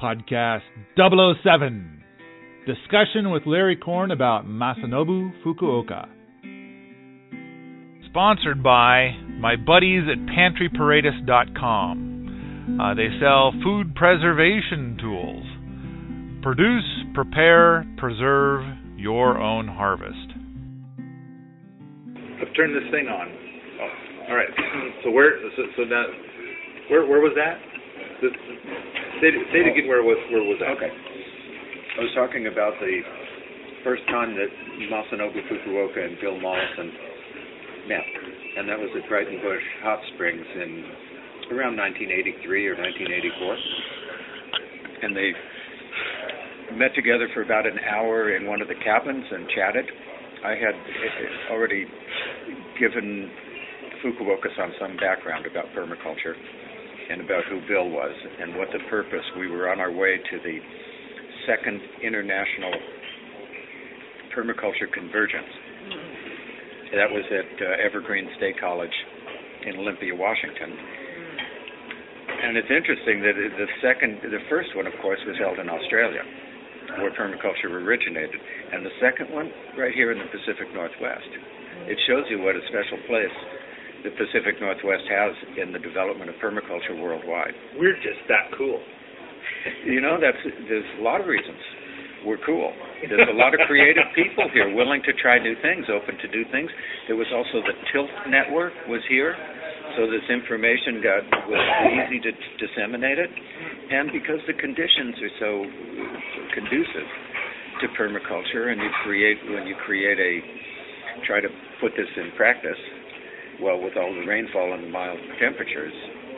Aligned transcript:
Podcast 0.00 0.62
007 0.96 2.02
Discussion 2.66 3.30
with 3.30 3.44
Larry 3.46 3.76
Korn 3.76 4.10
about 4.10 4.46
Masanobu 4.46 5.30
Fukuoka. 5.44 6.08
Sponsored 8.08 8.62
by 8.62 9.10
my 9.38 9.56
buddies 9.56 10.04
at 10.10 10.16
PantryParatus.com. 10.26 12.78
Uh, 12.80 12.94
they 12.94 13.08
sell 13.20 13.52
food 13.62 13.94
preservation 13.94 14.96
tools. 15.00 15.44
Produce, 16.42 17.04
prepare, 17.14 17.84
preserve 17.98 18.64
your 18.96 19.38
own 19.38 19.68
harvest. 19.68 20.16
I've 22.40 22.54
turned 22.56 22.74
this 22.74 22.90
thing 22.90 23.06
on. 23.08 23.28
Oh, 23.80 23.90
all 24.30 24.36
right. 24.36 24.48
So 25.04 25.10
where? 25.10 25.38
So, 25.56 25.62
so 25.76 25.82
now, 25.84 26.04
where? 26.90 27.06
Where 27.06 27.20
was 27.20 27.32
that? 27.36 27.58
This, 28.22 28.32
say, 29.20 29.30
say 29.52 29.60
it 29.62 29.68
again. 29.68 29.86
Where 29.86 30.02
was? 30.02 30.18
Where 30.32 30.42
was 30.42 30.58
that? 30.64 30.72
Okay. 30.80 30.90
I 30.90 32.00
was 32.00 32.12
talking 32.16 32.48
about 32.48 32.74
the 32.80 33.00
first 33.84 34.02
time 34.08 34.34
that 34.36 34.48
Masanobu 34.88 35.40
Fukuoka 35.48 36.00
and 36.00 36.16
Bill 36.20 36.40
Mollison 36.40 36.92
met, 37.88 38.04
and 38.56 38.68
that 38.68 38.78
was 38.78 38.88
at 38.96 39.04
Breitenbush 39.08 39.66
Hot 39.84 40.00
Springs 40.14 40.46
in 40.56 40.84
around 41.52 41.76
1983 41.76 42.66
or 42.68 42.76
1984, 42.78 43.56
and 45.02 45.16
they 45.16 45.32
met 46.76 46.94
together 46.94 47.28
for 47.34 47.42
about 47.42 47.66
an 47.66 47.78
hour 47.84 48.36
in 48.36 48.46
one 48.46 48.62
of 48.62 48.68
the 48.68 48.78
cabins 48.84 49.24
and 49.30 49.48
chatted. 49.50 49.84
I 50.44 50.56
had 50.56 50.76
already 51.50 51.84
given 52.78 53.28
Fukuoka-san 54.00 54.72
some 54.80 54.96
background 54.96 55.44
about 55.44 55.66
permaculture 55.76 56.32
and 57.10 57.20
about 57.20 57.44
who 57.50 57.60
Bill 57.66 57.88
was 57.90 58.14
and 58.40 58.56
what 58.56 58.68
the 58.72 58.78
purpose. 58.88 59.24
We 59.38 59.50
were 59.50 59.68
on 59.70 59.80
our 59.80 59.90
way 59.90 60.18
to 60.18 60.36
the 60.38 60.58
second 61.46 61.80
international 62.02 62.72
permaculture 64.36 64.86
convergence. 64.92 65.50
That 66.94 67.10
was 67.10 67.24
at 67.30 67.50
uh, 67.58 67.86
Evergreen 67.86 68.30
State 68.36 68.58
College 68.60 68.94
in 69.66 69.76
Olympia, 69.76 70.14
Washington. 70.14 70.70
And 72.42 72.56
it's 72.56 72.70
interesting 72.70 73.20
that 73.22 73.34
the 73.36 73.68
second, 73.82 74.22
the 74.22 74.42
first 74.48 74.74
one, 74.74 74.86
of 74.86 74.94
course, 75.02 75.20
was 75.26 75.36
held 75.38 75.58
in 75.58 75.68
Australia 75.68 76.22
where 76.98 77.14
permaculture 77.14 77.70
originated, 77.70 78.40
and 78.72 78.82
the 78.82 78.90
second 78.98 79.30
one 79.30 79.46
right 79.78 79.94
here 79.94 80.10
in 80.10 80.18
the 80.18 80.26
Pacific 80.34 80.66
Northwest. 80.74 81.30
It 81.86 81.98
shows 82.10 82.26
you 82.26 82.42
what 82.42 82.58
a 82.58 82.64
special 82.66 82.98
place 83.06 83.36
the 84.04 84.10
Pacific 84.16 84.60
Northwest 84.60 85.04
has 85.08 85.32
in 85.60 85.72
the 85.72 85.78
development 85.78 86.30
of 86.30 86.36
permaculture 86.40 86.96
worldwide. 86.96 87.52
We're 87.76 87.96
just 88.00 88.20
that 88.28 88.52
cool. 88.56 88.80
You 89.84 90.00
know, 90.00 90.16
that's 90.16 90.40
there's 90.68 90.88
a 91.00 91.02
lot 91.02 91.20
of 91.20 91.26
reasons. 91.26 91.58
We're 92.24 92.40
cool. 92.44 92.72
There's 93.00 93.28
a 93.28 93.36
lot 93.36 93.52
of 93.52 93.60
creative 93.64 94.04
people 94.16 94.48
here 94.52 94.72
willing 94.72 95.00
to 95.04 95.12
try 95.20 95.36
new 95.40 95.56
things, 95.60 95.84
open 95.88 96.16
to 96.16 96.28
do 96.28 96.44
things. 96.52 96.70
There 97.08 97.16
was 97.16 97.28
also 97.32 97.64
the 97.64 97.76
Tilth 97.92 98.12
Network 98.28 98.72
was 98.88 99.00
here, 99.08 99.36
so 99.96 100.08
this 100.08 100.24
information 100.28 101.00
got 101.00 101.24
was 101.48 101.64
easy 101.96 102.20
to 102.24 102.32
disseminate 102.60 103.18
it, 103.18 103.28
and 103.28 104.12
because 104.12 104.40
the 104.46 104.56
conditions 104.56 105.16
are 105.20 105.34
so 105.40 105.50
conducive 106.56 107.08
to 107.80 107.86
permaculture, 107.96 108.72
and 108.72 108.80
you 108.80 108.90
create 109.02 109.38
when 109.48 109.66
you 109.66 109.76
create 109.84 110.20
a 110.20 110.32
try 111.26 111.40
to 111.40 111.48
put 111.80 111.92
this 111.96 112.08
in 112.16 112.32
practice, 112.36 112.80
well, 113.62 113.80
with 113.80 113.96
all 113.96 114.12
the 114.12 114.26
rainfall 114.26 114.72
and 114.72 114.84
the 114.84 114.92
mild 114.92 115.18
temperatures, 115.38 115.92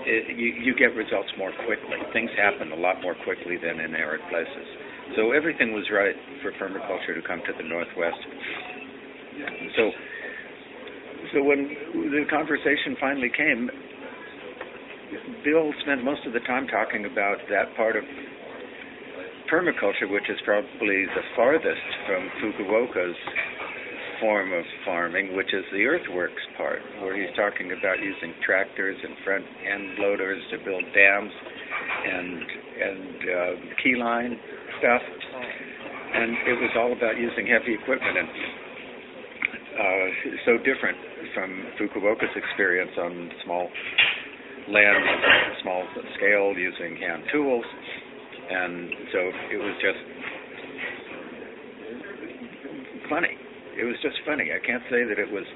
it, 0.05 0.37
you, 0.37 0.55
you 0.59 0.73
get 0.75 0.95
results 0.99 1.31
more 1.39 1.53
quickly. 1.67 1.99
Things 2.13 2.31
happen 2.37 2.73
a 2.73 2.81
lot 2.81 3.01
more 3.03 3.15
quickly 3.23 3.57
than 3.57 3.79
in 3.79 3.95
arid 3.95 4.21
places. 4.31 4.67
So 5.15 5.33
everything 5.33 5.73
was 5.73 5.87
right 5.93 6.17
for 6.43 6.51
permaculture 6.59 7.15
to 7.15 7.23
come 7.23 7.43
to 7.47 7.53
the 7.57 7.63
Northwest. 7.63 8.23
So, 9.77 9.91
so 11.35 11.43
when 11.43 11.69
the 12.11 12.25
conversation 12.31 12.97
finally 12.99 13.31
came, 13.31 13.71
Bill 15.45 15.73
spent 15.83 16.05
most 16.05 16.27
of 16.27 16.33
the 16.33 16.41
time 16.41 16.67
talking 16.67 17.05
about 17.05 17.39
that 17.51 17.77
part 17.77 17.97
of 17.97 18.05
permaculture, 19.53 20.09
which 20.09 20.31
is 20.31 20.39
probably 20.45 21.05
the 21.13 21.25
farthest 21.37 21.89
from 22.07 22.31
Fukuoka's 22.41 23.17
form 24.23 24.55
of 24.55 24.63
farming, 24.87 25.35
which 25.35 25.51
is 25.53 25.67
the 25.75 25.83
earthworks 25.83 26.47
part, 26.57 26.79
where 27.03 27.19
he's 27.19 27.35
talking 27.35 27.75
about 27.75 27.99
using 27.99 28.33
tractors 28.47 28.97
and 29.03 29.19
front 29.27 29.45
end 29.67 29.99
loaders 29.99 30.41
to 30.55 30.59
build 30.63 30.85
dams 30.95 31.33
and 32.07 32.39
and 32.73 33.19
uh, 33.19 33.55
keyline 33.83 34.39
stuff, 34.79 35.03
and 35.03 36.31
it 36.47 36.57
was 36.63 36.71
all 36.79 36.93
about 36.95 37.19
using 37.19 37.51
heavy 37.51 37.75
equipment 37.75 38.17
and 38.17 38.29
uh, 39.75 40.07
so 40.47 40.53
different 40.63 40.97
from 41.35 41.51
Fukuoka's 41.81 42.37
experience 42.37 42.93
on 42.99 43.31
small 43.45 43.69
land, 44.71 45.05
small 45.63 45.83
scale, 46.17 46.55
using 46.55 46.97
hand 46.97 47.25
tools, 47.33 47.65
and 48.51 48.91
so 49.11 49.19
it 49.51 49.59
was 49.59 49.75
just 49.83 49.99
funny 53.11 53.37
it 53.79 53.85
was 53.85 53.97
just 54.03 54.17
funny. 54.27 54.53
I 54.53 54.61
can't 54.61 54.83
say 54.91 55.05
that 55.05 55.19
it 55.19 55.31
was 55.31 55.47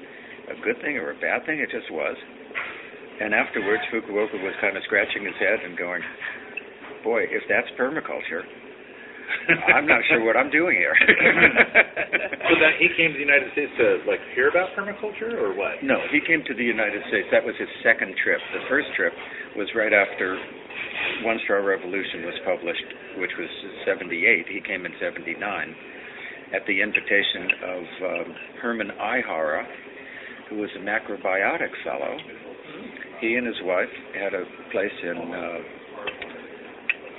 a 0.49 0.57
good 0.63 0.79
thing 0.81 0.97
or 0.97 1.11
a 1.11 1.19
bad 1.19 1.45
thing. 1.45 1.59
It 1.59 1.69
just 1.69 1.91
was. 1.91 2.15
And 3.19 3.33
afterwards, 3.33 3.81
Fukuoka 3.89 4.37
was 4.41 4.53
kind 4.61 4.77
of 4.77 4.83
scratching 4.85 5.25
his 5.25 5.37
head 5.41 5.59
and 5.65 5.77
going, 5.77 6.01
"Boy, 7.03 7.25
if 7.29 7.43
that's 7.49 7.67
permaculture, 7.73 8.45
I'm 9.73 9.89
not 9.89 10.05
sure 10.05 10.23
what 10.23 10.37
I'm 10.37 10.53
doing 10.53 10.77
here." 10.77 10.93
so 10.93 12.53
then 12.61 12.73
he 12.77 12.93
came 12.93 13.13
to 13.13 13.17
the 13.17 13.25
United 13.25 13.49
States 13.57 13.73
to 13.81 14.05
like 14.05 14.21
hear 14.37 14.49
about 14.53 14.69
permaculture, 14.77 15.33
or 15.33 15.57
what? 15.57 15.81
No, 15.81 15.97
he 16.13 16.21
came 16.21 16.45
to 16.45 16.53
the 16.53 16.65
United 16.65 17.01
States. 17.09 17.25
That 17.33 17.41
was 17.41 17.57
his 17.57 17.69
second 17.81 18.13
trip. 18.21 18.41
The 18.53 18.65
first 18.69 18.93
trip 18.93 19.13
was 19.57 19.65
right 19.73 19.93
after 19.93 20.37
One 21.25 21.41
Straw 21.43 21.65
Revolution 21.65 22.21
was 22.21 22.37
published, 22.45 22.85
which 23.17 23.33
was 23.37 23.49
78. 23.85 24.45
He 24.45 24.61
came 24.61 24.85
in 24.85 24.93
79 25.01 25.25
at 26.53 26.65
the 26.65 26.81
invitation 26.81 27.43
of 27.63 27.83
um, 28.03 28.35
Herman 28.61 28.91
Aihara, 28.91 29.67
who 30.49 30.57
was 30.57 30.69
a 30.77 30.79
macrobiotic 30.79 31.71
fellow. 31.83 32.17
He 33.19 33.35
and 33.35 33.47
his 33.47 33.57
wife 33.63 33.91
had 34.15 34.33
a 34.33 34.43
place 34.71 34.97
in 35.03 35.17
uh, 35.17 35.59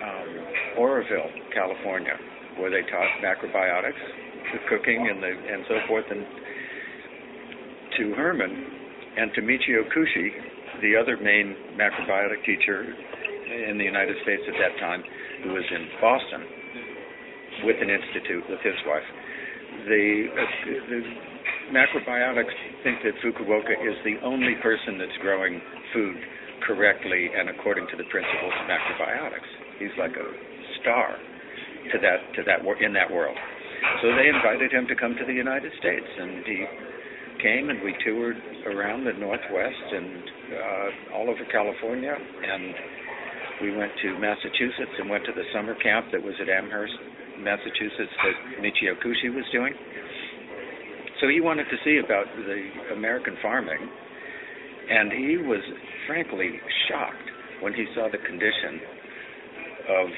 um, 0.06 0.30
Oroville, 0.78 1.30
California, 1.52 2.16
where 2.56 2.70
they 2.70 2.88
taught 2.88 3.08
macrobiotics, 3.22 4.02
the 4.52 4.60
cooking 4.70 5.08
and 5.10 5.22
the 5.22 5.28
and 5.28 5.64
so 5.68 5.74
forth. 5.88 6.06
And 6.10 6.24
to 7.98 8.14
Herman 8.14 8.66
and 9.18 9.30
to 9.34 9.42
Michio 9.42 9.84
Kushi, 9.92 10.80
the 10.80 10.96
other 10.96 11.18
main 11.18 11.54
macrobiotic 11.76 12.44
teacher 12.46 12.84
in 13.68 13.76
the 13.76 13.84
United 13.84 14.16
States 14.22 14.42
at 14.46 14.54
that 14.54 14.80
time, 14.80 15.02
who 15.42 15.50
was 15.50 15.64
in 15.70 15.88
Boston 16.00 16.57
with 17.64 17.76
an 17.80 17.90
institute 17.90 18.44
with 18.48 18.60
his 18.60 18.76
wife. 18.86 19.06
The, 19.86 20.06
uh, 20.32 20.44
the 20.88 21.00
macrobiotics 21.72 22.56
think 22.82 23.02
that 23.04 23.14
Fukuoka 23.20 23.74
is 23.84 23.96
the 24.04 24.16
only 24.24 24.54
person 24.62 24.98
that's 24.98 25.16
growing 25.20 25.60
food 25.92 26.16
correctly 26.66 27.30
and 27.36 27.48
according 27.48 27.86
to 27.92 27.96
the 27.96 28.04
principles 28.10 28.52
of 28.52 28.64
macrobiotics. 28.66 29.50
He's 29.78 29.94
like 29.98 30.16
a 30.16 30.28
star 30.80 31.16
to 31.92 31.96
that 32.02 32.20
to 32.36 32.42
that 32.44 32.60
in 32.80 32.92
that 32.92 33.10
world. 33.10 33.36
So 34.02 34.10
they 34.14 34.28
invited 34.28 34.72
him 34.72 34.86
to 34.88 34.96
come 34.96 35.14
to 35.16 35.24
the 35.24 35.32
United 35.32 35.72
States, 35.78 36.06
and 36.18 36.44
he 36.44 36.66
came 37.40 37.70
and 37.70 37.80
we 37.82 37.94
toured 38.04 38.36
around 38.66 39.04
the 39.04 39.14
Northwest 39.14 39.86
and 39.94 40.10
uh, 40.50 41.14
all 41.14 41.30
over 41.30 41.44
California, 41.52 42.14
and 42.14 42.74
we 43.62 43.76
went 43.76 43.92
to 44.02 44.18
Massachusetts 44.18 44.94
and 44.98 45.08
went 45.08 45.24
to 45.26 45.32
the 45.32 45.46
summer 45.54 45.74
camp 45.78 46.06
that 46.12 46.22
was 46.22 46.34
at 46.42 46.48
Amherst 46.48 46.94
Massachusetts 47.40 48.14
that 48.22 48.36
Michio 48.62 48.94
Kushi 49.00 49.34
was 49.34 49.44
doing. 49.52 49.74
So 51.20 51.28
he 51.28 51.40
wanted 51.40 51.64
to 51.70 51.76
see 51.84 51.98
about 52.02 52.26
the 52.36 52.94
American 52.94 53.36
farming, 53.42 53.80
and 54.90 55.12
he 55.12 55.36
was 55.36 55.60
frankly 56.06 56.60
shocked 56.88 57.28
when 57.60 57.74
he 57.74 57.86
saw 57.94 58.08
the 58.10 58.18
condition 58.18 58.80
of 59.88 60.08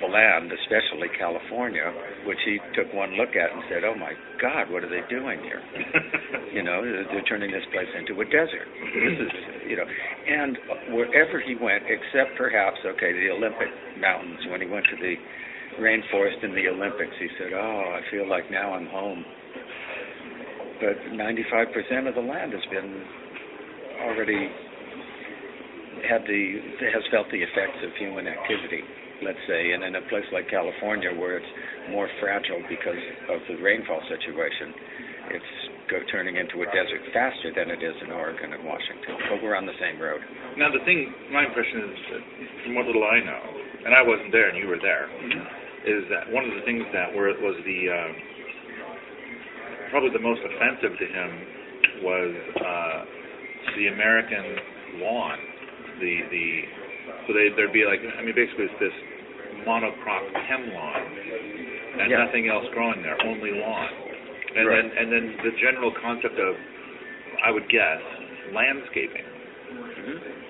the 0.00 0.06
land, 0.06 0.52
especially 0.52 1.08
California, 1.18 1.86
which 2.26 2.38
he 2.44 2.58
took 2.74 2.92
one 2.92 3.14
look 3.16 3.34
at 3.34 3.50
and 3.50 3.62
said, 3.70 3.82
"Oh 3.84 3.94
my 3.94 4.12
God, 4.40 4.70
what 4.70 4.84
are 4.84 4.90
they 4.90 5.02
doing 5.08 5.40
here? 5.42 5.62
you 6.52 6.62
know, 6.62 6.82
they're 6.82 7.26
turning 7.26 7.50
this 7.50 7.64
place 7.72 7.88
into 7.98 8.20
a 8.20 8.24
desert. 8.24 8.68
This 8.94 9.18
is, 9.26 9.32
you 9.70 9.76
know." 9.76 9.86
And 9.86 10.58
wherever 10.94 11.40
he 11.40 11.54
went, 11.54 11.84
except 11.86 12.36
perhaps, 12.36 12.78
okay, 12.84 13.12
the 13.12 13.30
Olympic 13.30 13.70
Mountains, 13.98 14.40
when 14.50 14.60
he 14.60 14.66
went 14.66 14.86
to 14.90 14.96
the 14.96 15.14
rainforest 15.80 16.42
in 16.42 16.54
the 16.54 16.68
Olympics. 16.68 17.14
He 17.18 17.28
said, 17.38 17.52
"Oh, 17.52 17.94
I 17.94 18.00
feel 18.10 18.28
like 18.28 18.50
now 18.50 18.74
I'm 18.74 18.86
home." 18.86 19.24
But 20.80 20.96
95% 21.12 22.08
of 22.08 22.14
the 22.14 22.20
land 22.20 22.52
has 22.52 22.64
been 22.70 23.04
already 24.02 24.50
had 26.08 26.22
the 26.26 26.60
has 26.92 27.02
felt 27.10 27.30
the 27.30 27.42
effects 27.42 27.80
of 27.82 27.94
human 27.96 28.26
activity 28.26 28.82
let's 29.22 29.40
say, 29.46 29.72
and 29.72 29.84
in 29.84 29.94
a 29.94 30.04
place 30.12 30.26
like 30.32 30.50
California 30.52 31.12
where 31.14 31.38
it's 31.38 31.52
more 31.90 32.08
fragile 32.20 32.60
because 32.68 32.98
of 33.32 33.40
the 33.48 33.56
rainfall 33.62 34.00
situation, 34.10 34.74
it's 35.32 35.52
go 35.88 36.00
turning 36.12 36.36
into 36.36 36.64
a 36.64 36.68
desert 36.72 37.00
faster 37.12 37.52
than 37.56 37.72
it 37.72 37.80
is 37.84 37.96
in 38.04 38.10
Oregon 38.10 38.52
and 38.52 38.64
Washington. 38.64 39.16
But 39.32 39.44
we're 39.44 39.54
on 39.54 39.64
the 39.64 39.76
same 39.80 40.00
road. 40.00 40.20
Now 40.56 40.72
the 40.72 40.84
thing, 40.84 41.12
my 41.32 41.44
impression 41.48 41.92
is, 41.92 41.98
that 42.12 42.22
from 42.64 42.72
what 42.76 42.86
little 42.88 43.04
I 43.04 43.20
know, 43.20 43.42
and 43.88 43.92
I 43.96 44.04
wasn't 44.04 44.32
there 44.32 44.48
and 44.48 44.56
you 44.60 44.68
were 44.68 44.80
there, 44.80 45.08
mm-hmm. 45.08 45.63
Is 45.84 46.04
that 46.10 46.32
one 46.32 46.44
of 46.44 46.52
the 46.56 46.64
things 46.64 46.84
that 46.92 47.12
were 47.14 47.28
was 47.40 47.56
the 47.64 47.80
uh, 47.92 48.10
probably 49.90 50.10
the 50.10 50.22
most 50.22 50.40
offensive 50.42 50.96
to 50.98 51.06
him 51.06 51.30
was 52.02 52.32
uh, 52.58 52.98
the 53.76 53.86
American 53.88 54.44
lawn. 55.04 55.38
The 56.00 56.14
the 56.30 56.46
so 57.26 57.32
they 57.32 57.48
there'd 57.56 57.72
be 57.72 57.84
like 57.84 58.00
I 58.02 58.22
mean 58.24 58.34
basically 58.34 58.66
it's 58.66 58.80
this 58.80 58.96
monocrop 59.68 60.24
chem 60.48 60.72
lawn 60.74 61.02
and 62.00 62.10
Yeah. 62.10 62.24
nothing 62.26 62.48
else 62.48 62.66
growing 62.74 63.02
there, 63.02 63.16
only 63.24 63.52
lawn. 63.52 63.88
And 64.56 64.66
Right. 64.68 64.82
then 64.82 64.86
and 64.98 65.06
then 65.12 65.24
the 65.44 65.52
general 65.60 65.92
concept 66.00 66.38
of 66.38 66.56
I 67.44 67.50
would 67.50 67.68
guess 67.68 68.00
landscaping. 68.52 69.24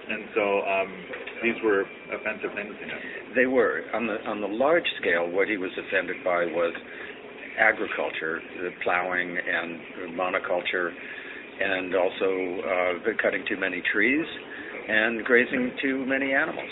And 0.08 0.24
so 0.34 0.44
um, 0.68 0.90
these 1.42 1.56
were 1.64 1.84
offensive 2.12 2.52
things 2.54 2.74
to 2.76 2.84
him. 2.84 3.00
They 3.34 3.46
were 3.46 3.84
on 3.94 4.06
the 4.06 4.20
on 4.28 4.40
the 4.40 4.48
large 4.48 4.86
scale. 5.00 5.30
What 5.30 5.48
he 5.48 5.56
was 5.56 5.70
offended 5.76 6.22
by 6.24 6.44
was 6.46 6.72
agriculture, 7.58 8.40
the 8.60 8.70
plowing 8.82 9.38
and 9.38 10.16
monoculture, 10.18 10.90
and 11.60 11.94
also 11.94 13.00
uh, 13.00 13.12
cutting 13.22 13.44
too 13.48 13.56
many 13.56 13.82
trees 13.92 14.26
and 14.88 15.24
grazing 15.24 15.72
too 15.80 16.04
many 16.06 16.34
animals. 16.34 16.70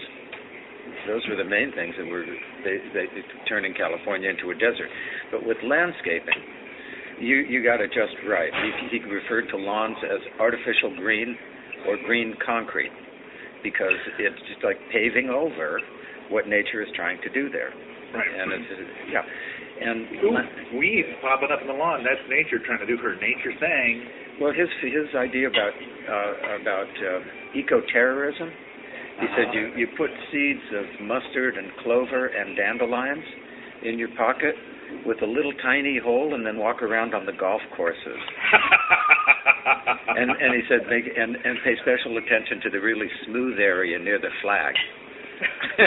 Those 1.07 1.23
were 1.29 1.37
the 1.37 1.49
main 1.49 1.73
things 1.75 1.95
that 1.99 2.07
were 2.07 2.25
they, 2.65 2.79
they, 2.93 3.07
turning 3.49 3.75
California 3.75 4.29
into 4.29 4.51
a 4.51 4.55
desert. 4.55 4.91
But 5.31 5.47
with 5.47 5.57
landscaping, 5.65 6.41
you 7.19 7.37
you 7.49 7.65
got 7.65 7.81
it 7.81 7.89
just 7.89 8.13
right. 8.29 8.53
He, 8.91 8.99
he 8.99 9.05
referred 9.05 9.49
to 9.51 9.57
lawns 9.57 9.97
as 10.05 10.21
artificial 10.39 10.95
green 10.97 11.37
or 11.89 11.97
green 12.07 12.35
concrete 12.45 12.93
because 13.63 13.99
it's 14.19 14.43
just 14.51 14.63
like 14.65 14.77
paving 14.93 15.31
over 15.31 15.81
what 16.31 16.47
nature 16.49 16.83
is 16.83 16.89
trying 16.95 17.21
to 17.23 17.31
do 17.31 17.51
there. 17.51 17.71
Right. 18.13 18.29
And 18.29 18.53
it's 18.53 18.69
yeah, 19.09 19.25
and 19.25 19.99
Ooh, 20.21 20.79
weeds 20.79 21.09
popping 21.23 21.49
up 21.49 21.63
in 21.63 21.67
the 21.67 21.73
lawn. 21.73 22.05
That's 22.05 22.21
nature 22.29 22.61
trying 22.61 22.81
to 22.81 22.87
do 22.87 23.01
her 23.01 23.17
nature 23.17 23.57
thing. 23.59 24.05
well, 24.41 24.53
his 24.53 24.69
his 24.85 25.09
idea 25.17 25.49
about 25.49 25.73
uh, 25.73 26.61
about 26.61 26.93
uh, 26.93 27.57
eco-terrorism. 27.57 28.51
He 29.21 29.27
said 29.37 29.55
you 29.55 29.73
you 29.77 29.87
put 29.97 30.11
seeds 30.31 30.67
of 30.77 31.07
mustard 31.07 31.57
and 31.57 31.73
clover 31.83 32.27
and 32.27 32.57
dandelions 32.57 33.25
in 33.85 33.99
your 33.99 34.13
pocket 34.17 34.55
with 35.07 35.23
a 35.23 35.27
little 35.27 35.53
tiny 35.63 35.99
hole, 35.99 36.35
and 36.35 36.45
then 36.45 36.59
walk 36.59 36.83
around 36.83 37.15
on 37.15 37.25
the 37.25 37.33
golf 37.33 37.63
courses. 37.77 38.21
and 39.65 40.31
and 40.31 40.55
he 40.55 40.63
said 40.69 40.87
make 40.89 41.05
and 41.07 41.37
and 41.37 41.59
pay 41.65 41.75
special 41.83 42.19
attention 42.19 42.61
to 42.63 42.71
the 42.71 42.81
really 42.81 43.09
smooth 43.27 43.59
area 43.59 43.99
near 43.99 44.19
the 44.19 44.31
flag. 44.43 44.75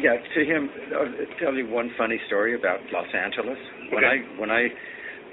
yeah, 0.00 0.16
to 0.34 0.40
him, 0.44 0.70
I'll 0.96 1.12
tell 1.40 1.54
you 1.54 1.68
one 1.68 1.90
funny 1.98 2.20
story 2.26 2.54
about 2.54 2.80
Los 2.92 3.08
Angeles. 3.14 3.58
When 3.92 4.04
Okay. 4.04 4.22
I 4.22 4.40
when 4.40 4.50
I 4.50 4.68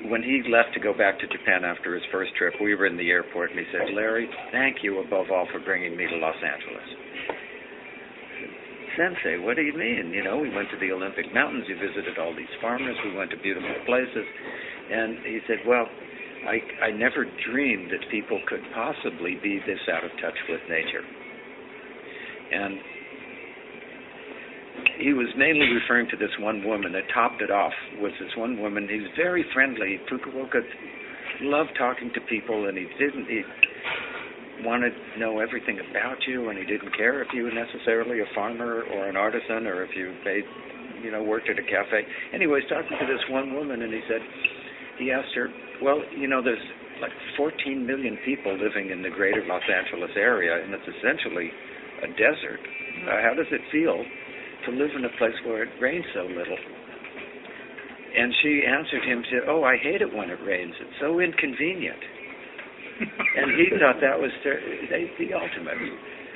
when 0.09 0.23
he 0.23 0.43
left 0.49 0.73
to 0.73 0.79
go 0.79 0.91
back 0.93 1.19
to 1.19 1.27
Japan 1.27 1.63
after 1.63 1.93
his 1.93 2.03
first 2.11 2.35
trip, 2.35 2.53
we 2.61 2.75
were 2.75 2.85
in 2.85 2.97
the 2.97 3.09
airport, 3.09 3.51
and 3.51 3.59
he 3.59 3.65
said, 3.71 3.93
"Larry, 3.93 4.29
thank 4.51 4.83
you 4.83 4.99
above 4.99 5.31
all 5.31 5.47
for 5.51 5.59
bringing 5.59 5.95
me 5.95 6.07
to 6.07 6.15
Los 6.17 6.35
Angeles." 6.43 6.89
Sensei, 8.97 9.39
what 9.41 9.55
do 9.55 9.63
you 9.63 9.73
mean? 9.73 10.13
You 10.13 10.23
know, 10.23 10.37
we 10.37 10.53
went 10.53 10.69
to 10.69 10.77
the 10.77 10.91
Olympic 10.91 11.33
Mountains, 11.33 11.65
we 11.67 11.73
visited 11.73 12.19
all 12.19 12.35
these 12.35 12.51
farmers, 12.61 12.95
we 13.03 13.15
went 13.17 13.31
to 13.31 13.37
beautiful 13.37 13.73
places, 13.85 14.25
and 14.91 15.17
he 15.25 15.39
said, 15.47 15.59
"Well, 15.67 15.87
I 16.47 16.61
I 16.81 16.91
never 16.91 17.25
dreamed 17.49 17.91
that 17.91 18.09
people 18.09 18.41
could 18.47 18.63
possibly 18.73 19.35
be 19.41 19.59
this 19.65 19.79
out 19.91 20.03
of 20.03 20.11
touch 20.21 20.37
with 20.49 20.61
nature." 20.69 21.03
And 22.51 22.79
he 24.99 25.13
was 25.13 25.27
mainly 25.37 25.67
referring 25.67 26.07
to 26.09 26.17
this 26.17 26.31
one 26.39 26.63
woman 26.63 26.91
that 26.93 27.03
topped 27.13 27.41
it 27.41 27.51
off 27.51 27.73
was 27.99 28.11
this 28.19 28.35
one 28.37 28.59
woman. 28.61 28.87
He 28.87 28.99
was 28.99 29.11
very 29.17 29.45
friendly 29.53 29.99
fukuoka 30.09 30.61
loved 31.41 31.71
talking 31.77 32.11
to 32.13 32.21
people 32.29 32.67
and 32.67 32.77
he 32.77 32.85
didn't 32.99 33.25
he 33.25 33.41
wanted 34.63 34.93
to 34.93 35.19
know 35.19 35.39
everything 35.39 35.79
about 35.89 36.17
you 36.27 36.49
and 36.49 36.57
he 36.57 36.65
didn't 36.65 36.95
care 36.95 37.21
if 37.21 37.27
you 37.33 37.43
were 37.43 37.51
necessarily 37.51 38.21
a 38.21 38.29
farmer 38.35 38.83
or 38.93 39.09
an 39.09 39.17
artisan 39.17 39.67
or 39.67 39.83
if 39.83 39.89
you 39.95 40.13
made 40.23 40.45
you 41.01 41.11
know 41.11 41.23
worked 41.23 41.49
at 41.49 41.57
a 41.57 41.63
cafe. 41.63 42.05
Anyways 42.33 42.63
talking 42.69 42.97
to 42.99 43.05
this 43.05 43.21
one 43.29 43.53
woman 43.53 43.81
and 43.81 43.91
he 43.91 44.01
said 44.07 44.21
he 44.99 45.11
asked 45.11 45.33
her 45.35 45.49
well 45.81 46.01
you 46.15 46.27
know 46.27 46.41
there's 46.41 46.63
like 47.01 47.11
14 47.37 47.85
million 47.85 48.17
people 48.23 48.53
living 48.53 48.89
in 48.91 49.01
the 49.01 49.09
greater 49.09 49.43
los 49.47 49.63
angeles 49.67 50.11
area 50.15 50.63
and 50.63 50.73
it's 50.73 50.87
essentially 50.87 51.49
a 52.03 52.07
desert 52.19 52.61
uh, 53.07 53.21
how 53.21 53.33
does 53.35 53.49
it 53.51 53.61
feel 53.71 54.03
to 54.65 54.71
live 54.71 54.91
in 54.95 55.03
a 55.05 55.13
place 55.19 55.35
where 55.45 55.63
it 55.63 55.71
rains 55.79 56.05
so 56.13 56.23
little. 56.23 56.57
And 58.13 58.31
she 58.41 58.63
answered 58.63 59.03
him, 59.03 59.23
said, 59.29 59.49
"Oh, 59.49 59.63
I 59.63 59.77
hate 59.77 60.01
it 60.01 60.13
when 60.13 60.29
it 60.29 60.39
rains. 60.45 60.73
It's 60.79 60.99
so 61.01 61.19
inconvenient." 61.19 61.99
and 63.01 63.51
he 63.57 63.73
thought 63.81 63.97
that 64.01 64.19
was 64.19 64.31
the, 64.43 64.53
the 65.17 65.33
ultimate. 65.33 65.81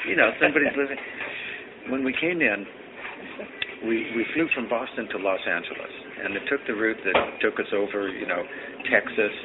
You 0.09 0.15
know, 0.15 0.31
somebody's 0.41 0.73
living. 0.75 0.97
When 1.89 2.03
we 2.03 2.13
came 2.19 2.41
in, 2.41 2.65
we 3.85 4.09
we 4.17 4.25
flew 4.33 4.49
from 4.55 4.67
Boston 4.67 5.07
to 5.13 5.17
Los 5.21 5.39
Angeles, 5.45 5.93
and 6.23 6.35
it 6.35 6.43
took 6.49 6.61
the 6.67 6.73
route 6.73 6.99
that 7.05 7.17
took 7.41 7.59
us 7.59 7.71
over, 7.73 8.09
you 8.09 8.27
know, 8.27 8.41
Texas 8.89 9.35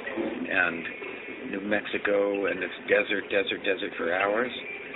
and 0.48 1.52
New 1.52 1.64
Mexico, 1.68 2.46
and 2.46 2.62
it's 2.62 2.78
desert, 2.88 3.28
desert, 3.28 3.60
desert 3.64 3.92
for 3.96 4.14
hours, 4.14 4.50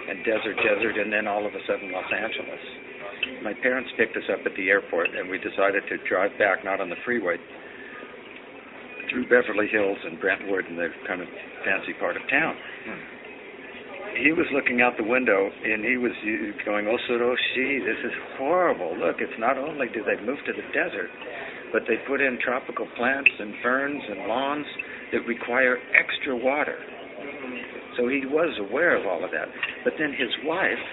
and 0.09 0.25
desert, 0.25 0.57
desert, 0.63 0.97
and 0.97 1.13
then 1.13 1.27
all 1.27 1.45
of 1.45 1.53
a 1.53 1.63
sudden 1.67 1.93
Los 1.93 2.11
Angeles 2.13 2.87
my 3.43 3.55
parents 3.63 3.91
picked 3.97 4.17
us 4.17 4.27
up 4.33 4.41
at 4.47 4.55
the 4.57 4.69
airport 4.69 5.11
and 5.15 5.29
we 5.29 5.39
decided 5.39 5.83
to 5.89 5.97
drive 6.09 6.31
back 6.39 6.65
not 6.65 6.81
on 6.81 6.91
the 6.91 6.99
freeway 7.05 7.37
through 9.11 9.29
Beverly 9.29 9.69
Hills 9.71 9.99
and 10.05 10.21
Brentwood 10.21 10.67
and 10.67 10.79
the 10.79 10.89
kind 11.07 11.23
of 11.23 11.29
fancy 11.65 11.95
part 11.99 12.17
of 12.17 12.23
town. 12.29 12.55
Hmm. 12.85 13.03
He 14.23 14.33
was 14.33 14.47
looking 14.51 14.81
out 14.81 14.97
the 14.97 15.07
window 15.07 15.51
and 15.51 15.85
he 15.85 15.97
was 15.97 16.13
going, 16.65 16.89
"Oh, 16.89 16.97
Suroshi, 17.07 17.85
this 17.85 18.01
is 18.03 18.17
horrible. 18.39 18.97
Look, 18.97 19.21
it's 19.21 19.39
not 19.39 19.59
only 19.59 19.89
do 19.93 20.03
they 20.03 20.17
move 20.25 20.39
to 20.47 20.53
the 20.53 20.67
desert, 20.73 21.11
but 21.73 21.83
they 21.87 21.97
put 22.07 22.21
in 22.21 22.39
tropical 22.39 22.87
plants 22.97 23.31
and 23.39 23.55
ferns 23.63 24.03
and 24.09 24.27
lawns 24.27 24.67
that 25.13 25.27
require 25.27 25.79
extra 25.95 26.37
water." 26.37 26.79
So 27.97 28.09
he 28.09 28.27
was 28.27 28.53
aware 28.59 28.95
of 28.95 29.07
all 29.07 29.25
of 29.25 29.31
that. 29.33 29.49
But 29.85 29.95
then 29.99 30.13
his 30.13 30.31
wife 30.45 30.85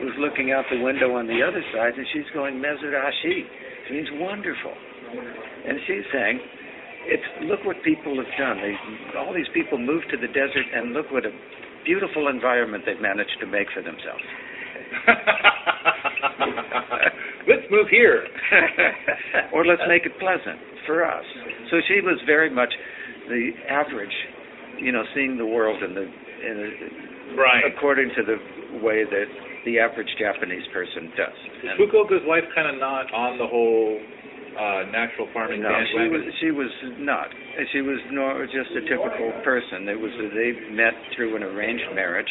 was 0.00 0.16
looking 0.16 0.52
out 0.52 0.64
the 0.70 0.80
window 0.80 1.14
on 1.16 1.26
the 1.26 1.42
other 1.44 1.62
side, 1.76 1.94
and 1.96 2.06
she's 2.12 2.28
going 2.32 2.56
Mezurashi. 2.56 3.44
It 3.44 3.92
means 3.92 4.08
wonderful. 4.12 4.72
And 5.66 5.78
she's 5.86 6.06
saying, 6.12 6.40
"It's 7.06 7.28
look 7.42 7.64
what 7.64 7.82
people 7.82 8.16
have 8.16 8.32
done. 8.38 8.60
They, 8.60 8.78
all 9.18 9.32
these 9.34 9.48
people 9.52 9.76
moved 9.76 10.08
to 10.10 10.16
the 10.16 10.28
desert, 10.28 10.66
and 10.72 10.92
look 10.92 11.10
what 11.10 11.26
a 11.26 11.32
beautiful 11.84 12.28
environment 12.28 12.84
they've 12.86 13.00
managed 13.00 13.38
to 13.40 13.46
make 13.46 13.70
for 13.72 13.82
themselves." 13.82 14.24
Let's 17.48 17.66
move 17.70 17.88
here. 17.90 18.26
or 19.52 19.64
let's 19.64 19.82
make 19.88 20.04
it 20.04 20.12
pleasant 20.20 20.60
for 20.86 21.04
us. 21.04 21.24
So 21.70 21.80
she 21.88 22.00
was 22.00 22.20
very 22.26 22.50
much 22.50 22.72
the 23.28 23.50
average, 23.68 24.12
you 24.78 24.92
know, 24.92 25.02
seeing 25.14 25.38
the 25.38 25.46
world 25.46 25.82
in 25.82 25.94
the, 25.94 26.02
in 26.02 26.54
the 26.58 27.36
right. 27.36 27.64
according 27.64 28.10
to 28.16 28.22
the 28.22 28.38
way 28.84 29.04
that 29.04 29.28
the 29.64 29.78
average 29.78 30.08
Japanese 30.18 30.64
person 30.72 31.12
does. 31.16 31.38
Is 31.64 31.70
Fukuoka's 31.80 32.24
wife 32.26 32.44
kind 32.54 32.68
of 32.68 32.80
not 32.80 33.12
on 33.12 33.38
the 33.38 33.46
whole 33.46 34.00
uh, 34.56 34.90
natural 34.90 35.28
farming 35.32 35.62
No, 35.62 35.70
she 35.92 36.08
was 36.08 36.22
she 36.40 36.50
was 36.50 36.72
not. 36.98 37.28
She 37.72 37.80
was 37.80 37.98
nor 38.10 38.46
just 38.46 38.72
a 38.76 38.82
typical 38.88 39.32
person. 39.44 39.88
It 39.88 39.98
was 39.98 40.10
they 40.34 40.74
met 40.74 40.94
through 41.14 41.36
an 41.36 41.42
arranged 41.42 41.88
marriage, 41.94 42.30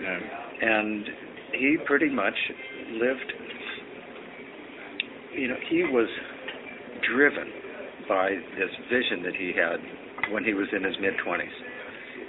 Yeah. 0.00 0.18
and 0.60 1.04
he 1.52 1.76
pretty 1.86 2.08
much 2.08 2.36
lived. 2.92 3.32
You 5.34 5.48
know, 5.48 5.60
he 5.68 5.82
was 5.84 6.08
driven 7.08 7.48
by 8.08 8.30
this 8.58 8.72
vision 8.90 9.22
that 9.24 9.34
he 9.34 9.52
had 9.56 9.80
when 10.32 10.44
he 10.44 10.54
was 10.54 10.68
in 10.76 10.84
his 10.84 10.94
mid 11.00 11.14
twenties, 11.24 11.52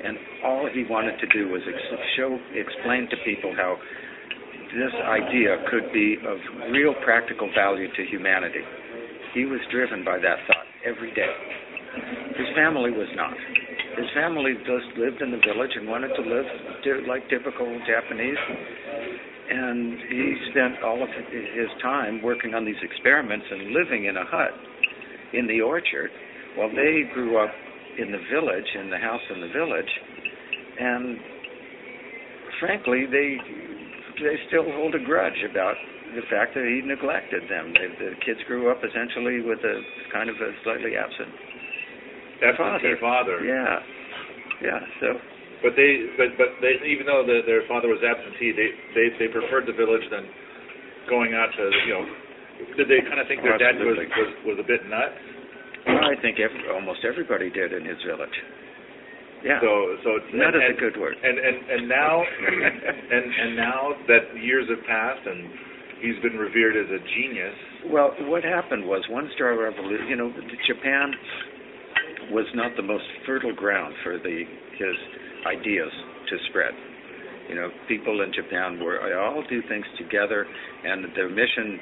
and 0.03 0.17
all 0.45 0.69
he 0.71 0.85
wanted 0.89 1.19
to 1.19 1.27
do 1.27 1.49
was 1.49 1.61
ex- 1.67 2.01
show, 2.15 2.37
explain 2.55 3.09
to 3.09 3.17
people 3.25 3.53
how 3.55 3.77
this 4.73 4.93
idea 5.05 5.57
could 5.69 5.93
be 5.93 6.17
of 6.25 6.37
real 6.71 6.93
practical 7.03 7.49
value 7.53 7.87
to 7.93 8.01
humanity. 8.09 8.63
He 9.33 9.45
was 9.45 9.59
driven 9.71 10.03
by 10.03 10.17
that 10.17 10.37
thought 10.47 10.67
every 10.85 11.13
day. 11.13 11.29
His 12.37 12.49
family 12.55 12.89
was 12.89 13.07
not. 13.15 13.33
His 13.97 14.09
family 14.17 14.57
just 14.65 14.97
lived 14.97 15.21
in 15.21 15.29
the 15.29 15.37
village 15.45 15.77
and 15.77 15.87
wanted 15.87 16.09
to 16.17 16.23
live 16.25 16.45
like 17.07 17.29
typical 17.29 17.69
Japanese. 17.85 18.37
And 19.49 19.99
he 20.09 20.35
spent 20.51 20.83
all 20.83 21.01
of 21.03 21.09
his 21.09 21.69
time 21.81 22.21
working 22.21 22.53
on 22.53 22.65
these 22.65 22.79
experiments 22.81 23.45
and 23.49 23.71
living 23.71 24.05
in 24.05 24.17
a 24.17 24.25
hut 24.25 24.53
in 25.33 25.47
the 25.47 25.61
orchard 25.61 26.09
while 26.55 26.69
they 26.69 27.03
grew 27.13 27.37
up 27.37 27.51
in 27.97 28.11
the 28.11 28.21
village, 28.31 28.67
in 28.79 28.89
the 28.89 28.97
house 28.97 29.21
in 29.33 29.41
the 29.41 29.51
village, 29.53 29.89
and 30.79 31.17
frankly, 32.59 33.05
they 33.09 33.37
they 34.21 34.37
still 34.47 34.65
hold 34.77 34.93
a 34.95 35.03
grudge 35.03 35.41
about 35.49 35.75
the 36.15 36.21
fact 36.29 36.53
that 36.53 36.65
he 36.65 36.85
neglected 36.85 37.43
them. 37.49 37.73
They, 37.73 37.89
the 37.97 38.13
kids 38.21 38.39
grew 38.47 38.69
up 38.69 38.81
essentially 38.85 39.41
with 39.41 39.59
a 39.59 39.75
kind 40.13 40.29
of 40.29 40.35
a 40.37 40.51
slightly 40.63 40.95
absent 40.95 41.33
Absentee 42.43 42.99
father. 42.99 43.39
Yeah, 43.45 43.79
yeah. 44.61 44.79
So 44.99 45.07
But 45.63 45.79
they, 45.79 46.11
but 46.19 46.35
but 46.35 46.59
they, 46.59 46.75
even 46.91 47.07
though 47.07 47.23
the, 47.23 47.39
their 47.47 47.63
father 47.71 47.87
was 47.87 48.03
absentee, 48.03 48.51
they 48.51 48.69
they 48.93 49.07
they 49.15 49.29
preferred 49.31 49.63
the 49.63 49.73
village 49.73 50.03
than 50.11 50.27
going 51.07 51.33
out 51.33 51.49
to 51.55 51.63
you 51.87 51.93
know. 51.95 52.05
Did 52.77 52.85
they 52.91 53.01
kind 53.01 53.17
of 53.17 53.25
think 53.25 53.41
their 53.41 53.57
dad 53.57 53.79
was, 53.79 53.97
was 53.97 54.31
was 54.43 54.57
a 54.59 54.67
bit 54.67 54.83
nuts? 54.91 55.17
I 55.87 56.19
think 56.21 56.39
ev 56.39 56.51
almost 56.75 57.01
everybody 57.07 57.49
did 57.49 57.73
in 57.73 57.83
his 57.83 57.97
village. 58.05 58.37
Yeah. 59.43 59.59
So 59.59 59.71
so 60.03 60.09
Nut 60.35 60.55
is 60.55 60.63
a 60.71 60.79
good 60.79 60.95
word. 60.99 61.15
and 61.19 61.35
and 61.39 61.57
and 61.71 61.81
now 61.89 62.23
and 63.15 63.25
and 63.31 63.55
now 63.55 63.91
that 64.07 64.35
years 64.39 64.67
have 64.69 64.83
passed 64.87 65.27
and 65.27 65.51
he's 65.99 66.19
been 66.23 66.39
revered 66.39 66.75
as 66.75 66.91
a 66.91 66.99
genius. 67.15 67.55
Well, 67.87 68.11
what 68.31 68.43
happened 68.43 68.85
was 68.87 69.03
one 69.09 69.29
straw 69.35 69.55
revolution. 69.55 70.07
You 70.07 70.15
know, 70.15 70.31
Japan 70.67 71.11
was 72.31 72.47
not 72.55 72.75
the 72.75 72.83
most 72.83 73.03
fertile 73.25 73.55
ground 73.55 73.93
for 74.03 74.17
the 74.17 74.43
his 74.79 74.97
ideas 75.45 75.91
to 76.29 76.37
spread. 76.49 76.73
You 77.49 77.55
know, 77.55 77.69
people 77.87 78.21
in 78.21 78.31
Japan 78.33 78.79
were 78.79 78.99
all 79.19 79.43
do 79.49 79.61
things 79.67 79.85
together, 79.97 80.45
and 80.85 81.05
their 81.15 81.29
mission, 81.29 81.79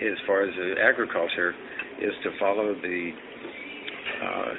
as 0.00 0.18
far 0.26 0.42
as 0.42 0.54
agriculture, 0.82 1.54
is 2.00 2.12
to 2.24 2.30
follow 2.40 2.74
the 2.74 3.10
uh, 4.22 4.54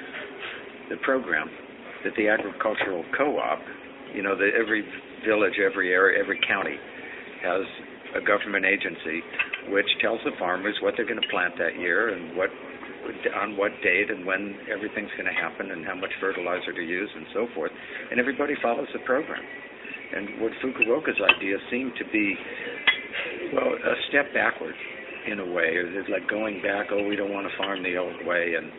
the 0.89 0.97
program 0.97 1.49
that 2.03 2.13
the 2.17 2.27
agricultural 2.27 3.03
co-op. 3.17 3.59
You 4.13 4.21
know, 4.21 4.37
that 4.37 4.51
every 4.57 4.85
village, 5.25 5.59
every 5.59 5.91
area, 5.91 6.21
every 6.21 6.39
county 6.47 6.77
has 7.43 7.65
a 8.15 8.25
government 8.25 8.65
agency 8.65 9.21
which 9.69 9.87
tells 9.99 10.19
the 10.23 10.31
farmers 10.37 10.75
what 10.81 10.93
they're 10.95 11.07
going 11.07 11.21
to 11.21 11.27
plant 11.29 11.53
that 11.57 11.77
year 11.79 12.09
and 12.09 12.37
what 12.37 12.49
on 13.35 13.57
what 13.57 13.71
date 13.83 14.09
and 14.09 14.25
when 14.25 14.57
everything's 14.71 15.11
going 15.17 15.29
to 15.29 15.37
happen 15.37 15.71
and 15.71 15.85
how 15.85 15.95
much 15.95 16.11
fertilizer 16.19 16.73
to 16.73 16.81
use 16.81 17.09
and 17.15 17.25
so 17.33 17.47
forth. 17.53 17.71
And 18.11 18.19
everybody 18.19 18.53
follows 18.61 18.87
the 18.93 18.99
program. 19.05 19.43
And 20.15 20.41
what 20.41 20.51
Fukuoka's 20.63 21.19
idea 21.19 21.57
seemed 21.71 21.93
to 21.97 22.05
be 22.11 22.35
well 23.53 23.73
a 23.73 23.95
step 24.09 24.33
backward 24.33 24.75
in 25.27 25.39
a 25.39 25.45
way. 25.45 25.73
It's 25.73 26.09
like 26.09 26.29
going 26.29 26.61
back 26.61 26.87
oh 26.91 27.07
we 27.07 27.15
don't 27.15 27.33
want 27.33 27.47
to 27.47 27.53
farm 27.57 27.81
the 27.81 27.97
old 27.97 28.25
way 28.25 28.53
and 28.57 28.69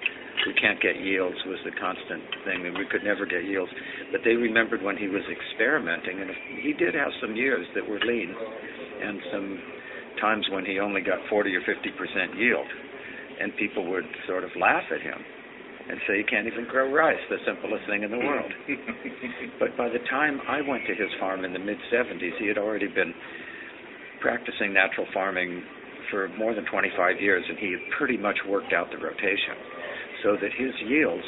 we 0.47 0.55
can't 0.55 0.81
get 0.81 1.01
yields 1.01 1.37
was 1.47 1.59
the 1.65 1.75
constant 1.75 2.23
thing 2.45 2.67
and 2.67 2.79
we 2.79 2.87
could 2.87 3.03
never 3.03 3.27
get 3.27 3.45
yields. 3.45 3.73
But 4.13 4.21
they 4.25 4.39
remembered 4.39 4.83
when 4.83 4.97
he 4.97 5.09
was 5.09 5.25
experimenting 5.27 6.23
and 6.23 6.31
he 6.63 6.73
did 6.73 6.95
have 6.95 7.11
some 7.21 7.35
years 7.35 7.67
that 7.75 7.83
were 7.89 7.99
lean 7.99 8.31
and 9.03 9.21
some 9.33 9.59
times 10.21 10.47
when 10.51 10.65
he 10.65 10.79
only 10.79 11.01
got 11.01 11.19
40 11.29 11.55
or 11.55 11.61
50 11.67 11.91
percent 11.99 12.39
yield, 12.39 12.67
and 13.41 13.57
people 13.57 13.87
would 13.91 14.07
sort 14.27 14.45
of 14.45 14.51
laugh 14.59 14.85
at 14.93 15.01
him 15.01 15.19
and 15.89 16.01
say, 16.07 16.19
"You 16.19 16.25
can't 16.25 16.47
even 16.47 16.65
grow 16.65 16.93
rice, 16.93 17.21
the 17.29 17.39
simplest 17.47 17.87
thing 17.87 18.03
in 18.03 18.11
the 18.11 18.19
world." 18.19 18.53
but 19.61 19.77
by 19.77 19.89
the 19.89 20.01
time 20.11 20.41
I 20.49 20.61
went 20.61 20.87
to 20.87 20.95
his 20.95 21.11
farm 21.21 21.45
in 21.45 21.53
the 21.53 21.59
mid 21.59 21.79
70s, 21.93 22.37
he 22.39 22.47
had 22.47 22.59
already 22.59 22.89
been 22.89 23.15
practicing 24.21 24.73
natural 24.73 25.07
farming 25.13 25.63
for 26.11 26.29
more 26.39 26.55
than 26.55 26.65
25 26.67 27.21
years, 27.21 27.45
and 27.49 27.59
he 27.59 27.73
had 27.73 27.81
pretty 27.99 28.17
much 28.17 28.39
worked 28.49 28.73
out 28.73 28.91
the 28.91 28.99
rotation, 28.99 29.57
so 30.23 30.37
that 30.41 30.51
his 30.57 30.73
yields 30.87 31.25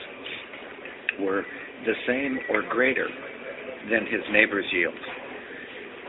were 1.20 1.44
the 1.84 1.94
same 2.06 2.38
or 2.50 2.62
greater 2.70 3.08
than 3.90 4.06
his 4.06 4.22
neighbor's 4.32 4.66
yields. 4.72 4.98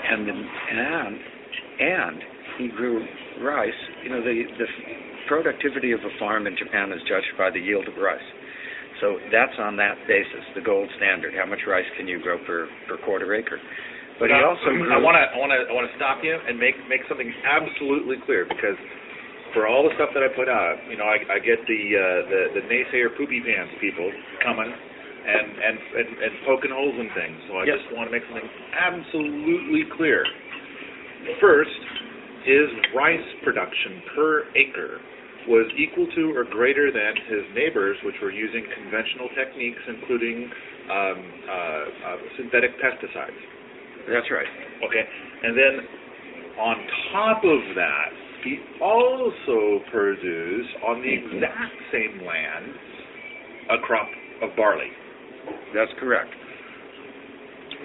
And 0.09 0.29
and 0.29 1.19
and 1.79 2.23
he 2.57 2.67
grew 2.69 3.05
rice. 3.41 3.73
You 4.03 4.09
know, 4.09 4.21
the 4.21 4.43
the 4.57 4.65
productivity 5.29 5.93
of 5.93 6.01
a 6.01 6.13
farm 6.17 6.49
in 6.49 6.57
Japan 6.57 6.89
is 6.89 6.99
judged 7.05 7.37
by 7.37 7.53
the 7.53 7.61
yield 7.61 7.85
of 7.85 7.95
rice. 8.01 8.25
So 8.99 9.21
that's 9.31 9.55
on 9.61 9.77
that 9.77 9.95
basis, 10.09 10.43
the 10.57 10.65
gold 10.65 10.89
standard. 10.97 11.31
How 11.37 11.45
much 11.45 11.63
rice 11.69 11.87
can 11.95 12.09
you 12.09 12.19
grow 12.19 12.41
per 12.43 12.67
per 12.89 12.97
quarter 13.05 13.31
acre? 13.31 13.61
But 14.19 14.27
he 14.27 14.35
also 14.35 14.75
grew. 14.75 14.91
I 14.91 14.99
want 14.99 15.15
to 15.15 15.23
I 15.23 15.37
want 15.39 15.55
to 15.55 15.59
I 15.69 15.71
want 15.71 15.87
to 15.87 15.95
stop 15.95 16.19
you 16.19 16.35
and 16.35 16.59
make 16.59 16.75
make 16.91 17.05
something 17.07 17.31
absolutely 17.47 18.19
clear 18.27 18.43
because 18.43 18.75
for 19.55 19.69
all 19.69 19.87
the 19.87 19.93
stuff 19.95 20.11
that 20.11 20.25
I 20.25 20.29
put 20.35 20.51
out, 20.51 20.83
you 20.91 20.99
know, 20.99 21.07
I, 21.07 21.23
I 21.31 21.37
get 21.39 21.63
the 21.63 21.81
uh, 21.95 22.03
the 22.27 22.41
the 22.59 22.63
naysayer 22.67 23.15
poopy 23.15 23.39
pants 23.39 23.71
people 23.79 24.11
coming 24.43 24.67
and 24.67 25.47
and 25.47 25.77
and, 25.95 26.09
and 26.19 26.31
poking 26.43 26.73
holes 26.75 26.97
in 26.99 27.07
things. 27.15 27.37
So 27.47 27.61
I 27.61 27.63
just 27.63 27.87
want 27.95 28.11
to 28.11 28.13
make 28.13 28.27
something 28.27 28.51
absolutely 28.75 29.87
clear. 29.95 30.27
First, 31.39 31.79
is 32.43 32.67
rice 32.91 33.29
production 33.43 34.03
per 34.15 34.43
acre 34.55 34.99
was 35.49 35.65
equal 35.73 36.05
to 36.13 36.31
or 36.37 36.45
greater 36.45 36.93
than 36.93 37.17
his 37.25 37.43
neighbors, 37.57 37.97
which 38.05 38.15
were 38.21 38.31
using 38.31 38.61
conventional 38.69 39.27
techniques, 39.33 39.81
including 39.89 40.45
um, 40.45 41.17
uh, 41.49 41.51
uh, 41.51 42.17
synthetic 42.37 42.77
pesticides. 42.77 43.41
That's 44.05 44.29
right. 44.29 44.47
Okay, 44.85 45.03
and 45.43 45.57
then 45.57 45.73
on 46.61 46.75
top 47.11 47.41
of 47.43 47.61
that, 47.75 48.09
he 48.45 48.61
also 48.79 49.83
produced 49.91 50.73
on 50.87 51.01
the 51.01 51.11
exact 51.11 51.75
same 51.91 52.23
land 52.23 52.71
a 53.69 53.77
crop 53.85 54.07
of 54.41 54.55
barley. 54.55 54.89
That's 55.73 55.91
correct. 55.99 56.29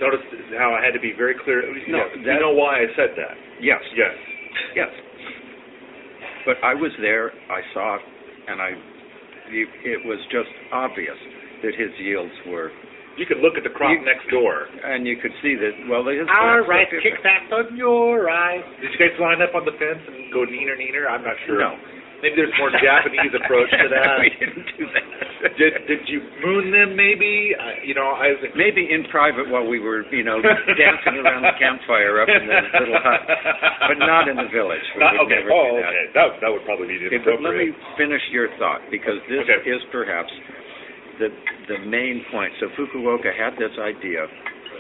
Notice 0.01 0.25
how 0.59 0.75
I 0.75 0.85
had 0.85 0.93
to 0.93 1.01
be 1.01 1.13
very 1.17 1.35
clear. 1.45 1.63
No, 1.89 2.03
you 2.19 2.41
know 2.41 2.53
why 2.53 2.83
I 2.83 2.87
said 2.97 3.15
that? 3.17 3.35
Yes. 3.61 3.81
Yes. 3.95 4.15
Yes. 4.75 4.91
But 6.45 6.57
I 6.63 6.75
was 6.75 6.93
there. 7.01 7.33
I 7.51 7.61
saw, 7.73 7.99
and 8.49 8.61
I. 8.61 8.71
It 9.53 10.01
was 10.09 10.19
just 10.33 10.49
obvious 10.73 11.17
that 11.63 11.75
his 11.77 11.93
yields 12.01 12.33
were, 12.49 12.73
You 13.17 13.27
could 13.27 13.39
look 13.39 13.55
at 13.57 13.63
the 13.63 13.71
crop 13.71 13.93
You- 13.93 14.01
next 14.05 14.27
door. 14.29 14.67
and 14.83 15.07
you 15.07 15.17
could 15.17 15.33
see 15.41 15.55
that. 15.55 15.73
Well, 15.89 16.03
his 16.09 16.27
Our 16.29 16.65
plants 16.65 16.93
right 16.93 17.03
kick 17.03 17.23
back 17.23 17.47
on 17.53 17.77
your 17.77 18.25
right. 18.25 18.65
Did 18.81 18.91
you 18.91 18.99
guys 18.99 19.15
line 19.21 19.41
up 19.41 19.55
on 19.55 19.65
the 19.65 19.73
fence 19.73 20.01
and 20.09 20.33
go 20.33 20.45
neener 20.49 20.75
neener? 20.77 21.07
I'm 21.09 21.23
not 21.23 21.37
sure. 21.47 21.61
No. 21.61 21.77
Maybe 22.23 22.37
there's 22.37 22.57
more 22.59 22.71
Japanese 22.73 23.33
approach 23.37 23.71
to 23.71 23.89
that. 23.93 24.19
we 24.25 24.31
didn't 24.41 24.67
do 24.79 24.87
that. 24.97 25.04
Did 25.45 25.85
did 25.85 26.03
you 26.09 26.25
moon 26.41 26.73
them? 26.73 26.97
Maybe 26.97 27.53
I, 27.53 27.85
you 27.85 27.93
know 27.93 28.17
I. 28.17 28.33
Maybe 28.57 28.89
in 28.89 29.05
private 29.13 29.45
while 29.53 29.69
we 29.69 29.77
were, 29.77 30.09
you 30.09 30.25
know, 30.25 30.41
dancing 30.41 31.21
around 31.21 31.45
the 31.45 31.53
campfire 31.61 32.25
up 32.25 32.29
in 32.33 32.49
the 32.49 32.57
little 32.81 32.97
hut, 33.05 33.21
but 33.93 34.01
not 34.01 34.25
in 34.25 34.41
the 34.41 34.49
village. 34.49 34.81
Not, 34.97 35.21
okay. 35.29 35.45
Oh, 35.45 35.77
that. 35.77 35.85
okay. 35.85 36.05
That 36.17 36.27
that 36.41 36.51
would 36.51 36.65
probably 36.65 36.97
be 36.97 37.13
Okay, 37.13 37.21
but 37.21 37.45
let 37.45 37.53
me 37.61 37.77
finish 38.01 38.25
your 38.33 38.49
thought 38.57 38.81
because 38.89 39.21
this 39.29 39.45
Okay. 39.45 39.61
is 39.69 39.85
perhaps 39.93 40.33
the 41.21 41.29
the 41.69 41.79
main 41.93 42.25
point. 42.33 42.53
So 42.61 42.73
Fukuoka 42.73 43.29
had 43.29 43.53
this 43.61 43.77
idea, 43.77 44.25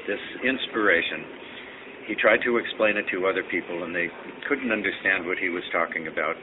this 0.09 0.23
inspiration. 0.49 2.09
He 2.09 2.17
tried 2.17 2.41
to 2.45 2.57
explain 2.57 2.97
it 2.97 3.05
to 3.13 3.29
other 3.29 3.45
people, 3.53 3.85
and 3.85 3.93
they 3.95 4.09
couldn't 4.49 4.73
understand 4.73 5.25
what 5.29 5.37
he 5.37 5.49
was 5.53 5.65
talking 5.73 6.09
about. 6.09 6.37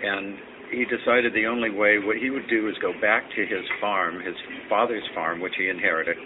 And 0.00 0.36
he 0.70 0.84
decided 0.84 1.32
the 1.32 1.46
only 1.46 1.70
way 1.70 1.98
what 1.98 2.16
he 2.16 2.30
would 2.30 2.48
do 2.48 2.68
is 2.68 2.76
go 2.80 2.92
back 3.00 3.24
to 3.34 3.42
his 3.42 3.64
farm, 3.80 4.20
his 4.20 4.36
father's 4.68 5.06
farm, 5.14 5.40
which 5.40 5.54
he 5.56 5.68
inherited, 5.68 6.16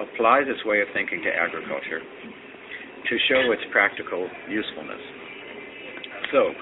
apply 0.00 0.44
this 0.44 0.60
way 0.64 0.80
of 0.80 0.88
thinking 0.92 1.22
to 1.22 1.30
agriculture 1.30 2.00
to 2.00 3.16
show 3.28 3.52
its 3.52 3.62
practical 3.72 4.28
usefulness. 4.48 5.00
So, 6.32 6.52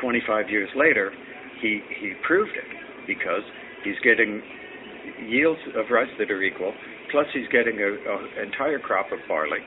25 0.00 0.48
years 0.48 0.70
later, 0.76 1.12
he 1.60 1.80
he 2.00 2.12
proved 2.26 2.52
it 2.56 3.06
because 3.06 3.42
he's 3.84 3.98
getting 4.02 4.40
yields 5.26 5.60
of 5.76 5.90
rice 5.90 6.08
that 6.18 6.30
are 6.30 6.42
equal, 6.42 6.72
plus 7.10 7.26
he's 7.34 7.48
getting 7.52 7.80
a, 7.80 7.90
a 7.90 8.42
entire 8.44 8.78
crop 8.78 9.12
of 9.12 9.18
barley, 9.28 9.60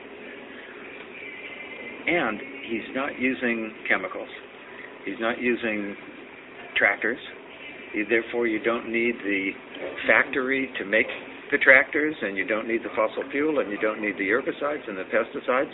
and 2.06 2.40
he's 2.68 2.88
not 2.94 3.18
using 3.18 3.72
chemicals. 3.88 4.28
He's 5.04 5.20
not 5.20 5.38
using 5.38 5.94
tractors. 6.76 7.18
Therefore, 8.08 8.46
you 8.46 8.58
don't 8.62 8.90
need 8.90 9.14
the 9.22 9.50
factory 10.06 10.70
to 10.78 10.84
make 10.84 11.06
the 11.52 11.58
tractors, 11.58 12.14
and 12.22 12.36
you 12.36 12.44
don't 12.46 12.66
need 12.66 12.82
the 12.82 12.90
fossil 12.96 13.22
fuel, 13.30 13.60
and 13.60 13.70
you 13.70 13.78
don't 13.78 14.00
need 14.00 14.18
the 14.18 14.26
herbicides 14.26 14.88
and 14.88 14.98
the 14.98 15.04
pesticides. 15.14 15.70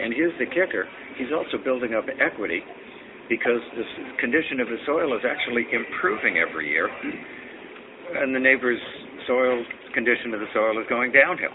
And 0.00 0.12
here's 0.12 0.36
the 0.38 0.46
kicker: 0.46 0.86
he's 1.16 1.32
also 1.32 1.56
building 1.62 1.94
up 1.94 2.04
equity 2.20 2.60
because 3.28 3.62
the 3.76 3.84
condition 4.20 4.60
of 4.60 4.68
the 4.68 4.76
soil 4.84 5.16
is 5.16 5.24
actually 5.24 5.64
improving 5.72 6.36
every 6.36 6.68
year, 6.68 6.90
and 8.20 8.34
the 8.34 8.40
neighbor's 8.40 8.80
soil 9.26 9.64
condition 9.94 10.34
of 10.34 10.40
the 10.40 10.50
soil 10.52 10.76
is 10.78 10.86
going 10.88 11.12
downhill. 11.12 11.54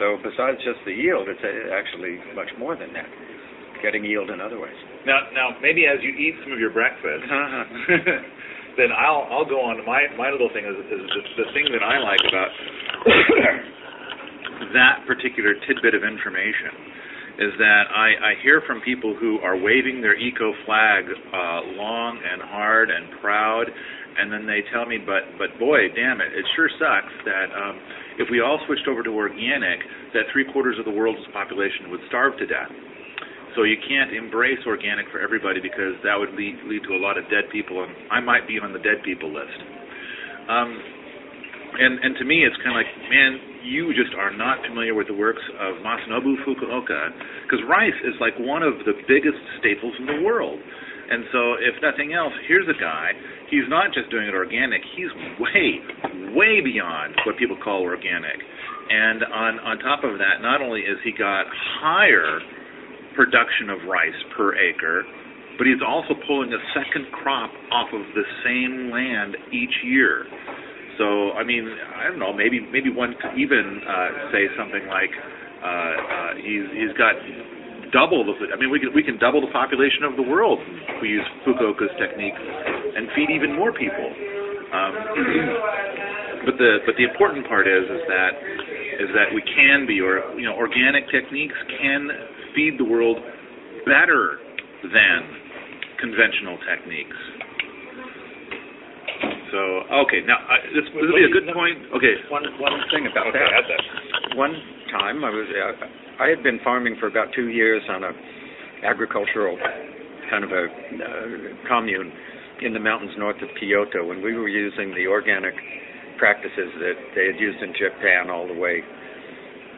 So 0.00 0.16
besides 0.24 0.56
just 0.64 0.80
the 0.86 0.92
yield, 0.92 1.28
it's 1.28 1.44
uh, 1.44 1.74
actually 1.76 2.16
much 2.34 2.48
more 2.58 2.76
than 2.76 2.92
that. 2.94 3.04
getting 3.82 4.04
yield 4.04 4.30
in 4.30 4.40
other 4.40 4.58
ways. 4.60 4.76
Now, 5.08 5.24
now 5.32 5.46
maybe 5.64 5.88
as 5.88 6.04
you 6.04 6.12
eat 6.12 6.36
some 6.44 6.52
of 6.52 6.60
your 6.60 6.70
breakfast, 6.70 7.24
then 8.76 8.92
I'll 8.92 9.24
I'll 9.32 9.48
go 9.48 9.64
on. 9.64 9.80
My 9.88 10.04
my 10.20 10.28
little 10.28 10.52
thing 10.52 10.68
is, 10.68 10.76
is 10.76 11.00
the, 11.00 11.22
the 11.42 11.48
thing 11.56 11.72
that 11.72 11.80
I 11.80 11.96
like 11.96 12.20
about 12.28 12.52
that 14.76 15.08
particular 15.08 15.56
tidbit 15.64 15.96
of 15.96 16.04
information 16.04 17.00
is 17.38 17.54
that 17.56 17.86
I, 17.94 18.34
I 18.34 18.42
hear 18.42 18.60
from 18.66 18.82
people 18.82 19.14
who 19.14 19.38
are 19.46 19.56
waving 19.56 20.02
their 20.02 20.18
eco 20.18 20.52
flag 20.66 21.06
uh, 21.06 21.78
long 21.78 22.18
and 22.18 22.42
hard 22.42 22.90
and 22.90 23.14
proud, 23.22 23.70
and 24.18 24.26
then 24.26 24.44
they 24.44 24.66
tell 24.74 24.84
me, 24.84 24.98
but 24.98 25.22
but 25.38 25.54
boy, 25.58 25.88
damn 25.94 26.20
it, 26.20 26.34
it 26.34 26.44
sure 26.58 26.68
sucks 26.76 27.14
that 27.24 27.48
um, 27.54 27.78
if 28.18 28.28
we 28.28 28.42
all 28.42 28.58
switched 28.66 28.88
over 28.90 29.02
to 29.06 29.10
organic, 29.14 29.78
that 30.12 30.26
three 30.34 30.44
quarters 30.52 30.76
of 30.78 30.84
the 30.84 30.90
world's 30.90 31.22
population 31.32 31.88
would 31.88 32.02
starve 32.08 32.36
to 32.38 32.46
death. 32.46 32.68
So 33.56 33.64
you 33.64 33.76
can't 33.80 34.12
embrace 34.12 34.60
organic 34.66 35.08
for 35.10 35.20
everybody 35.20 35.60
because 35.60 35.96
that 36.04 36.16
would 36.16 36.34
lead 36.34 36.56
lead 36.66 36.82
to 36.84 36.94
a 36.94 37.00
lot 37.00 37.16
of 37.16 37.24
dead 37.30 37.48
people, 37.52 37.82
and 37.82 37.92
I 38.10 38.20
might 38.20 38.46
be 38.46 38.58
on 38.60 38.72
the 38.72 38.78
dead 38.78 39.02
people 39.04 39.32
list. 39.32 39.58
Um, 40.48 40.70
and 41.78 42.00
and 42.00 42.12
to 42.16 42.24
me, 42.24 42.44
it's 42.44 42.56
kind 42.64 42.72
of 42.72 42.80
like, 42.80 42.92
man, 43.08 43.64
you 43.64 43.92
just 43.92 44.14
are 44.16 44.32
not 44.32 44.64
familiar 44.64 44.94
with 44.94 45.08
the 45.08 45.16
works 45.16 45.42
of 45.60 45.80
Masanobu 45.84 46.40
Fukuoka, 46.44 47.12
because 47.44 47.60
rice 47.68 47.96
is 48.04 48.14
like 48.20 48.34
one 48.38 48.62
of 48.62 48.80
the 48.84 48.94
biggest 49.06 49.38
staples 49.60 49.94
in 49.98 50.06
the 50.06 50.20
world. 50.24 50.58
And 51.08 51.24
so, 51.32 51.56
if 51.56 51.80
nothing 51.80 52.12
else, 52.12 52.36
here's 52.46 52.68
a 52.68 52.76
guy. 52.76 53.12
He's 53.48 53.64
not 53.68 53.96
just 53.96 54.10
doing 54.12 54.28
it 54.28 54.36
organic. 54.36 54.84
He's 54.92 55.08
way, 55.40 55.80
way 56.36 56.60
beyond 56.60 57.16
what 57.24 57.40
people 57.40 57.56
call 57.56 57.80
organic. 57.80 58.36
And 58.90 59.24
on 59.24 59.58
on 59.60 59.78
top 59.80 60.04
of 60.04 60.18
that, 60.20 60.40
not 60.40 60.60
only 60.60 60.80
is 60.80 61.00
he 61.04 61.12
got 61.12 61.44
higher 61.80 62.40
production 63.18 63.66
of 63.74 63.82
rice 63.90 64.20
per 64.38 64.54
acre, 64.54 65.02
but 65.58 65.66
he's 65.66 65.82
also 65.82 66.14
pulling 66.30 66.54
a 66.54 66.62
second 66.70 67.10
crop 67.10 67.50
off 67.74 67.90
of 67.90 68.06
the 68.14 68.26
same 68.46 68.94
land 68.94 69.34
each 69.50 69.74
year. 69.82 70.22
So 71.02 71.34
I 71.34 71.42
mean, 71.42 71.66
I 71.66 72.06
don't 72.06 72.22
know. 72.22 72.30
Maybe 72.30 72.62
maybe 72.62 72.94
one 72.94 73.18
could 73.18 73.34
even 73.34 73.82
uh, 73.82 74.30
say 74.30 74.46
something 74.54 74.86
like 74.86 75.10
uh, 75.10 75.66
uh, 75.66 76.30
he's 76.38 76.66
he's 76.78 76.94
got 76.94 77.18
double 77.90 78.22
the. 78.22 78.34
I 78.54 78.56
mean, 78.58 78.70
we 78.70 78.78
can 78.78 78.94
we 78.94 79.02
can 79.02 79.18
double 79.18 79.42
the 79.42 79.50
population 79.50 80.06
of 80.06 80.14
the 80.14 80.22
world 80.22 80.62
if 80.62 81.02
we 81.02 81.10
use 81.10 81.26
Fukuoka's 81.42 81.90
technique 81.98 82.38
and 82.38 83.10
feed 83.18 83.34
even 83.34 83.54
more 83.54 83.74
people. 83.74 84.06
Um, 84.70 84.92
but 86.46 86.54
the 86.54 86.86
but 86.86 86.94
the 86.94 87.06
important 87.06 87.46
part 87.50 87.66
is 87.66 87.82
is 87.82 88.02
that 88.06 88.32
is 89.02 89.10
that 89.14 89.30
we 89.34 89.42
can 89.42 89.86
be 89.86 90.02
or 90.02 90.22
you 90.38 90.46
know 90.46 90.54
organic 90.54 91.10
techniques 91.10 91.58
can 91.82 92.37
feed 92.58 92.74
the 92.74 92.84
world 92.90 93.22
better 93.86 94.42
than 94.82 95.18
conventional 96.02 96.58
techniques. 96.66 97.18
So 99.54 99.86
okay, 100.04 100.26
now 100.26 100.42
I, 100.42 100.58
this, 100.74 100.84
this 100.90 101.06
would 101.06 101.14
be 101.14 101.30
a 101.30 101.30
good 101.30 101.46
point. 101.54 101.78
Okay, 101.94 102.18
One 102.34 102.42
one 102.58 102.74
thing 102.90 103.06
about 103.06 103.30
okay, 103.30 103.38
that. 103.38 103.62
that. 103.62 104.36
One 104.36 104.52
time 104.90 105.22
I 105.22 105.30
was 105.30 105.46
uh, 105.46 106.22
I 106.22 106.26
had 106.28 106.42
been 106.42 106.58
farming 106.66 106.98
for 106.98 107.06
about 107.06 107.30
two 107.34 107.48
years 107.48 107.80
on 107.88 108.02
a 108.02 108.12
agricultural 108.84 109.56
kind 110.30 110.44
of 110.44 110.50
a 110.50 110.64
uh, 110.66 111.68
commune 111.70 112.12
in 112.60 112.74
the 112.74 112.82
mountains 112.82 113.14
north 113.16 113.40
of 113.40 113.48
Kyoto, 113.58 114.10
and 114.10 114.22
we 114.22 114.34
were 114.34 114.48
using 114.48 114.92
the 114.94 115.06
organic 115.06 115.54
practices 116.18 116.74
that 116.82 116.98
they 117.14 117.26
had 117.30 117.38
used 117.40 117.62
in 117.62 117.72
Japan 117.72 118.28
all 118.28 118.46
the 118.46 118.58
way 118.58 118.82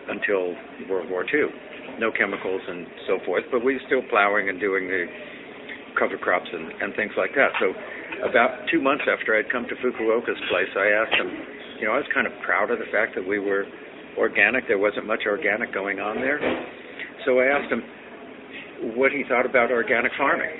until 0.08 0.56
World 0.88 1.08
War 1.10 1.24
II. 1.24 1.69
No 1.98 2.10
chemicals 2.10 2.62
and 2.66 2.86
so 3.06 3.18
forth, 3.24 3.44
but 3.50 3.64
we 3.64 3.74
were 3.74 3.84
still 3.86 4.02
plowing 4.08 4.48
and 4.48 4.58
doing 4.58 4.88
the 4.88 5.04
cover 5.98 6.16
crops 6.16 6.48
and, 6.52 6.72
and 6.80 6.94
things 6.94 7.12
like 7.16 7.34
that. 7.34 7.52
So 7.60 7.74
about 8.24 8.68
two 8.70 8.80
months 8.80 9.04
after 9.04 9.36
I'd 9.36 9.50
come 9.50 9.66
to 9.68 9.76
Fukuoka's 9.84 10.40
place, 10.48 10.70
I 10.76 10.88
asked 10.96 11.16
him, 11.16 11.28
you 11.80 11.86
know, 11.86 11.92
I 11.92 12.00
was 12.00 12.08
kind 12.12 12.26
of 12.26 12.32
proud 12.44 12.70
of 12.70 12.78
the 12.78 12.88
fact 12.92 13.14
that 13.16 13.26
we 13.26 13.38
were 13.38 13.64
organic. 14.16 14.68
There 14.68 14.78
wasn't 14.78 15.06
much 15.06 15.24
organic 15.26 15.72
going 15.72 16.00
on 16.00 16.16
there. 16.16 16.40
So 17.24 17.40
I 17.40 17.52
asked 17.52 17.72
him 17.72 17.82
what 18.96 19.12
he 19.12 19.24
thought 19.28 19.44
about 19.44 19.70
organic 19.70 20.12
farming. 20.16 20.50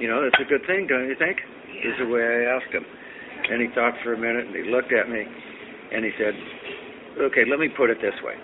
You 0.00 0.08
know, 0.08 0.22
that's 0.22 0.40
a 0.40 0.48
good 0.48 0.64
thing, 0.66 0.86
don't 0.86 1.08
you 1.08 1.16
think? 1.18 1.38
Is 1.84 1.96
the 1.98 2.08
way 2.08 2.22
I 2.22 2.56
asked 2.56 2.72
him. 2.72 2.84
And 3.50 3.62
he 3.62 3.68
thought 3.74 3.94
for 4.02 4.14
a 4.14 4.18
minute 4.18 4.46
and 4.46 4.56
he 4.56 4.70
looked 4.70 4.92
at 4.92 5.08
me 5.08 5.24
and 5.24 6.04
he 6.04 6.12
said, 6.18 6.34
okay, 7.32 7.44
let 7.48 7.58
me 7.58 7.68
put 7.74 7.90
it 7.90 7.98
this 8.00 8.16
way. 8.22 8.34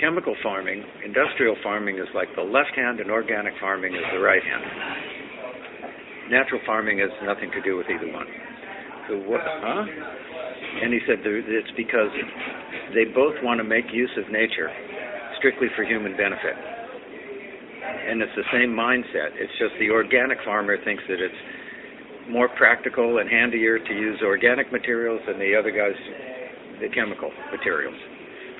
Chemical 0.00 0.34
farming, 0.42 0.82
industrial 1.04 1.56
farming 1.62 1.98
is 1.98 2.08
like 2.14 2.28
the 2.34 2.42
left 2.42 2.72
hand 2.74 3.00
and 3.00 3.10
organic 3.10 3.52
farming 3.60 3.92
is 3.94 4.00
the 4.12 4.18
right 4.18 4.42
hand. 4.42 4.64
Natural 6.32 6.60
farming 6.64 6.98
has 7.04 7.10
nothing 7.22 7.50
to 7.52 7.60
do 7.60 7.76
with 7.76 7.84
either 7.92 8.10
one. 8.10 8.26
So 9.08 9.20
what, 9.28 9.42
huh? 9.44 9.84
And 10.82 10.94
he 10.94 11.00
said 11.04 11.20
it's 11.20 11.74
because 11.76 12.08
they 12.94 13.12
both 13.12 13.36
want 13.42 13.58
to 13.58 13.64
make 13.64 13.92
use 13.92 14.10
of 14.16 14.32
nature 14.32 14.72
strictly 15.36 15.68
for 15.76 15.84
human 15.84 16.16
benefit. 16.16 16.56
And 18.08 18.22
it's 18.22 18.32
the 18.36 18.48
same 18.52 18.72
mindset. 18.72 19.36
It's 19.36 19.52
just 19.60 19.76
the 19.78 19.90
organic 19.90 20.38
farmer 20.44 20.76
thinks 20.82 21.02
that 21.08 21.20
it's 21.20 21.42
more 22.30 22.48
practical 22.56 23.18
and 23.18 23.28
handier 23.28 23.78
to 23.78 23.92
use 23.92 24.20
organic 24.24 24.72
materials 24.72 25.20
than 25.26 25.38
the 25.38 25.52
other 25.52 25.70
guys, 25.70 25.98
the 26.80 26.88
chemical 26.88 27.30
materials. 27.52 27.98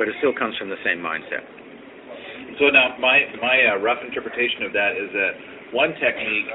But 0.01 0.09
it 0.09 0.17
still 0.25 0.33
comes 0.33 0.57
from 0.57 0.73
the 0.73 0.81
same 0.81 1.05
mindset. 1.05 1.45
So 2.57 2.73
now, 2.73 2.97
my 2.97 3.21
my 3.37 3.57
uh, 3.69 3.85
rough 3.85 4.01
interpretation 4.01 4.65
of 4.65 4.73
that 4.73 4.97
is 4.97 5.13
that 5.13 5.33
one 5.77 5.93
technique 6.01 6.49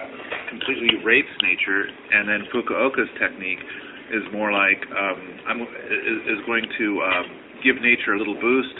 completely 0.49 0.97
rapes 1.05 1.29
nature, 1.45 1.85
and 1.85 2.25
then 2.25 2.49
Fukuoka's 2.49 3.09
technique 3.21 3.61
is 4.09 4.25
more 4.33 4.49
like 4.49 4.81
um, 4.89 5.19
I'm 5.45 5.61
is, 5.61 6.19
is 6.25 6.41
going 6.49 6.65
to 6.65 6.85
um, 7.05 7.25
give 7.61 7.77
nature 7.85 8.13
a 8.13 8.19
little 8.19 8.37
boost. 8.41 8.75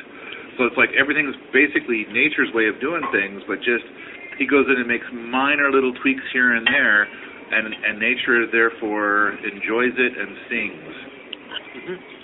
So 0.58 0.66
it's 0.66 0.78
like 0.82 0.90
everything's 0.98 1.36
basically 1.54 2.10
nature's 2.10 2.50
way 2.54 2.66
of 2.66 2.82
doing 2.82 3.06
things, 3.14 3.46
but 3.48 3.62
just 3.62 3.86
he 4.38 4.50
goes 4.50 4.66
in 4.66 4.82
and 4.82 4.90
makes 4.90 5.06
minor 5.14 5.70
little 5.70 5.94
tweaks 6.02 6.26
here 6.34 6.58
and 6.58 6.66
there, 6.66 7.06
and 7.06 7.70
and 7.70 8.02
nature 8.02 8.50
therefore 8.50 9.38
enjoys 9.46 9.94
it 9.94 10.14
and 10.18 10.32
sings. 10.50 12.15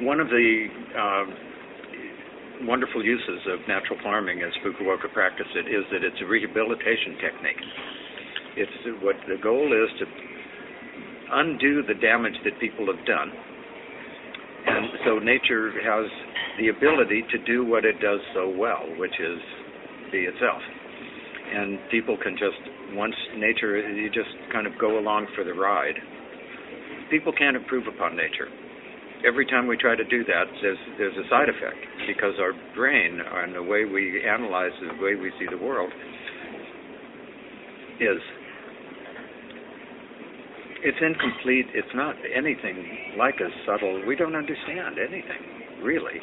One 0.00 0.20
of 0.20 0.28
the 0.28 0.66
uh, 0.96 1.24
wonderful 2.64 3.04
uses 3.04 3.44
of 3.52 3.60
natural 3.68 3.98
farming 4.02 4.40
as 4.40 4.50
Fukuoka 4.64 5.12
practiced 5.12 5.50
it 5.54 5.68
is 5.68 5.84
that 5.92 6.02
it's 6.02 6.16
a 6.22 6.26
rehabilitation 6.26 7.20
technique. 7.20 7.62
It's 8.56 9.04
what 9.04 9.16
the 9.28 9.36
goal 9.42 9.68
is 9.68 9.90
to 10.00 10.06
undo 11.32 11.82
the 11.86 11.94
damage 12.00 12.36
that 12.44 12.58
people 12.58 12.86
have 12.86 13.04
done. 13.04 13.32
And 14.64 14.86
so 15.04 15.18
nature 15.18 15.72
has 15.84 16.08
the 16.58 16.68
ability 16.68 17.24
to 17.30 17.38
do 17.44 17.64
what 17.66 17.84
it 17.84 18.00
does 18.00 18.20
so 18.32 18.48
well, 18.48 18.88
which 18.96 19.20
is 19.20 19.38
be 20.10 20.24
itself. 20.24 20.62
And 21.52 21.78
people 21.90 22.16
can 22.16 22.32
just, 22.32 22.96
once 22.96 23.14
nature, 23.36 23.76
you 23.76 24.08
just 24.08 24.32
kind 24.52 24.66
of 24.66 24.72
go 24.80 24.98
along 24.98 25.26
for 25.34 25.44
the 25.44 25.52
ride. 25.52 25.96
People 27.10 27.32
can't 27.36 27.56
improve 27.56 27.86
upon 27.88 28.16
nature 28.16 28.48
every 29.26 29.46
time 29.46 29.66
we 29.66 29.76
try 29.76 29.96
to 29.96 30.04
do 30.04 30.24
that, 30.24 30.44
there's 30.60 30.78
there's 30.98 31.16
a 31.16 31.28
side 31.28 31.48
effect 31.48 31.78
because 32.06 32.34
our 32.40 32.52
brain 32.74 33.20
and 33.20 33.54
the 33.54 33.62
way 33.62 33.84
we 33.84 34.22
analyze 34.24 34.72
the 34.80 35.02
way 35.02 35.14
we 35.14 35.32
see 35.38 35.46
the 35.50 35.62
world 35.62 35.92
is 38.00 38.20
it's 40.84 40.98
incomplete. 41.00 41.66
It's 41.74 41.94
not 41.94 42.16
anything 42.34 43.14
like 43.16 43.40
as 43.40 43.52
subtle. 43.66 44.04
We 44.06 44.16
don't 44.16 44.34
understand 44.34 44.98
anything 44.98 45.82
really. 45.82 46.20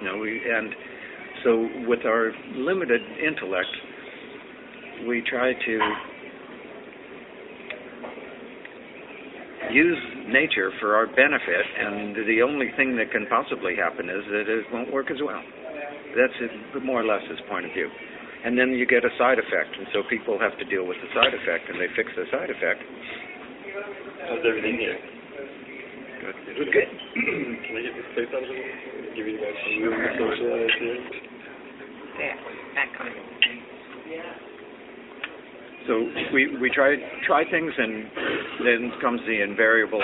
You 0.00 0.06
know, 0.06 0.18
we 0.18 0.40
and 0.50 0.74
so 1.44 1.68
with 1.88 2.04
our 2.04 2.32
limited 2.54 3.00
intellect, 3.24 3.68
we 5.08 5.22
try 5.28 5.54
to 5.54 5.78
use 9.68 10.00
nature 10.26 10.72
for 10.80 10.96
our 10.96 11.06
benefit, 11.06 11.66
and 11.76 12.16
the 12.16 12.40
only 12.40 12.72
thing 12.76 12.96
that 12.96 13.12
can 13.12 13.26
possibly 13.28 13.76
happen 13.76 14.08
is 14.08 14.24
that 14.32 14.48
it 14.48 14.64
won't 14.72 14.92
work 14.92 15.10
as 15.10 15.20
well. 15.20 15.42
That's 16.16 16.34
more 16.82 17.00
or 17.02 17.06
less 17.06 17.22
his 17.28 17.38
point 17.48 17.66
of 17.66 17.72
view. 17.72 17.88
And 18.42 18.56
then 18.56 18.72
you 18.72 18.88
get 18.88 19.04
a 19.04 19.12
side 19.20 19.38
effect, 19.38 19.76
and 19.76 19.86
so 19.92 20.00
people 20.08 20.40
have 20.40 20.56
to 20.58 20.64
deal 20.64 20.88
with 20.88 20.96
the 21.04 21.12
side 21.12 21.36
effect, 21.36 21.68
and 21.68 21.76
they 21.76 21.92
fix 21.92 22.08
the 22.16 22.24
side 22.32 22.48
effect. 22.48 22.80
How's 24.24 24.40
everything 24.48 24.80
here? 24.80 24.96
Good. 26.20 26.36
It 26.48 26.72
good. 26.72 26.88
Can 27.68 27.76
I 27.76 27.80
get 27.84 27.94
this 27.96 28.08
place 28.16 28.32
out 28.32 28.42
of 28.42 28.48
the 28.48 28.56
way? 28.56 29.12
Give 29.16 29.26
you 29.28 29.38
guys 29.40 29.56
some 29.60 29.76
room 29.84 29.96
to 29.96 30.10
socialize 30.16 30.74
here? 30.80 30.98
Yeah, 32.16 32.36
that 32.76 32.88
kind 32.96 33.08
of 33.08 33.14
thing. 33.14 33.39
So 35.90 35.98
we 36.30 36.54
we 36.62 36.70
try 36.70 36.94
try 37.26 37.42
things, 37.50 37.74
and 37.74 38.06
then 38.62 38.94
comes 39.02 39.18
the 39.26 39.42
invariable 39.42 39.98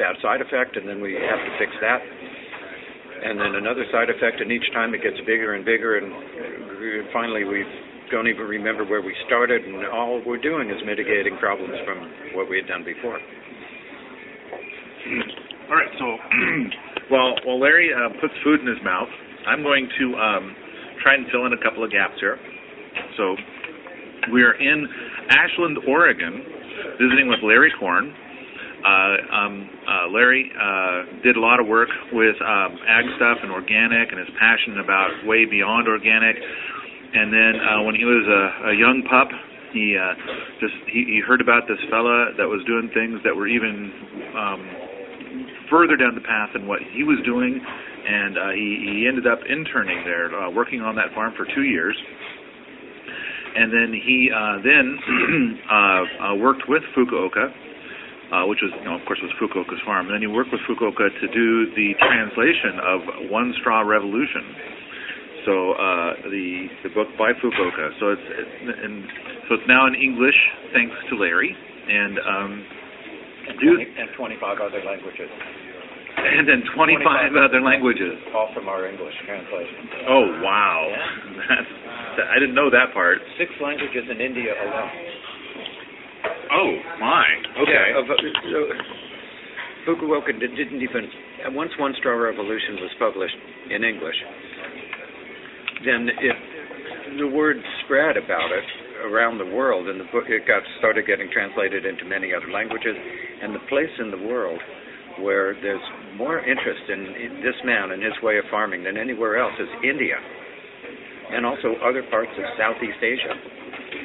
bad 0.00 0.16
side 0.24 0.40
effect, 0.40 0.80
and 0.80 0.88
then 0.88 1.04
we 1.04 1.20
have 1.20 1.36
to 1.44 1.52
fix 1.60 1.68
that. 1.84 2.00
and 2.00 3.36
then 3.36 3.60
another 3.60 3.84
side 3.92 4.08
effect, 4.08 4.40
and 4.40 4.48
each 4.48 4.64
time 4.72 4.94
it 4.96 5.04
gets 5.04 5.20
bigger 5.28 5.52
and 5.52 5.68
bigger, 5.68 6.00
and 6.00 6.08
finally 7.12 7.44
we 7.44 7.60
don't 8.08 8.24
even 8.24 8.48
remember 8.48 8.88
where 8.88 9.02
we 9.02 9.12
started, 9.28 9.60
and 9.68 9.84
all 9.92 10.22
we're 10.24 10.40
doing 10.40 10.70
is 10.70 10.80
mitigating 10.86 11.36
problems 11.36 11.76
from 11.84 11.98
what 12.32 12.48
we 12.48 12.56
had 12.56 12.64
done 12.64 12.80
before. 12.80 13.20
All 15.68 15.76
right, 15.76 15.92
so 16.00 16.06
while 17.12 17.36
while 17.44 17.60
Larry 17.60 17.92
uh, 17.92 18.16
puts 18.16 18.32
food 18.40 18.64
in 18.64 18.66
his 18.66 18.80
mouth, 18.80 19.12
I'm 19.44 19.60
going 19.60 19.92
to 19.92 20.04
um, 20.16 20.56
try 21.04 21.20
and 21.20 21.28
fill 21.28 21.44
in 21.44 21.52
a 21.52 21.60
couple 21.60 21.84
of 21.84 21.92
gaps 21.92 22.16
here. 22.16 22.40
So 23.20 23.36
we 24.32 24.42
are 24.42 24.52
in 24.52 24.86
Ashland, 25.30 25.78
Oregon, 25.86 26.42
visiting 27.00 27.28
with 27.28 27.40
Larry 27.42 27.72
Korn. 27.78 28.12
Uh, 28.78 29.34
um, 29.34 29.70
uh, 29.86 30.08
Larry 30.14 30.52
uh, 30.54 31.22
did 31.22 31.36
a 31.36 31.40
lot 31.40 31.58
of 31.58 31.66
work 31.66 31.88
with 32.12 32.36
um, 32.40 32.78
ag 32.86 33.04
stuff 33.16 33.38
and 33.42 33.50
organic, 33.50 34.12
and 34.12 34.20
is 34.20 34.30
passionate 34.38 34.78
about 34.78 35.10
way 35.26 35.44
beyond 35.44 35.88
organic. 35.88 36.36
And 36.36 37.32
then 37.32 37.52
uh, 37.58 37.82
when 37.82 37.94
he 37.94 38.04
was 38.04 38.22
a, 38.28 38.70
a 38.70 38.74
young 38.76 39.02
pup, 39.08 39.28
he 39.72 39.96
uh, 39.98 40.14
just 40.60 40.74
he, 40.86 41.18
he 41.18 41.20
heard 41.26 41.40
about 41.40 41.66
this 41.66 41.78
fella 41.90 42.32
that 42.38 42.46
was 42.46 42.62
doing 42.66 42.90
things 42.94 43.20
that 43.24 43.34
were 43.34 43.48
even 43.48 43.92
um, 44.36 44.60
further 45.70 45.96
down 45.96 46.14
the 46.14 46.24
path 46.24 46.50
than 46.52 46.66
what 46.66 46.80
he 46.94 47.02
was 47.04 47.18
doing, 47.24 47.60
and 47.60 48.38
uh, 48.38 48.52
he, 48.56 48.68
he 48.84 49.08
ended 49.08 49.26
up 49.26 49.40
interning 49.48 50.04
there, 50.04 50.32
uh, 50.32 50.50
working 50.50 50.80
on 50.80 50.96
that 50.96 51.12
farm 51.14 51.34
for 51.36 51.46
two 51.54 51.64
years. 51.64 51.96
And 53.58 53.68
then 53.74 53.90
he 53.90 54.30
uh, 54.30 54.56
then 54.62 54.86
uh, 55.66 55.74
uh, 55.74 56.34
worked 56.38 56.64
with 56.68 56.82
Fukuoka, 56.94 57.50
uh, 58.30 58.46
which 58.46 58.60
was, 58.62 58.70
you 58.78 58.84
know, 58.86 58.94
of 58.94 59.04
course, 59.04 59.18
was 59.18 59.34
Fukuoka's 59.42 59.82
farm. 59.84 60.06
And 60.06 60.14
then 60.14 60.22
he 60.22 60.30
worked 60.30 60.52
with 60.54 60.62
Fukuoka 60.70 61.10
to 61.10 61.26
do 61.34 61.66
the 61.74 61.98
translation 61.98 62.78
of 62.78 62.98
One 63.30 63.52
Straw 63.60 63.82
Revolution. 63.82 64.44
So 65.46 65.72
uh, 65.74 66.28
the 66.28 66.68
the 66.84 66.90
book 66.94 67.08
by 67.18 67.32
Fukuoka. 67.34 67.86
So 67.98 68.12
it's, 68.14 68.26
it's 68.30 68.78
and 68.84 68.94
so 69.48 69.54
it's 69.56 69.66
now 69.66 69.86
in 69.86 69.94
English, 69.98 70.36
thanks 70.72 70.94
to 71.10 71.16
Larry. 71.16 71.50
And 71.88 72.18
um, 72.20 72.50
And, 73.48 73.56
do 73.64 73.80
20, 73.80 73.96
and 73.96 74.08
25 74.12 74.60
other 74.60 74.82
languages, 74.84 75.30
and 76.20 76.44
then 76.44 76.60
25, 76.76 77.00
25 77.32 77.48
other 77.48 77.62
languages. 77.64 78.12
all 78.36 78.52
from 78.52 78.68
our 78.68 78.84
English 78.92 79.14
translation. 79.24 79.88
Oh 80.04 80.26
wow, 80.44 80.84
that's 81.48 81.72
that, 82.18 82.28
I 82.28 82.42
didn't 82.42 82.58
know 82.58 82.68
that 82.68 82.92
part. 82.92 83.22
Six 83.38 83.48
languages 83.62 84.10
in 84.10 84.18
India 84.20 84.52
alone. 84.52 84.92
Oh 86.50 86.70
my, 86.98 87.28
okay. 87.62 87.94
Yeah, 87.94 88.00
of, 88.02 88.10
uh, 88.10 88.18
so 88.18 88.58
Fukuoka 89.86 90.34
did, 90.34 90.56
didn't 90.56 90.82
even. 90.82 91.06
Once 91.54 91.70
One 91.78 91.94
Straw 91.98 92.16
Revolution 92.18 92.82
was 92.82 92.90
published 92.98 93.36
in 93.70 93.84
English, 93.84 94.16
then 95.84 96.08
it 96.08 96.36
the 97.16 97.28
word 97.28 97.56
spread 97.84 98.16
about 98.16 98.52
it 98.52 98.66
around 99.08 99.38
the 99.38 99.46
world, 99.46 99.88
and 99.88 100.00
the 100.00 100.10
book 100.12 100.28
it 100.28 100.44
got 100.46 100.60
started 100.78 101.06
getting 101.06 101.30
translated 101.32 101.86
into 101.86 102.04
many 102.04 102.34
other 102.34 102.50
languages. 102.50 102.96
And 103.40 103.54
the 103.54 103.64
place 103.70 103.92
in 103.98 104.10
the 104.10 104.18
world 104.18 104.60
where 105.22 105.54
there's 105.62 105.82
more 106.16 106.38
interest 106.38 106.84
in, 106.88 107.00
in 107.16 107.32
this 107.42 107.56
man 107.64 107.90
and 107.90 108.02
his 108.02 108.14
way 108.22 108.38
of 108.38 108.44
farming 108.50 108.84
than 108.84 108.96
anywhere 108.96 109.38
else 109.38 109.54
is 109.58 109.68
India, 109.82 110.14
and 111.30 111.44
also 111.44 111.76
other 111.84 112.02
parts 112.10 112.32
of 112.36 112.44
Southeast 112.56 113.00
Asia. 113.02 113.34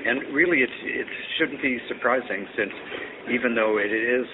And 0.05 0.35
really, 0.35 0.59
it's, 0.59 0.79
it 0.83 1.07
shouldn't 1.37 1.61
be 1.61 1.79
surprising 1.87 2.45
since 2.57 2.73
even 3.31 3.55
though 3.55 3.79
it 3.79 3.91
is 3.91 4.27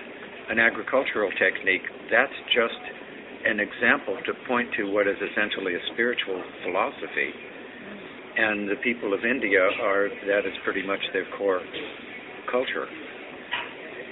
an 0.49 0.57
agricultural 0.57 1.29
technique, 1.37 1.85
that's 2.09 2.33
just 2.49 2.81
an 3.45 3.59
example 3.59 4.17
to 4.25 4.33
point 4.47 4.67
to 4.77 4.89
what 4.91 5.07
is 5.07 5.15
essentially 5.21 5.75
a 5.75 5.83
spiritual 5.93 6.41
philosophy. 6.65 7.31
And 8.37 8.69
the 8.69 8.75
people 8.83 9.13
of 9.13 9.21
India 9.25 9.61
are, 9.61 10.09
that 10.27 10.45
is 10.45 10.53
pretty 10.63 10.85
much 10.85 10.99
their 11.13 11.25
core 11.37 11.61
culture, 12.49 12.87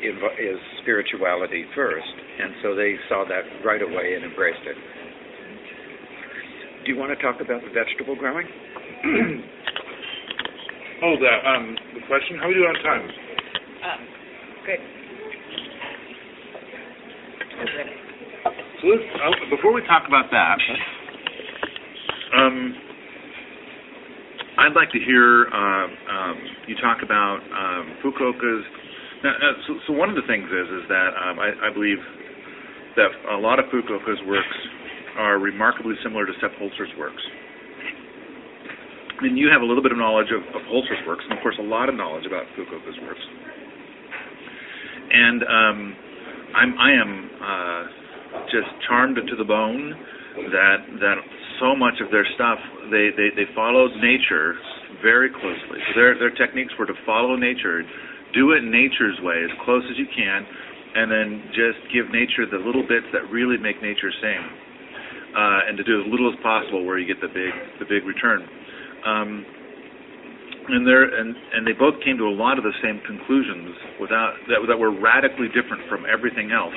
is 0.02 0.60
spirituality 0.82 1.66
first. 1.74 2.14
And 2.40 2.54
so 2.62 2.76
they 2.76 2.96
saw 3.10 3.26
that 3.28 3.66
right 3.66 3.82
away 3.82 4.14
and 4.14 4.24
embraced 4.26 4.62
it. 4.66 4.78
Do 6.86 6.94
you 6.94 7.00
want 7.00 7.18
to 7.18 7.22
talk 7.22 7.42
about 7.42 7.62
the 7.66 7.72
vegetable 7.74 8.16
growing? 8.16 8.48
oh, 11.04 11.16
the 11.22 11.30
um 11.50 11.78
the 11.94 12.02
question. 12.08 12.38
How 12.40 12.46
are 12.46 12.50
we 12.50 12.56
doing 12.56 12.66
on 12.66 12.82
time? 12.82 13.06
Uh, 13.06 13.98
good. 14.66 14.82
Good. 17.62 17.88
So 18.82 18.88
let's, 18.88 19.04
uh, 19.22 19.56
before 19.56 19.74
we 19.74 19.82
talk 19.86 20.04
about 20.08 20.30
that, 20.32 20.58
um, 22.38 22.74
I'd 24.58 24.74
like 24.74 24.90
to 24.92 25.00
hear 25.00 25.46
uh, 25.54 25.88
um, 26.10 26.38
you 26.68 26.76
talk 26.82 27.04
about 27.04 27.38
um, 27.54 27.98
Fukuoka's. 28.02 28.66
Now, 29.24 29.34
uh, 29.34 29.54
so, 29.68 29.74
so 29.88 29.94
one 29.94 30.10
of 30.10 30.16
the 30.16 30.26
things 30.26 30.46
is 30.46 30.68
is 30.82 30.90
that 30.90 31.10
um, 31.22 31.38
I, 31.38 31.70
I 31.70 31.74
believe 31.74 31.98
that 32.96 33.10
a 33.30 33.38
lot 33.38 33.60
of 33.60 33.66
Fukuoka's 33.66 34.22
works 34.26 34.58
are 35.18 35.38
remarkably 35.38 35.94
similar 36.02 36.26
to 36.26 36.34
Sepp 36.42 36.54
Holzer's 36.58 36.94
works. 36.98 37.22
And 39.20 39.38
you 39.38 39.50
have 39.50 39.62
a 39.62 39.66
little 39.66 39.82
bit 39.82 39.92
of 39.92 39.98
knowledge 39.98 40.30
of, 40.30 40.46
of 40.54 40.62
Holzer's 40.70 41.02
works, 41.08 41.26
and 41.28 41.38
of 41.38 41.42
course 41.42 41.58
a 41.60 41.66
lot 41.66 41.90
of 41.90 41.96
knowledge 41.96 42.26
about 42.26 42.46
Fukuoka's 42.54 43.00
works. 43.02 43.26
And 45.10 45.42
um, 45.42 45.96
I'm 46.54 46.72
I 46.78 46.92
am 46.94 47.12
uh, 47.42 47.84
just 48.54 48.70
charmed 48.88 49.18
to 49.18 49.36
the 49.36 49.44
bone 49.44 49.96
that 50.54 50.78
that 51.02 51.18
so 51.60 51.76
much 51.76 51.98
of 51.98 52.12
their 52.12 52.26
stuff 52.36 52.60
they 52.94 53.10
they, 53.18 53.34
they 53.34 53.50
followed 53.56 53.90
nature 53.98 54.54
very 55.02 55.30
closely. 55.34 55.82
So 55.90 55.98
their 55.98 56.14
their 56.20 56.36
techniques 56.38 56.74
were 56.78 56.86
to 56.86 56.98
follow 57.06 57.36
nature, 57.36 57.82
do 58.34 58.54
it 58.54 58.62
in 58.62 58.70
nature's 58.70 59.18
way 59.26 59.42
as 59.42 59.52
close 59.66 59.84
as 59.90 59.98
you 59.98 60.06
can, 60.14 60.46
and 60.94 61.10
then 61.10 61.42
just 61.58 61.82
give 61.90 62.14
nature 62.14 62.46
the 62.46 62.62
little 62.62 62.86
bits 62.86 63.10
that 63.14 63.26
really 63.34 63.58
make 63.58 63.82
nature 63.82 64.14
sing, 64.22 64.42
uh, 65.34 65.68
and 65.68 65.78
to 65.78 65.84
do 65.84 66.02
as 66.02 66.06
little 66.06 66.30
as 66.30 66.38
possible 66.46 66.86
where 66.86 67.00
you 67.02 67.08
get 67.10 67.18
the 67.18 67.34
big 67.34 67.54
the 67.82 67.86
big 67.90 68.06
return. 68.06 68.46
Um, 69.08 69.46
and 70.68 70.84
and 70.84 71.36
and 71.56 71.62
they 71.64 71.72
both 71.72 71.96
came 72.04 72.18
to 72.20 72.28
a 72.28 72.36
lot 72.36 72.60
of 72.60 72.64
the 72.68 72.76
same 72.84 73.00
conclusions 73.08 73.72
without 74.04 74.36
that 74.52 74.60
that 74.68 74.78
were 74.78 74.92
radically 74.92 75.48
different 75.56 75.88
from 75.88 76.04
everything 76.04 76.52
else. 76.52 76.76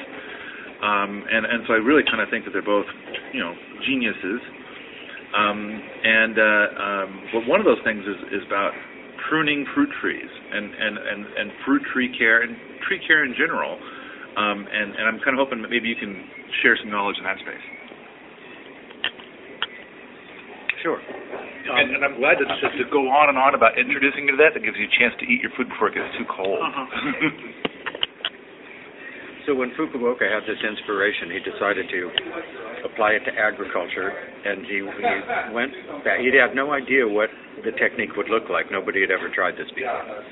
Um, 0.80 1.26
and 1.26 1.42
and 1.44 1.66
so 1.66 1.74
I 1.74 1.82
really 1.82 2.06
kind 2.06 2.22
of 2.22 2.30
think 2.30 2.46
that 2.46 2.52
they're 2.54 2.62
both, 2.62 2.86
you 3.34 3.42
know, 3.42 3.52
geniuses. 3.82 4.40
Um, 5.34 5.58
and 6.06 6.34
uh, 6.38 6.66
um, 6.78 7.08
but 7.34 7.42
one 7.50 7.58
of 7.58 7.66
those 7.66 7.82
things 7.82 8.02
is 8.06 8.40
is 8.40 8.42
about 8.46 8.72
pruning 9.28 9.66
fruit 9.74 9.90
trees 10.00 10.30
and 10.54 10.70
and 10.74 11.50
fruit 11.66 11.82
tree 11.92 12.14
care 12.16 12.42
and 12.42 12.54
tree 12.86 13.02
care 13.06 13.24
in 13.26 13.34
general. 13.34 13.74
Um, 14.38 14.66
and 14.70 14.94
and 14.94 15.04
I'm 15.10 15.18
kind 15.26 15.34
of 15.34 15.42
hoping 15.42 15.62
that 15.62 15.70
maybe 15.70 15.90
you 15.90 15.98
can 15.98 16.14
share 16.62 16.78
some 16.78 16.90
knowledge 16.90 17.18
in 17.18 17.24
that 17.26 17.38
space. 17.42 17.79
Sure. 20.82 20.96
Um, 20.96 21.76
and, 21.76 21.96
and 21.96 22.02
I'm 22.04 22.16
glad 22.16 22.40
to, 22.40 22.46
to, 22.48 22.66
to 22.72 22.84
go 22.90 23.08
on 23.12 23.28
and 23.28 23.36
on 23.36 23.54
about 23.54 23.76
introducing 23.78 24.26
you 24.26 24.36
to 24.36 24.40
that. 24.40 24.56
That 24.56 24.64
gives 24.64 24.80
you 24.80 24.88
a 24.88 24.94
chance 24.96 25.12
to 25.20 25.26
eat 25.28 25.44
your 25.44 25.52
food 25.56 25.68
before 25.68 25.92
it 25.92 25.94
gets 25.94 26.10
too 26.16 26.26
cold. 26.28 26.60
Uh-huh. 26.60 27.60
So 29.48 29.56
when 29.56 29.72
Fukuoka 29.72 30.28
had 30.28 30.44
this 30.44 30.62
inspiration, 30.62 31.32
he 31.32 31.40
decided 31.40 31.88
to 31.88 32.00
apply 32.84 33.18
it 33.18 33.24
to 33.24 33.32
agriculture, 33.32 34.12
and 34.12 34.62
he, 34.62 34.84
he 34.84 35.52
went 35.52 35.72
back. 36.04 36.20
He 36.20 36.30
had 36.36 36.54
no 36.54 36.70
idea 36.70 37.08
what 37.08 37.30
the 37.64 37.72
technique 37.72 38.14
would 38.16 38.28
look 38.28 38.46
like. 38.46 38.70
Nobody 38.70 39.00
had 39.00 39.10
ever 39.10 39.32
tried 39.32 39.54
this 39.58 39.66
before. 39.74 40.22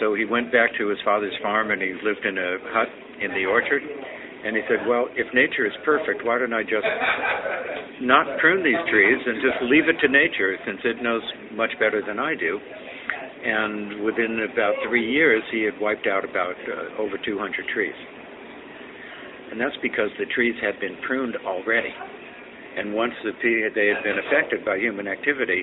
So 0.00 0.14
he 0.14 0.24
went 0.24 0.50
back 0.50 0.76
to 0.76 0.88
his 0.88 0.98
father's 1.04 1.32
farm, 1.40 1.70
and 1.70 1.80
he 1.80 1.94
lived 2.02 2.26
in 2.26 2.36
a 2.36 2.58
hut 2.74 2.90
in 3.22 3.30
the 3.32 3.46
orchard. 3.46 3.82
And 4.44 4.56
he 4.56 4.62
said, 4.68 4.86
"Well, 4.86 5.08
if 5.16 5.32
nature 5.32 5.66
is 5.66 5.72
perfect, 5.84 6.24
why 6.24 6.38
don't 6.38 6.52
I 6.52 6.62
just 6.62 6.86
not 8.00 8.38
prune 8.38 8.62
these 8.62 8.80
trees 8.90 9.20
and 9.26 9.40
just 9.40 9.62
leave 9.62 9.88
it 9.88 9.98
to 10.00 10.08
nature, 10.08 10.56
since 10.66 10.80
it 10.84 11.02
knows 11.02 11.22
much 11.52 11.72
better 11.78 12.02
than 12.04 12.18
I 12.18 12.34
do?" 12.34 12.60
And 13.44 14.04
within 14.04 14.40
about 14.52 14.74
three 14.88 15.04
years, 15.04 15.42
he 15.50 15.62
had 15.62 15.80
wiped 15.80 16.06
out 16.06 16.24
about 16.24 16.56
uh, 16.68 17.00
over 17.00 17.16
200 17.18 17.66
trees 17.72 17.96
and 19.54 19.62
that's 19.62 19.78
because 19.82 20.10
the 20.18 20.26
trees 20.34 20.58
had 20.58 20.80
been 20.80 20.98
pruned 21.06 21.36
already. 21.46 21.94
And 22.76 22.92
once 22.92 23.12
the, 23.22 23.30
they 23.38 23.86
had 23.86 24.02
been 24.02 24.18
affected 24.18 24.64
by 24.64 24.78
human 24.78 25.06
activity, 25.06 25.62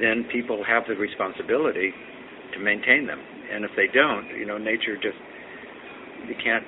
then 0.00 0.26
people 0.32 0.64
have 0.66 0.82
the 0.88 0.98
responsibility 0.98 1.94
to 2.54 2.58
maintain 2.58 3.06
them. 3.06 3.22
And 3.22 3.64
if 3.64 3.70
they 3.76 3.86
don't, 3.94 4.26
you 4.34 4.44
know, 4.44 4.58
nature 4.58 4.98
just 4.98 5.14
it 6.26 6.36
can't 6.42 6.66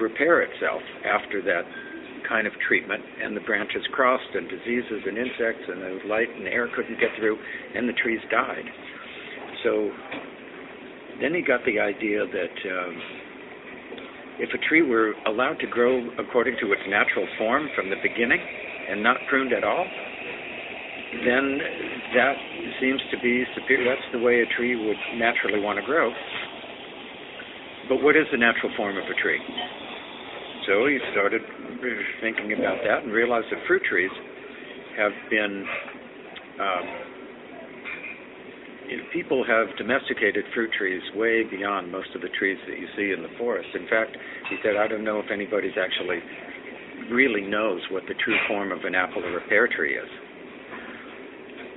repair 0.00 0.42
itself 0.42 0.82
after 1.04 1.42
that 1.42 1.62
kind 2.28 2.46
of 2.46 2.52
treatment, 2.66 3.02
and 3.22 3.36
the 3.36 3.40
branches 3.40 3.82
crossed, 3.92 4.34
and 4.34 4.48
diseases 4.48 5.02
and 5.06 5.16
insects, 5.16 5.62
and 5.68 5.80
the 5.80 6.00
light 6.08 6.28
and 6.28 6.48
air 6.48 6.68
couldn't 6.74 6.98
get 6.98 7.10
through, 7.18 7.38
and 7.74 7.88
the 7.88 7.94
trees 8.02 8.20
died. 8.30 8.66
So 9.62 9.90
then 11.20 11.34
he 11.34 11.42
got 11.42 11.64
the 11.64 11.78
idea 11.78 12.26
that. 12.26 12.56
Um, 12.70 12.96
if 14.38 14.50
a 14.52 14.58
tree 14.68 14.82
were 14.82 15.14
allowed 15.24 15.58
to 15.60 15.66
grow 15.66 15.96
according 16.18 16.56
to 16.60 16.70
its 16.70 16.82
natural 16.88 17.26
form 17.38 17.70
from 17.74 17.88
the 17.88 17.96
beginning, 18.02 18.38
and 18.88 19.02
not 19.02 19.16
pruned 19.28 19.52
at 19.52 19.64
all, 19.64 19.84
then 21.24 21.58
that 22.14 22.34
seems 22.80 23.00
to 23.10 23.18
be 23.18 23.44
superior. 23.54 23.94
That's 23.94 24.12
the 24.12 24.18
way 24.18 24.42
a 24.42 24.46
tree 24.56 24.76
would 24.76 24.96
naturally 25.18 25.60
want 25.60 25.78
to 25.78 25.84
grow. 25.84 26.12
But 27.88 28.02
what 28.02 28.16
is 28.16 28.26
the 28.32 28.38
natural 28.38 28.72
form 28.76 28.96
of 28.96 29.04
a 29.04 29.14
tree? 29.20 29.40
So 30.66 30.86
he 30.86 30.98
started 31.12 31.42
thinking 32.20 32.52
about 32.52 32.78
that 32.84 33.04
and 33.04 33.12
realized 33.12 33.46
that 33.50 33.64
fruit 33.66 33.82
trees 33.88 34.10
have 34.96 35.12
been 35.30 35.64
um, 36.60 36.86
people 39.12 39.44
have 39.44 39.76
domesticated 39.76 40.44
fruit 40.54 40.70
trees 40.76 41.02
way 41.14 41.42
beyond 41.44 41.90
most 41.90 42.08
of 42.14 42.20
the 42.20 42.28
trees 42.38 42.58
that 42.68 42.78
you 42.78 42.86
see 42.96 43.12
in 43.16 43.22
the 43.22 43.32
forest. 43.38 43.68
In 43.74 43.86
fact, 43.88 44.16
he 44.50 44.56
said, 44.62 44.76
I 44.76 44.86
don't 44.88 45.04
know 45.04 45.18
if 45.18 45.30
anybody's 45.32 45.76
actually 45.78 46.20
really 47.10 47.42
knows 47.42 47.80
what 47.90 48.02
the 48.08 48.14
true 48.24 48.36
form 48.48 48.72
of 48.72 48.84
an 48.84 48.94
apple 48.94 49.24
or 49.24 49.38
a 49.38 49.48
pear 49.48 49.68
tree 49.68 49.96
is. 49.96 50.08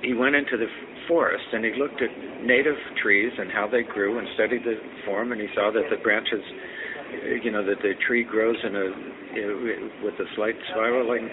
He 0.02 0.14
went 0.14 0.34
into 0.34 0.56
the 0.56 0.66
forest 1.08 1.44
and 1.52 1.64
he 1.64 1.72
looked 1.76 2.00
at 2.00 2.10
native 2.44 2.76
trees 3.02 3.32
and 3.38 3.50
how 3.50 3.68
they 3.68 3.82
grew 3.82 4.18
and 4.18 4.26
studied 4.34 4.64
the 4.64 4.76
form, 5.04 5.32
and 5.32 5.40
he 5.40 5.48
saw 5.54 5.70
that 5.72 5.84
the 5.90 6.02
branches, 6.02 6.42
you 7.42 7.50
know, 7.50 7.64
that 7.64 7.82
the 7.82 7.92
tree 8.06 8.24
grows 8.24 8.56
in 8.64 8.76
a 8.76 8.86
with 10.04 10.14
a 10.14 10.28
slight 10.36 10.54
spiraling 10.70 11.28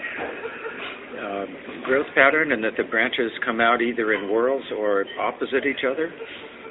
uh, 1.18 1.44
growth 1.84 2.06
pattern, 2.14 2.52
and 2.52 2.62
that 2.62 2.76
the 2.76 2.84
branches 2.84 3.30
come 3.44 3.60
out 3.60 3.80
either 3.82 4.12
in 4.12 4.28
whorls 4.28 4.64
or 4.76 5.04
opposite 5.20 5.66
each 5.66 5.84
other, 5.88 6.12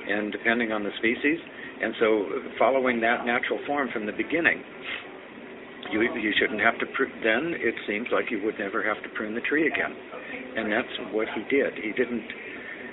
and 0.07 0.31
depending 0.31 0.71
on 0.71 0.83
the 0.83 0.91
species. 0.97 1.39
And 1.81 1.93
so, 1.99 2.25
following 2.57 3.01
that 3.01 3.25
natural 3.25 3.59
form 3.67 3.89
from 3.93 4.05
the 4.05 4.11
beginning, 4.11 4.63
you 5.91 6.01
you 6.01 6.33
shouldn't 6.39 6.61
have 6.61 6.79
to 6.79 6.85
prune. 6.95 7.11
Then 7.23 7.53
it 7.57 7.75
seems 7.87 8.07
like 8.11 8.31
you 8.31 8.41
would 8.43 8.57
never 8.59 8.83
have 8.83 9.01
to 9.03 9.09
prune 9.15 9.35
the 9.35 9.41
tree 9.41 9.67
again, 9.67 9.93
and 10.57 10.71
that's 10.71 11.13
what 11.13 11.27
he 11.35 11.41
did. 11.53 11.73
He 11.75 11.91
didn't. 11.91 12.23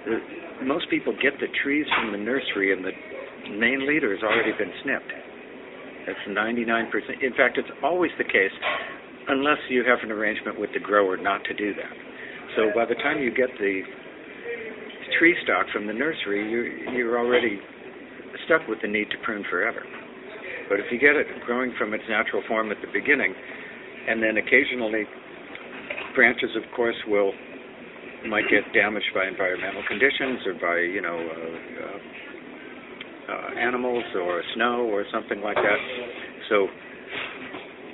The, 0.05 0.65
most 0.65 0.91
people 0.91 1.15
get 1.21 1.33
the 1.41 1.49
trees 1.63 1.87
from 1.97 2.13
the 2.13 2.19
nursery, 2.19 2.73
and 2.73 2.85
the 2.85 2.93
main 3.57 3.89
leader 3.89 4.15
has 4.15 4.23
already 4.23 4.53
been 4.53 4.73
snipped. 4.83 5.13
That's 6.07 6.21
99%. 6.29 6.91
In 7.23 7.33
fact, 7.35 7.59
it's 7.59 7.71
always 7.83 8.11
the 8.19 8.25
case 8.25 8.53
unless 9.29 9.59
you 9.69 9.85
have 9.85 9.99
an 10.03 10.13
arrangement 10.13 10.61
with 10.61 10.71
the 10.75 10.81
grower 10.81 11.17
not 11.17 11.45
to 11.45 11.55
do 11.55 11.75
that. 11.75 11.93
So 12.57 12.71
by 12.75 12.85
the 12.85 12.95
time 12.95 13.21
you 13.23 13.31
get 13.31 13.49
the 13.59 13.83
tree 15.19 15.37
stock 15.43 15.67
from 15.73 15.87
the 15.87 15.93
nursery, 15.93 16.45
you, 16.51 16.93
you're 16.93 17.19
already 17.19 17.59
stuck 18.47 18.67
with 18.69 18.79
the 18.83 18.89
need 18.89 19.11
to 19.11 19.17
prune 19.25 19.45
forever. 19.49 19.83
But 20.69 20.81
if 20.81 20.87
you 20.91 20.99
get 20.99 21.17
it 21.17 21.27
growing 21.47 21.73
from 21.79 21.95
its 21.95 22.05
natural 22.09 22.43
form 22.49 22.71
at 22.71 22.79
the 22.81 22.91
beginning, 22.93 23.35
and 24.09 24.23
then 24.23 24.37
occasionally 24.37 25.05
branches, 26.15 26.51
of 26.57 26.63
course, 26.75 26.97
will 27.07 27.33
might 28.29 28.49
get 28.49 28.65
damaged 28.73 29.13
by 29.15 29.29
environmental 29.29 29.83
conditions 29.87 30.41
or 30.47 30.55
by 30.57 30.81
you 30.81 31.03
know 31.03 31.13
uh, 31.13 31.85
uh, 31.85 31.99
uh, 33.29 33.59
animals 33.59 34.05
or 34.17 34.43
snow 34.55 34.89
or 34.91 35.05
something 35.13 35.41
like 35.41 35.57
that. 35.57 35.81
So 36.49 36.69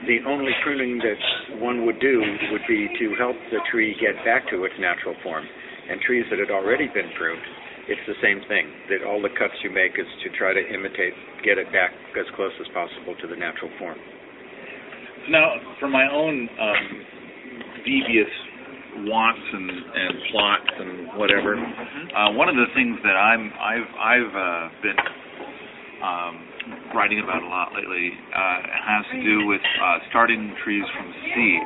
the 0.07 0.19
only 0.27 0.53
pruning 0.65 0.99
that 0.99 1.61
one 1.61 1.85
would 1.87 2.01
do 2.01 2.23
would 2.53 2.65
be 2.67 2.89
to 2.89 3.15
help 3.19 3.37
the 3.51 3.61
tree 3.71 3.95
get 4.01 4.17
back 4.25 4.49
to 4.51 4.65
its 4.65 4.75
natural 4.81 5.15
form. 5.23 5.45
And 5.91 6.01
trees 6.01 6.25
that 6.31 6.39
had 6.39 6.51
already 6.51 6.87
been 6.87 7.11
pruned, 7.19 7.43
it's 7.91 8.01
the 8.07 8.15
same 8.23 8.41
thing. 8.47 8.71
That 8.89 9.03
all 9.03 9.21
the 9.21 9.33
cuts 9.35 9.55
you 9.63 9.71
make 9.75 9.99
is 9.99 10.07
to 10.23 10.29
try 10.39 10.55
to 10.55 10.63
imitate, 10.63 11.15
get 11.43 11.59
it 11.59 11.67
back 11.75 11.91
as 12.15 12.27
close 12.37 12.55
as 12.61 12.69
possible 12.73 13.19
to 13.19 13.27
the 13.27 13.35
natural 13.35 13.71
form. 13.79 13.99
Now, 15.29 15.53
for 15.79 15.89
my 15.89 16.07
own 16.09 16.49
um, 16.49 16.87
devious 17.85 18.31
wants 19.07 19.43
and, 19.53 19.71
and 19.71 20.15
plots 20.31 20.73
and 20.79 20.93
whatever, 21.19 21.55
uh, 21.55 22.33
one 22.33 22.49
of 22.49 22.55
the 22.55 22.71
things 22.75 22.99
that 23.03 23.15
I'm 23.15 23.53
I've 23.59 23.91
I've 23.99 24.35
uh, 24.35 24.65
been 24.83 24.99
um, 26.01 26.35
writing 26.95 27.21
about 27.21 27.43
a 27.43 27.49
lot 27.49 27.73
lately 27.73 28.13
uh, 28.33 28.59
has 28.73 29.05
to 29.13 29.19
do 29.23 29.47
with 29.47 29.61
uh, 29.61 29.99
starting 30.09 30.53
trees 30.65 30.85
from 30.97 31.13
seed. 31.33 31.63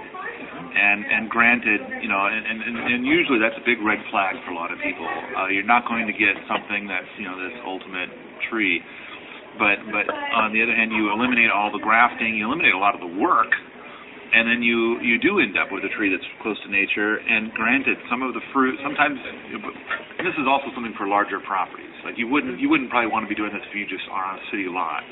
And 0.75 1.07
and 1.07 1.31
granted, 1.31 1.81
you 2.03 2.11
know, 2.11 2.18
and, 2.27 2.42
and 2.42 2.59
and 2.79 3.07
usually 3.07 3.38
that's 3.38 3.55
a 3.55 3.64
big 3.64 3.79
red 3.79 4.03
flag 4.11 4.35
for 4.42 4.51
a 4.51 4.59
lot 4.59 4.75
of 4.75 4.79
people. 4.83 5.07
Uh, 5.07 5.47
you're 5.47 5.66
not 5.66 5.87
going 5.87 6.07
to 6.07 6.12
get 6.12 6.35
something 6.51 6.90
that's 6.90 7.07
you 7.18 7.27
know 7.27 7.38
this 7.38 7.55
ultimate 7.62 8.11
tree. 8.51 8.83
But 9.55 9.87
but 9.94 10.11
on 10.11 10.51
the 10.51 10.62
other 10.62 10.75
hand, 10.75 10.90
you 10.90 11.14
eliminate 11.14 11.51
all 11.51 11.70
the 11.70 11.79
grafting, 11.79 12.35
you 12.35 12.51
eliminate 12.51 12.75
a 12.75 12.79
lot 12.83 12.99
of 12.99 13.01
the 13.01 13.12
work, 13.23 13.55
and 14.35 14.51
then 14.51 14.61
you 14.66 14.99
you 14.99 15.23
do 15.23 15.38
end 15.38 15.55
up 15.55 15.70
with 15.70 15.87
a 15.87 15.92
tree 15.94 16.11
that's 16.11 16.27
close 16.42 16.59
to 16.66 16.68
nature. 16.68 17.23
And 17.23 17.55
granted, 17.55 17.94
some 18.11 18.27
of 18.27 18.35
the 18.35 18.42
fruit 18.51 18.75
sometimes 18.83 19.14
this 20.18 20.35
is 20.35 20.47
also 20.51 20.75
something 20.75 20.94
for 20.99 21.07
larger 21.07 21.38
properties. 21.38 21.94
Like 22.03 22.18
you 22.18 22.27
wouldn't 22.27 22.59
you 22.59 22.66
wouldn't 22.66 22.90
probably 22.90 23.14
want 23.14 23.23
to 23.23 23.31
be 23.31 23.38
doing 23.38 23.55
this 23.55 23.62
if 23.70 23.75
you 23.79 23.87
just 23.87 24.05
are 24.11 24.27
on 24.27 24.42
a 24.42 24.44
city 24.51 24.66
lot, 24.66 25.03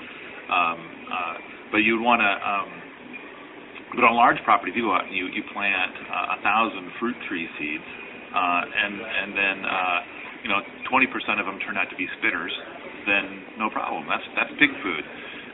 um, 0.50 0.78
uh, 1.06 1.34
but 1.70 1.86
you'd 1.86 2.02
want 2.02 2.18
to. 2.18 2.32
Um, 2.34 2.70
but 3.94 4.08
on 4.08 4.16
large 4.16 4.40
property, 4.42 4.72
if 4.72 4.76
you 4.76 4.88
go 4.88 4.94
out 4.96 5.06
and 5.06 5.14
you 5.14 5.30
you 5.30 5.46
plant 5.54 5.94
uh, 6.02 6.34
a 6.34 6.38
thousand 6.42 6.90
fruit 6.98 7.14
tree 7.30 7.46
seeds, 7.62 7.88
uh, 8.34 8.62
and 8.66 8.94
and 8.98 9.30
then 9.38 9.56
uh, 9.62 9.98
you 10.42 10.48
know 10.50 10.60
20% 10.90 11.06
of 11.38 11.46
them 11.46 11.62
turn 11.62 11.78
out 11.78 11.86
to 11.92 11.96
be 12.00 12.10
spitters, 12.18 12.50
then 13.06 13.54
no 13.60 13.70
problem. 13.70 14.08
That's 14.10 14.24
that's 14.34 14.50
pig 14.58 14.74
food. 14.82 15.04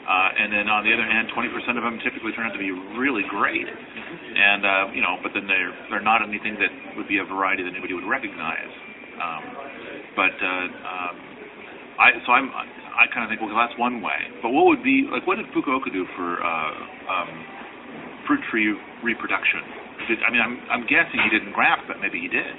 Uh, 0.08 0.40
and 0.40 0.48
then 0.48 0.72
on 0.72 0.88
the 0.88 0.92
other 0.96 1.04
hand, 1.04 1.28
20% 1.36 1.52
of 1.76 1.84
them 1.84 2.00
typically 2.00 2.32
turn 2.32 2.48
out 2.48 2.56
to 2.56 2.62
be 2.62 2.72
really 2.96 3.28
great, 3.28 3.68
and 3.68 4.64
uh, 4.64 4.88
you 4.96 5.04
know, 5.04 5.20
but 5.20 5.36
then 5.36 5.44
they're 5.44 5.68
they're 5.92 6.00
not 6.00 6.24
anything 6.24 6.56
that 6.56 6.72
would 6.96 7.04
be 7.12 7.20
a 7.20 7.26
variety 7.28 7.60
that 7.60 7.76
anybody 7.76 7.92
would 7.92 8.08
recognize. 8.08 8.72
Um, 9.20 9.44
but 10.16 10.32
uh, 10.40 10.48
um, 10.48 11.14
I 12.00 12.06
so 12.24 12.32
I'm 12.32 12.48
I 12.48 13.04
kind 13.12 13.20
of 13.20 13.28
think 13.28 13.44
well 13.44 13.52
that's 13.52 13.76
one 13.76 14.00
way. 14.00 14.16
But 14.40 14.56
what 14.56 14.64
would 14.72 14.80
be 14.80 15.04
like 15.12 15.28
what 15.28 15.36
did 15.36 15.44
Fukuoka 15.52 15.92
do 15.92 16.08
for 16.16 16.40
uh, 16.40 16.72
um, 17.12 17.30
fruit 18.24 18.40
tree 18.48 18.72
reproduction? 19.04 19.60
Did, 20.08 20.24
I 20.24 20.32
mean 20.32 20.40
I'm 20.40 20.56
I'm 20.72 20.84
guessing 20.88 21.20
he 21.20 21.28
didn't 21.28 21.52
graft, 21.52 21.84
but 21.84 22.00
maybe 22.00 22.16
he 22.16 22.32
did. 22.32 22.56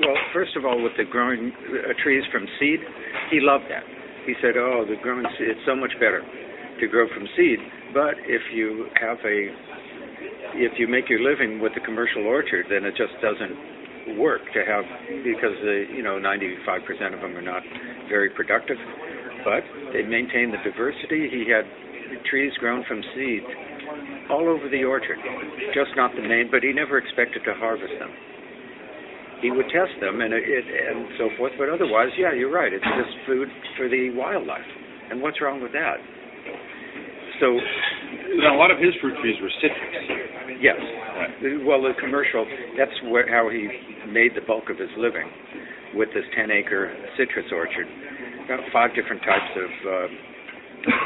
Well, 0.00 0.16
first 0.32 0.56
of 0.56 0.64
all, 0.64 0.80
with 0.80 0.96
the 0.96 1.04
growing 1.04 1.52
uh, 1.52 1.92
trees 2.00 2.24
from 2.32 2.48
seed, 2.56 2.80
he 3.28 3.40
loved 3.44 3.68
that. 3.68 3.97
He 4.28 4.36
said, 4.44 4.60
"Oh, 4.60 4.84
the 4.84 5.00
growing 5.00 5.24
seed, 5.40 5.48
it's 5.48 5.64
so 5.64 5.74
much 5.74 5.96
better 5.96 6.20
to 6.20 6.86
grow 6.86 7.08
from 7.08 7.26
seed." 7.34 7.58
But 7.96 8.20
if 8.28 8.42
you 8.52 8.92
have 9.00 9.16
a, 9.24 9.48
if 10.52 10.78
you 10.78 10.86
make 10.86 11.08
your 11.08 11.24
living 11.24 11.60
with 11.64 11.72
a 11.80 11.80
commercial 11.80 12.28
orchard, 12.28 12.66
then 12.68 12.84
it 12.84 12.92
just 12.92 13.16
doesn't 13.24 14.20
work 14.20 14.44
to 14.52 14.60
have 14.68 14.84
because 15.24 15.56
the 15.64 15.88
you 15.96 16.02
know 16.04 16.20
95% 16.20 17.16
of 17.16 17.24
them 17.24 17.40
are 17.40 17.42
not 17.42 17.64
very 18.12 18.28
productive. 18.28 18.76
But 19.48 19.64
they 19.96 20.04
maintain 20.04 20.52
the 20.52 20.60
diversity. 20.60 21.32
He 21.32 21.48
had 21.48 21.64
trees 22.28 22.52
grown 22.60 22.84
from 22.84 23.00
seed 23.16 23.44
all 24.28 24.44
over 24.44 24.68
the 24.68 24.84
orchard, 24.84 25.16
just 25.72 25.96
not 25.96 26.12
the 26.14 26.20
main. 26.20 26.50
But 26.52 26.62
he 26.62 26.74
never 26.76 26.98
expected 26.98 27.44
to 27.48 27.54
harvest 27.54 27.96
them 27.98 28.12
he 29.40 29.50
would 29.50 29.66
test 29.70 29.94
them 30.00 30.20
and 30.20 30.34
it, 30.34 30.42
and 30.42 31.06
so 31.18 31.30
forth. 31.38 31.52
But 31.58 31.68
otherwise, 31.68 32.10
yeah, 32.18 32.34
you're 32.34 32.52
right. 32.52 32.72
It's 32.72 32.84
just 32.84 33.14
food 33.26 33.48
for 33.76 33.88
the 33.88 34.10
wildlife. 34.14 34.66
And 35.10 35.22
what's 35.22 35.40
wrong 35.40 35.62
with 35.62 35.72
that? 35.72 35.98
So, 37.40 37.54
now 38.42 38.56
a 38.56 38.58
lot 38.58 38.70
of 38.70 38.78
his 38.78 38.90
fruit 39.00 39.14
trees 39.22 39.38
were 39.40 39.52
citrus. 39.62 40.58
yes. 40.60 40.78
Right. 40.78 41.64
Well, 41.64 41.82
the 41.82 41.94
commercial, 42.00 42.46
that's 42.76 42.94
where, 43.06 43.30
how 43.30 43.48
he 43.48 43.68
made 44.10 44.34
the 44.34 44.42
bulk 44.42 44.70
of 44.70 44.78
his 44.78 44.90
living 44.98 45.30
with 45.94 46.08
this 46.14 46.26
10 46.34 46.50
acre 46.50 46.90
citrus 47.16 47.46
orchard. 47.54 47.86
About 48.44 48.60
five 48.72 48.90
different 48.94 49.22
types 49.22 49.52
of 49.54 49.70
uh, 49.86 50.06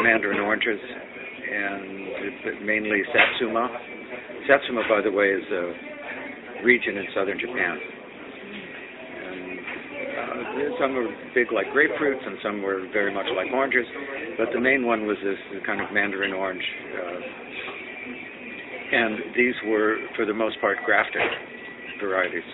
mandarin 0.02 0.40
oranges 0.40 0.80
and 0.80 2.64
mainly 2.64 3.02
satsuma. 3.12 3.68
Satsuma, 4.48 4.82
by 4.88 5.02
the 5.02 5.10
way, 5.10 5.28
is 5.36 5.44
a 5.52 6.64
region 6.64 6.96
in 6.96 7.06
southern 7.14 7.38
Japan. 7.38 7.78
Some 10.78 10.94
were 10.94 11.08
big 11.34 11.52
like 11.52 11.66
grapefruits, 11.72 12.26
and 12.26 12.36
some 12.42 12.62
were 12.62 12.86
very 12.92 13.12
much 13.12 13.26
like 13.36 13.52
oranges. 13.52 13.86
But 14.36 14.48
the 14.52 14.60
main 14.60 14.84
one 14.86 15.06
was 15.06 15.16
this 15.22 15.38
kind 15.64 15.80
of 15.80 15.92
mandarin 15.92 16.32
orange, 16.32 16.62
uh, 16.92 17.20
and 18.92 19.18
these 19.36 19.54
were, 19.66 19.96
for 20.16 20.26
the 20.26 20.34
most 20.34 20.60
part, 20.60 20.78
grafted 20.84 21.22
varieties. 22.00 22.44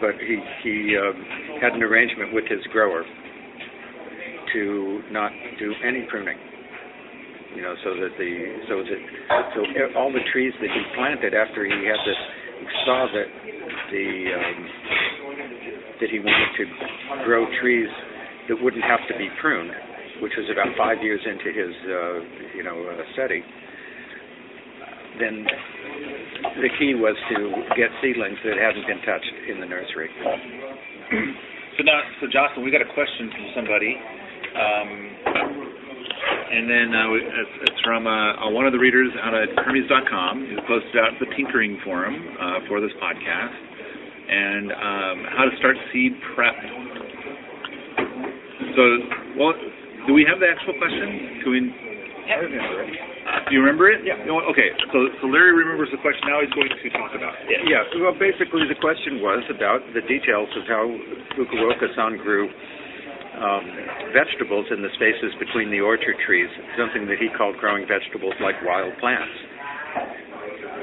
But 0.00 0.14
he 0.20 0.38
he 0.62 0.96
uh, 0.96 1.12
had 1.60 1.72
an 1.72 1.82
arrangement 1.82 2.32
with 2.32 2.44
his 2.48 2.60
grower 2.72 3.04
to 4.52 5.02
not 5.10 5.32
do 5.58 5.74
any 5.86 6.06
pruning. 6.08 6.38
You 7.54 7.62
know, 7.62 7.74
so 7.82 7.90
that 7.98 8.14
the 8.16 8.32
so 8.68 8.82
that 8.86 9.00
so 9.54 9.98
all 9.98 10.12
the 10.12 10.22
trees 10.32 10.54
that 10.60 10.70
he 10.70 10.82
planted 10.94 11.34
after 11.34 11.64
he 11.64 11.72
had 11.84 11.98
this 12.06 12.20
saw 12.86 13.06
that 13.12 13.28
the 13.90 14.06
um, 14.38 14.79
that 16.00 16.08
he 16.10 16.18
wanted 16.18 16.52
to 16.56 16.64
grow 17.24 17.46
trees 17.60 17.88
that 18.48 18.56
wouldn't 18.60 18.84
have 18.84 19.00
to 19.08 19.14
be 19.16 19.28
pruned, 19.40 19.70
which 20.20 20.32
was 20.36 20.48
about 20.50 20.72
five 20.76 20.98
years 21.02 21.20
into 21.24 21.52
his, 21.52 21.72
uh, 21.86 22.56
you 22.56 22.64
know, 22.64 22.76
uh, 22.88 23.04
study. 23.12 23.44
Then 25.20 25.44
the 26.56 26.70
key 26.80 26.96
was 26.96 27.16
to 27.30 27.36
get 27.76 27.92
seedlings 28.00 28.38
that 28.44 28.56
hadn't 28.56 28.86
been 28.88 29.02
touched 29.04 29.34
in 29.48 29.60
the 29.60 29.66
nursery. 29.66 30.08
So 31.76 31.84
now, 31.84 32.00
so 32.20 32.26
Jocelyn, 32.26 32.64
we 32.64 32.70
got 32.70 32.82
a 32.82 32.92
question 32.92 33.30
from 33.30 33.46
somebody, 33.54 33.92
um, 34.56 34.90
and 36.50 36.64
then 36.66 36.88
uh, 36.90 37.14
it's, 37.14 37.54
it's 37.70 37.80
from 37.84 38.06
uh, 38.06 38.10
uh, 38.10 38.50
one 38.50 38.66
of 38.66 38.72
the 38.72 38.78
readers 38.78 39.12
out 39.22 39.34
at 39.34 39.48
permies.com 39.62 40.46
who 40.46 40.56
posted 40.66 40.96
out 40.98 41.14
the 41.20 41.26
tinkering 41.36 41.78
forum 41.84 42.16
uh, 42.40 42.66
for 42.68 42.80
this 42.80 42.92
podcast, 42.98 43.69
and 44.30 44.70
um, 44.70 45.18
how 45.34 45.44
to 45.50 45.54
start 45.58 45.74
seed 45.90 46.14
prep. 46.34 46.54
So, 48.78 48.82
well, 49.34 49.52
do 50.06 50.14
we 50.14 50.22
have 50.30 50.38
the 50.38 50.46
actual 50.46 50.78
question? 50.78 51.42
Can 51.42 51.50
we? 51.50 51.60
Yeah. 52.30 52.46
Do 53.50 53.50
you 53.54 53.60
remember 53.60 53.90
it? 53.90 54.06
Yeah. 54.06 54.22
You 54.22 54.30
know 54.30 54.38
what? 54.38 54.46
Okay. 54.54 54.70
So, 54.94 55.10
so 55.18 55.26
Larry 55.26 55.50
remembers 55.50 55.90
the 55.90 55.98
question. 55.98 56.30
Now 56.30 56.38
he's 56.40 56.54
going 56.54 56.70
to 56.70 56.78
talk 56.94 57.10
about 57.14 57.34
it. 57.42 57.66
Yeah, 57.66 57.82
well, 57.98 58.14
basically 58.14 58.66
the 58.70 58.78
question 58.78 59.18
was 59.18 59.42
about 59.50 59.82
the 59.94 60.02
details 60.06 60.50
of 60.54 60.64
how 60.70 60.86
Fukuoka-san 61.34 62.22
grew 62.22 62.46
um, 63.38 63.66
vegetables 64.14 64.66
in 64.70 64.82
the 64.82 64.90
spaces 64.94 65.34
between 65.38 65.70
the 65.70 65.82
orchard 65.82 66.16
trees, 66.26 66.50
something 66.78 67.06
that 67.10 67.18
he 67.18 67.30
called 67.34 67.58
growing 67.58 67.86
vegetables 67.86 68.34
like 68.38 68.54
wild 68.62 68.94
plants. 69.02 69.34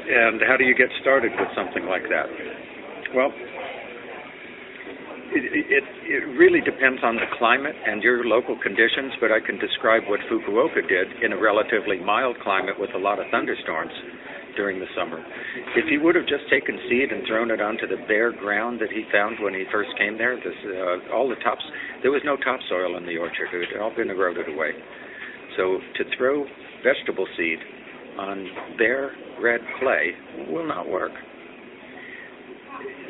And 0.07 0.39
how 0.47 0.55
do 0.55 0.63
you 0.63 0.75
get 0.75 0.87
started 1.01 1.31
with 1.35 1.51
something 1.55 1.83
like 1.87 2.07
that? 2.07 2.27
Well, 3.15 3.31
it, 5.31 5.43
it, 5.43 5.83
it 6.07 6.23
really 6.39 6.61
depends 6.61 7.03
on 7.03 7.15
the 7.15 7.27
climate 7.37 7.75
and 7.75 8.01
your 8.01 8.25
local 8.25 8.57
conditions, 8.59 9.13
but 9.19 9.31
I 9.31 9.39
can 9.39 9.59
describe 9.59 10.03
what 10.07 10.19
Fukuoka 10.31 10.81
did 10.87 11.23
in 11.23 11.33
a 11.33 11.39
relatively 11.39 11.99
mild 11.99 12.39
climate 12.41 12.75
with 12.79 12.91
a 12.95 12.97
lot 12.97 13.19
of 13.19 13.25
thunderstorms 13.31 13.91
during 14.55 14.79
the 14.79 14.89
summer. 14.97 15.21
If 15.75 15.85
he 15.87 15.97
would 15.97 16.15
have 16.15 16.25
just 16.25 16.49
taken 16.49 16.79
seed 16.89 17.11
and 17.11 17.23
thrown 17.27 17.51
it 17.51 17.61
onto 17.61 17.87
the 17.87 18.01
bare 18.07 18.31
ground 18.31 18.81
that 18.81 18.89
he 18.89 19.05
found 19.11 19.37
when 19.39 19.53
he 19.53 19.63
first 19.71 19.91
came 19.97 20.17
there, 20.17 20.35
this, 20.35 20.57
uh, 20.65 21.13
all 21.13 21.29
the 21.29 21.39
tops, 21.43 21.63
there 22.01 22.11
was 22.11 22.23
no 22.25 22.35
topsoil 22.37 22.97
in 22.97 23.05
the 23.05 23.17
orchard. 23.17 23.53
It 23.53 23.69
had 23.71 23.81
all 23.81 23.93
been 23.95 24.09
eroded 24.09 24.49
away. 24.49 24.71
So 25.55 25.77
to 25.77 26.03
throw 26.17 26.45
vegetable 26.83 27.27
seed 27.37 27.59
on 28.17 28.47
bare 28.77 29.11
red 29.39 29.61
clay 29.79 30.11
will 30.49 30.67
not 30.67 30.89
work. 30.89 31.11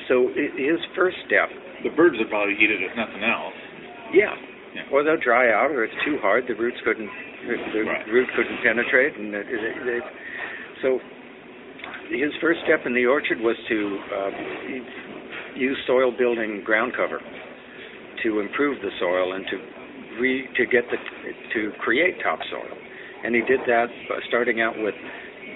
So 0.08 0.30
his 0.34 0.80
first 0.96 1.17
step 1.28 1.50
The 1.84 1.89
birds 1.96 2.15
would 2.17 2.30
probably 2.30 2.56
eat 2.56 2.72
it 2.72 2.82
if 2.82 2.96
nothing 2.96 3.24
else. 3.24 3.54
yeah. 4.13 4.34
Yeah. 4.76 4.84
Or 4.91 5.02
they'll 5.04 5.17
dry 5.20 5.50
out, 5.52 5.72
or 5.72 5.84
it's 5.86 5.96
too 6.06 6.17
hard. 6.22 6.46
The 6.48 6.54
roots 6.54 6.78
couldn't, 6.86 7.10
the 7.74 7.82
Right. 7.82 8.06
root 8.08 8.28
couldn't 8.36 8.60
penetrate, 8.62 9.15
and 9.17 9.34
it, 9.34 9.48
it, 9.50 9.88
it, 9.88 10.04
so 10.84 11.00
his 12.12 12.30
first 12.41 12.60
step 12.67 12.86
in 12.86 12.93
the 12.93 13.06
orchard 13.06 13.39
was 13.39 13.56
to 13.70 14.00
uh, 14.13 14.32
use 15.56 15.78
soil 15.88 16.12
building 16.15 16.62
ground 16.63 16.93
cover 16.96 17.20
to 18.24 18.39
improve 18.39 18.80
the 18.82 18.91
soil 19.00 19.34
and 19.34 19.46
to 19.48 19.58
re 20.20 20.48
to 20.58 20.65
get 20.67 20.84
the 20.91 20.98
to 21.56 21.72
create 21.80 22.15
topsoil, 22.22 22.67
and 23.24 23.34
he 23.34 23.41
did 23.41 23.62
that 23.67 23.88
starting 24.28 24.62
out 24.62 24.76
with 24.78 24.93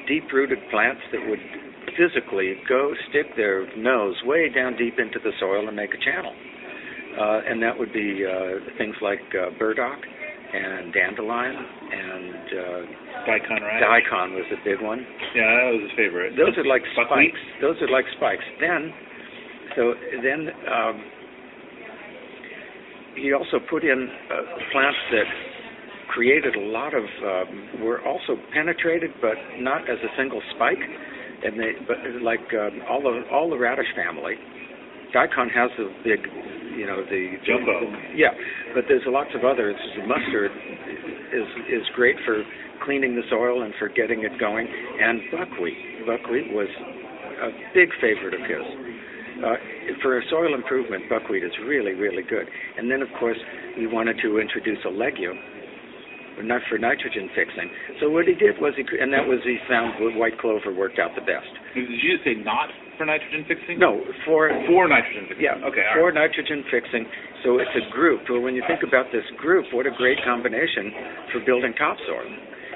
deep 0.07 0.23
rooted 0.31 0.59
plants 0.71 1.01
that 1.11 1.21
would 1.27 1.39
physically 1.97 2.55
go 2.67 2.93
stick 3.09 3.35
their 3.35 3.65
nose 3.77 4.15
way 4.25 4.49
down 4.49 4.77
deep 4.77 4.99
into 4.99 5.19
the 5.23 5.31
soil 5.39 5.67
and 5.67 5.75
make 5.75 5.93
a 5.93 6.01
channel. 6.03 6.33
Uh, 7.19 7.41
and 7.47 7.61
that 7.61 7.77
would 7.77 7.91
be 7.91 8.23
uh, 8.23 8.59
things 8.77 8.95
like 9.01 9.19
uh, 9.35 9.51
burdock 9.59 9.99
and 10.53 10.93
dandelion 10.93 11.55
and 11.55 12.35
uh, 12.35 12.81
Daikon 13.27 13.63
radish. 13.63 13.83
daikon 13.83 14.33
was 14.35 14.47
a 14.51 14.59
big 14.63 14.81
one. 14.81 14.99
Yeah, 15.35 15.43
that 15.43 15.67
was 15.75 15.81
his 15.89 15.95
favorite. 15.95 16.35
Those 16.35 16.57
are 16.57 16.67
like 16.67 16.83
Buckwheat? 16.95 17.31
spikes. 17.35 17.61
Those 17.61 17.77
are 17.83 17.91
like 17.91 18.05
spikes. 18.15 18.43
Then, 18.59 18.91
so 19.75 19.93
then 20.23 20.39
um, 20.67 20.95
he 23.15 23.33
also 23.33 23.59
put 23.69 23.83
in 23.83 24.07
uh, 24.31 24.35
plants 24.71 24.99
that 25.11 25.27
created 26.11 26.55
a 26.55 26.65
lot 26.71 26.93
of 26.93 27.03
um, 27.03 27.83
were 27.83 28.03
also 28.03 28.35
penetrated, 28.53 29.11
but 29.21 29.35
not 29.59 29.89
as 29.89 29.97
a 30.03 30.11
single 30.17 30.41
spike. 30.55 30.83
And 31.43 31.59
they, 31.59 31.71
but 31.87 31.97
like 32.21 32.45
um, 32.53 32.81
all 32.89 33.01
the 33.01 33.23
all 33.31 33.49
the 33.49 33.57
radish 33.57 33.89
family, 33.95 34.35
daikon 35.13 35.49
has 35.49 35.71
a 35.79 35.89
big, 36.03 36.21
you 36.77 36.85
know, 36.85 37.01
the 37.01 37.37
Jumbo. 37.45 37.81
yeah, 38.13 38.29
but 38.75 38.85
there's 38.87 39.03
lots 39.07 39.31
of 39.33 39.43
others. 39.43 39.75
Mustard 40.05 40.51
is 41.33 41.47
is 41.69 41.85
great 41.95 42.15
for 42.25 42.43
cleaning 42.85 43.15
the 43.15 43.23
soil 43.29 43.63
and 43.63 43.73
for 43.79 43.89
getting 43.89 44.23
it 44.23 44.39
going. 44.39 44.67
And 44.67 45.21
buckwheat, 45.31 46.05
buckwheat 46.05 46.53
was 46.53 46.69
a 47.41 47.49
big 47.73 47.89
favorite 48.01 48.33
of 48.33 48.41
his. 48.41 48.65
Uh, 49.41 49.57
for 50.03 50.21
soil 50.29 50.53
improvement, 50.53 51.09
buckwheat 51.09 51.43
is 51.43 51.51
really, 51.65 51.93
really 51.93 52.21
good. 52.21 52.45
And 52.77 52.91
then, 52.91 53.01
of 53.01 53.09
course, 53.19 53.37
we 53.77 53.87
wanted 53.87 54.17
to 54.21 54.37
introduce 54.37 54.77
a 54.85 54.89
legume, 54.89 55.39
not 56.43 56.61
for 56.69 56.77
nitrogen 56.77 57.29
fixing. 57.35 57.69
So 57.99 58.09
what 58.09 58.25
he 58.27 58.33
did 58.35 58.59
was, 58.61 58.73
he, 58.77 58.83
and 58.99 59.13
that 59.13 59.25
was 59.25 59.39
he 59.43 59.57
found 59.69 59.95
white 60.17 60.37
clover 60.39 60.73
worked 60.73 60.99
out 60.99 61.11
the 61.15 61.21
best. 61.25 61.49
Did 61.73 61.89
you 61.89 62.17
say 62.25 62.35
not 62.37 62.69
for 62.97 63.05
nitrogen 63.05 63.45
fixing? 63.47 63.79
No, 63.79 64.01
for 64.25 64.49
For 64.69 64.87
nitrogen 64.87 65.25
fixing. 65.29 65.43
yeah, 65.43 65.57
Okay. 65.65 65.83
for 65.95 66.11
right. 66.11 66.21
nitrogen 66.27 66.63
fixing. 66.69 67.05
So 67.43 67.57
it's 67.57 67.73
a 67.73 67.85
group. 67.91 68.25
Well, 68.29 68.41
when 68.41 68.53
you 68.55 68.63
think 68.67 68.83
about 68.85 69.09
this 69.11 69.25
group, 69.41 69.65
what 69.73 69.85
a 69.87 69.93
great 69.97 70.17
combination 70.23 70.93
for 71.33 71.39
building 71.45 71.73
topsoil. 71.73 72.25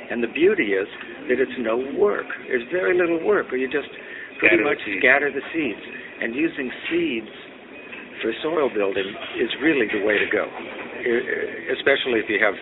And 0.10 0.22
the 0.22 0.30
beauty 0.34 0.74
is 0.78 0.88
that 1.30 1.38
it's 1.42 1.58
no 1.62 1.78
work. 1.98 2.26
There's 2.48 2.66
very 2.72 2.94
little 2.98 3.22
work. 3.26 3.54
Or 3.54 3.58
you 3.58 3.66
just 3.70 3.90
pretty 4.38 4.58
Scatter 4.58 4.64
much 4.70 4.82
seeds. 4.86 5.00
scatter 5.02 5.30
the 5.34 5.46
seeds. 5.54 5.82
And 6.22 6.34
using 6.36 6.70
seeds 6.90 7.30
for 8.22 8.32
soil 8.42 8.70
building 8.74 9.06
is 9.38 9.50
really 9.62 9.86
the 9.92 10.06
way 10.06 10.18
to 10.18 10.26
go, 10.32 10.46
especially 11.76 12.22
if 12.24 12.30
you 12.30 12.40
have 12.42 12.56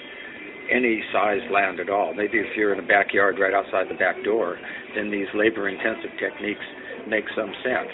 any 0.74 1.04
size 1.14 1.46
land 1.54 1.80
at 1.80 1.90
all. 1.90 2.14
Maybe 2.14 2.40
if 2.40 2.58
you're 2.58 2.74
in 2.74 2.82
a 2.82 2.88
backyard 2.88 3.38
right 3.38 3.54
outside 3.54 3.86
the 3.90 4.00
back 4.02 4.18
door, 4.26 4.58
then 4.96 5.12
these 5.12 5.30
labor-intensive 5.38 6.18
techniques 6.18 6.66
make 7.08 7.26
some 7.38 7.54
sense. 7.62 7.94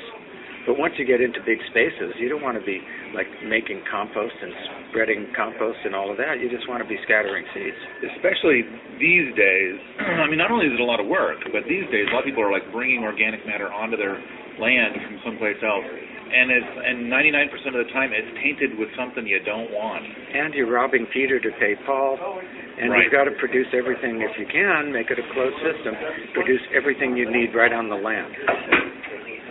But 0.67 0.77
once 0.77 0.93
you 0.99 1.03
get 1.03 1.19
into 1.19 1.39
big 1.43 1.59
spaces, 1.71 2.15
you 2.19 2.29
don't 2.29 2.43
want 2.43 2.59
to 2.59 2.65
be 2.65 2.79
like 3.15 3.27
making 3.47 3.81
compost 3.89 4.35
and 4.37 4.53
spreading 4.91 5.31
compost 5.35 5.79
and 5.83 5.95
all 5.95 6.11
of 6.11 6.17
that. 6.21 6.39
You 6.39 6.45
just 6.45 6.67
want 6.67 6.83
to 6.83 6.87
be 6.87 6.99
scattering 7.03 7.43
seeds. 7.55 7.79
Especially 8.15 8.63
these 8.99 9.33
days. 9.33 9.75
I 10.23 10.27
mean, 10.29 10.37
not 10.37 10.51
only 10.51 10.67
is 10.67 10.75
it 10.75 10.83
a 10.83 10.85
lot 10.85 10.99
of 10.99 11.07
work, 11.07 11.39
but 11.51 11.63
these 11.65 11.87
days 11.89 12.07
a 12.11 12.13
lot 12.13 12.21
of 12.21 12.29
people 12.29 12.43
are 12.43 12.51
like 12.51 12.67
bringing 12.71 13.01
organic 13.01 13.47
matter 13.47 13.71
onto 13.71 13.97
their 13.97 14.19
land 14.59 14.99
from 15.07 15.15
someplace 15.23 15.57
else, 15.63 15.87
and 15.87 16.51
it's 16.51 16.71
and 16.85 17.07
99% 17.07 17.49
of 17.73 17.79
the 17.79 17.89
time 17.95 18.11
it's 18.11 18.29
tainted 18.43 18.77
with 18.77 18.91
something 18.99 19.25
you 19.25 19.39
don't 19.41 19.71
want. 19.71 20.03
And 20.03 20.53
you're 20.53 20.69
robbing 20.69 21.07
Peter 21.15 21.39
to 21.39 21.49
pay 21.57 21.73
Paul. 21.87 22.19
And 22.79 22.91
Right. 22.91 23.03
you've 23.03 23.11
got 23.11 23.25
to 23.25 23.31
produce 23.31 23.67
everything 23.73 24.21
if 24.21 24.39
you 24.39 24.45
can, 24.47 24.91
make 24.91 25.11
it 25.11 25.19
a 25.19 25.27
closed 25.33 25.59
system, 25.59 25.95
produce 26.33 26.61
everything 26.73 27.17
you 27.17 27.29
need 27.29 27.53
right 27.53 27.73
on 27.73 27.89
the 27.89 27.95
land. 27.95 28.33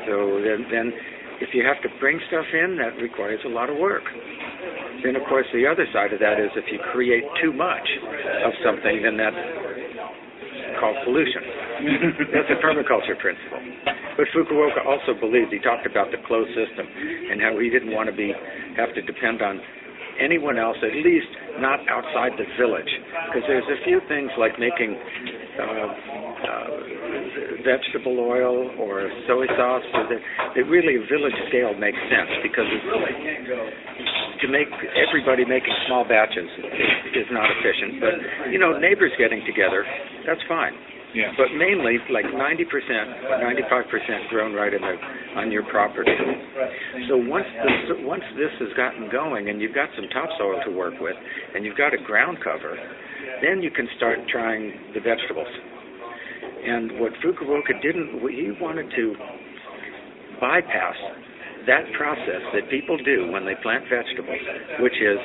So 0.06 0.40
then, 0.40 0.64
then 0.72 0.92
if 1.40 1.52
you 1.52 1.62
have 1.64 1.80
to 1.82 1.90
bring 2.00 2.18
stuff 2.28 2.46
in, 2.52 2.76
that 2.80 2.96
requires 2.96 3.40
a 3.44 3.52
lot 3.52 3.68
of 3.68 3.76
work. 3.76 4.04
Then, 5.04 5.14
of 5.14 5.22
course, 5.28 5.46
the 5.52 5.66
other 5.66 5.86
side 5.92 6.12
of 6.12 6.20
that 6.20 6.40
is 6.40 6.50
if 6.56 6.72
you 6.72 6.80
create 6.90 7.24
too 7.40 7.52
much 7.52 7.86
of 8.44 8.52
something, 8.64 9.02
then 9.02 9.16
that's 9.20 9.36
called 10.80 10.96
pollution. 11.04 11.42
That's 12.34 12.50
a 12.50 12.58
permaculture 12.62 13.18
principle. 13.18 13.62
But 14.18 14.26
Fukuoka 14.34 14.82
also 14.86 15.14
believed, 15.18 15.52
he 15.52 15.58
talked 15.58 15.86
about 15.86 16.10
the 16.10 16.18
closed 16.26 16.50
system 16.54 16.86
and 16.86 17.40
how 17.40 17.58
he 17.58 17.70
didn't 17.70 17.94
want 17.94 18.10
to 18.10 18.14
be 18.14 18.34
have 18.76 18.94
to 18.94 19.02
depend 19.02 19.42
on 19.42 19.60
anyone 20.20 20.59
else, 20.59 20.76
at 20.83 20.94
least 21.04 21.31
not 21.59 21.81
outside 21.88 22.33
the 22.38 22.46
village. 22.59 22.90
Because 23.26 23.46
there's 23.46 23.66
a 23.66 23.81
few 23.85 24.00
things 24.09 24.31
like 24.38 24.59
making 24.59 24.94
uh, 24.94 25.88
uh, 26.38 26.79
vegetable 27.64 28.19
oil 28.21 28.71
or 28.79 29.10
soy 29.27 29.46
sauce 29.56 29.87
that, 29.94 30.21
that 30.54 30.64
really 30.71 30.98
village 31.10 31.37
scale 31.48 31.75
makes 31.75 31.98
sense 32.10 32.31
because 32.42 32.69
to 34.40 34.46
make 34.46 34.71
everybody 34.94 35.44
making 35.44 35.75
small 35.87 36.06
batches 36.06 36.46
is, 36.46 37.27
is 37.27 37.29
not 37.31 37.50
efficient. 37.58 38.00
But, 38.00 38.50
you 38.52 38.58
know, 38.58 38.79
neighbors 38.79 39.10
getting 39.19 39.42
together, 39.46 39.85
that's 40.27 40.42
fine. 40.46 40.75
Yeah. 41.15 41.33
But 41.37 41.56
mainly, 41.56 41.96
like 42.13 42.27
90%, 42.27 42.69
95% 42.69 44.29
grown 44.29 44.52
right 44.52 44.73
in 44.73 44.83
the, 44.83 44.96
on 45.40 45.50
your 45.50 45.65
property. 45.65 46.13
So 47.09 47.17
once 47.17 47.46
this, 47.48 47.96
once 48.04 48.25
this 48.37 48.52
has 48.61 48.77
gotten 48.77 49.09
going 49.11 49.48
and 49.48 49.61
you've 49.61 49.75
got 49.75 49.88
some 49.96 50.09
topsoil 50.13 50.61
to 50.67 50.71
work 50.71 50.94
with 51.00 51.17
and 51.54 51.65
you've 51.65 51.77
got 51.77 51.94
a 51.94 51.98
ground 52.04 52.38
cover, 52.44 52.77
then 53.42 53.63
you 53.63 53.71
can 53.71 53.88
start 53.96 54.19
trying 54.31 54.73
the 54.94 55.00
vegetables. 55.00 55.48
And 56.65 57.00
what 57.00 57.13
Fukuoka 57.25 57.81
didn't, 57.81 58.21
he 58.29 58.52
wanted 58.61 58.90
to 58.96 59.15
bypass 60.40 60.96
that 61.69 61.85
process 61.92 62.40
that 62.56 62.64
people 62.73 62.96
do 62.96 63.31
when 63.31 63.44
they 63.44 63.54
plant 63.60 63.85
vegetables, 63.92 64.40
which 64.81 64.96
is, 64.96 65.21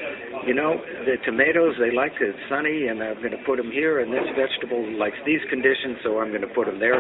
you 0.45 0.53
know, 0.53 0.75
the 1.07 1.15
tomatoes 1.23 1.79
they 1.79 1.95
like 1.95 2.11
it 2.19 2.35
sunny, 2.51 2.91
and 2.91 2.99
I'm 2.99 3.17
going 3.23 3.31
to 3.31 3.43
put 3.47 3.55
them 3.55 3.71
here, 3.71 4.03
and 4.03 4.11
this 4.11 4.27
vegetable 4.35 4.83
likes 4.99 5.15
these 5.25 5.39
conditions, 5.49 6.03
so 6.03 6.19
I'm 6.19 6.35
going 6.35 6.43
to 6.43 6.51
put 6.51 6.67
them 6.67 6.83
there. 6.83 6.99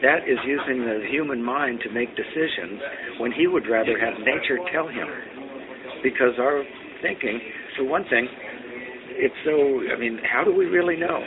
That 0.00 0.24
is 0.24 0.40
using 0.48 0.88
the 0.88 1.04
human 1.04 1.44
mind 1.44 1.84
to 1.84 1.92
make 1.92 2.16
decisions 2.16 2.80
when 3.20 3.30
he 3.30 3.46
would 3.46 3.68
rather 3.68 4.00
have 4.00 4.16
nature 4.24 4.56
tell 4.72 4.88
him, 4.88 5.06
because 6.02 6.40
our 6.40 6.64
thinking, 7.04 7.38
for 7.76 7.84
one 7.84 8.08
thing, 8.08 8.26
it's 9.20 9.34
so. 9.44 9.52
I 9.92 9.98
mean, 9.98 10.18
how 10.24 10.44
do 10.44 10.54
we 10.54 10.64
really 10.66 10.96
know 10.96 11.20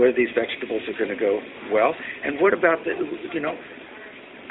where 0.00 0.12
these 0.12 0.32
vegetables 0.34 0.82
are 0.88 0.98
going 0.98 1.12
to 1.12 1.20
go 1.20 1.38
well? 1.70 1.94
And 2.24 2.40
what 2.40 2.52
about 2.52 2.82
the, 2.84 2.96
you 3.32 3.40
know? 3.40 3.54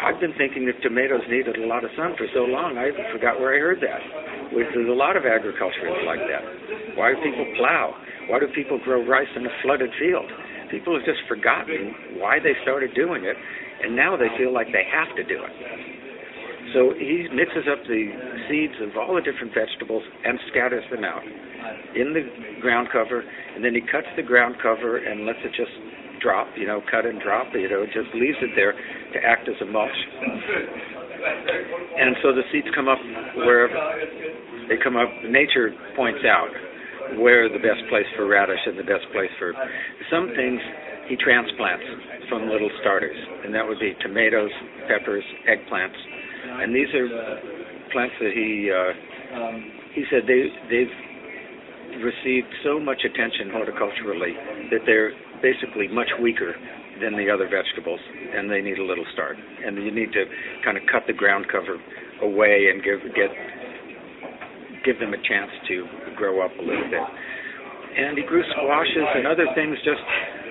I've 0.06 0.22
been 0.22 0.38
thinking 0.38 0.70
that 0.70 0.78
tomatoes 0.86 1.26
needed 1.34 1.58
a 1.58 1.66
lot 1.66 1.82
of 1.82 1.89
sun 1.97 2.14
for 2.14 2.30
so 2.30 2.45
long, 2.45 2.78
I 2.78 2.93
even 2.93 3.10
forgot 3.10 3.41
where 3.41 3.58
I 3.58 3.60
heard 3.60 3.82
that. 3.82 4.01
There's 4.53 4.86
a 4.86 4.93
lot 4.93 5.18
of 5.18 5.26
agriculture 5.26 5.89
like 6.06 6.22
that. 6.30 6.93
Why 6.93 7.10
do 7.10 7.18
people 7.26 7.49
plow? 7.58 7.97
Why 8.30 8.38
do 8.38 8.45
people 8.53 8.78
grow 8.86 9.01
rice 9.01 9.34
in 9.36 9.49
a 9.49 9.53
flooded 9.66 9.89
field? 9.97 10.30
People 10.70 10.93
have 10.93 11.10
just 11.10 11.26
forgotten 11.26 12.22
why 12.22 12.38
they 12.38 12.53
started 12.62 12.93
doing 12.93 13.26
it, 13.26 13.34
and 13.34 13.97
now 13.97 14.14
they 14.14 14.30
feel 14.38 14.53
like 14.53 14.70
they 14.70 14.86
have 14.86 15.10
to 15.18 15.26
do 15.26 15.41
it. 15.41 15.53
So 16.78 16.93
he 16.93 17.26
mixes 17.34 17.66
up 17.66 17.82
the 17.89 18.03
seeds 18.45 18.78
of 18.86 18.93
all 19.01 19.18
the 19.18 19.26
different 19.26 19.58
vegetables 19.58 20.06
and 20.22 20.38
scatters 20.53 20.86
them 20.93 21.01
out 21.01 21.26
in 21.97 22.14
the 22.14 22.62
ground 22.62 22.93
cover, 22.93 23.26
and 23.26 23.66
then 23.66 23.74
he 23.74 23.82
cuts 23.82 24.08
the 24.14 24.24
ground 24.24 24.62
cover 24.62 25.01
and 25.01 25.26
lets 25.26 25.41
it 25.41 25.53
just 25.58 25.74
drop, 26.26 26.49
you 26.57 26.65
know, 26.65 26.82
cut 26.89 27.05
and 27.05 27.21
drop, 27.21 27.53
you 27.53 27.69
know, 27.69 27.86
just 27.86 28.09
leaves 28.17 28.41
it 28.41 28.57
there 28.57 28.73
to 28.73 29.17
act 29.21 29.45
as 29.45 29.53
a 29.61 29.69
mulch. 29.69 29.93
And 32.01 32.17
so 32.26 32.34
the 32.34 32.41
seeds 32.49 32.67
come 32.73 32.89
up 32.89 32.97
wherever 33.38 33.78
they 34.65 34.82
come 34.82 34.97
up. 34.97 35.09
Nature 35.30 35.69
points 35.95 36.26
out 36.26 36.49
where 37.21 37.45
the 37.45 37.61
best 37.61 37.86
place 37.93 38.09
for 38.17 38.26
radish 38.26 38.59
and 38.65 38.73
the 38.73 38.89
best 38.89 39.05
place 39.13 39.30
for 39.38 39.53
some 40.09 40.34
things 40.34 40.57
he 41.05 41.15
transplants 41.15 41.86
from 42.30 42.49
little 42.49 42.69
starters, 42.82 43.17
and 43.45 43.53
that 43.53 43.61
would 43.61 43.78
be 43.78 43.93
tomatoes, 44.01 44.49
peppers, 44.89 45.23
eggplants, 45.45 46.01
and 46.65 46.73
these 46.73 46.89
are 46.97 47.05
plants 47.93 48.15
that 48.17 48.34
he 48.34 48.73
uh, 48.73 48.91
he 49.93 50.03
said 50.09 50.26
they 50.26 50.49
they've 50.65 52.01
received 52.01 52.49
so 52.63 52.80
much 52.80 53.05
attention 53.05 53.53
horticulturally 53.53 54.34
that 54.73 54.82
they're 54.86 55.13
basically 55.46 55.88
much 55.88 56.10
weaker 56.18 56.58
than 56.98 57.14
the 57.14 57.30
other 57.30 57.46
vegetables, 57.46 58.00
and 58.34 58.50
they 58.50 58.62
need 58.62 58.80
a 58.82 58.84
little 58.84 59.06
start. 59.14 59.38
And 59.38 59.78
you 59.78 59.93
need 59.93 60.10
to 60.18 60.26
kind 60.66 60.74
of 60.78 60.84
cut 60.89 61.06
the 61.06 61.14
ground 61.14 61.46
cover 61.52 61.78
away 62.26 62.74
and 62.74 62.82
give 62.82 63.06
get 63.14 63.30
give 64.82 64.98
them 64.98 65.14
a 65.14 65.22
chance 65.22 65.52
to 65.70 65.86
grow 66.18 66.41
up 66.41 66.52
a 66.58 66.66
little 66.66 66.89
bit. 66.89 67.06
And 67.98 68.18
he 68.18 68.24
grew 68.26 68.43
squashes 68.58 69.10
and 69.16 69.26
other 69.28 69.46
things. 69.54 69.78
Just 69.86 70.02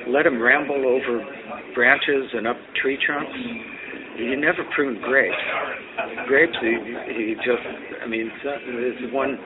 let 0.08 0.24
them 0.24 0.40
ramble 0.40 0.86
over 0.86 1.22
branches 1.74 2.30
and 2.34 2.46
up 2.46 2.56
tree 2.82 2.98
trunks. 3.04 3.34
He 4.16 4.34
never 4.36 4.62
pruned 4.74 5.02
grapes. 5.02 5.34
Grapes, 6.26 6.56
he, 6.60 6.74
he 7.14 7.34
just, 7.42 7.66
I 8.02 8.06
mean, 8.06 8.30
there's 8.42 9.12
one 9.12 9.38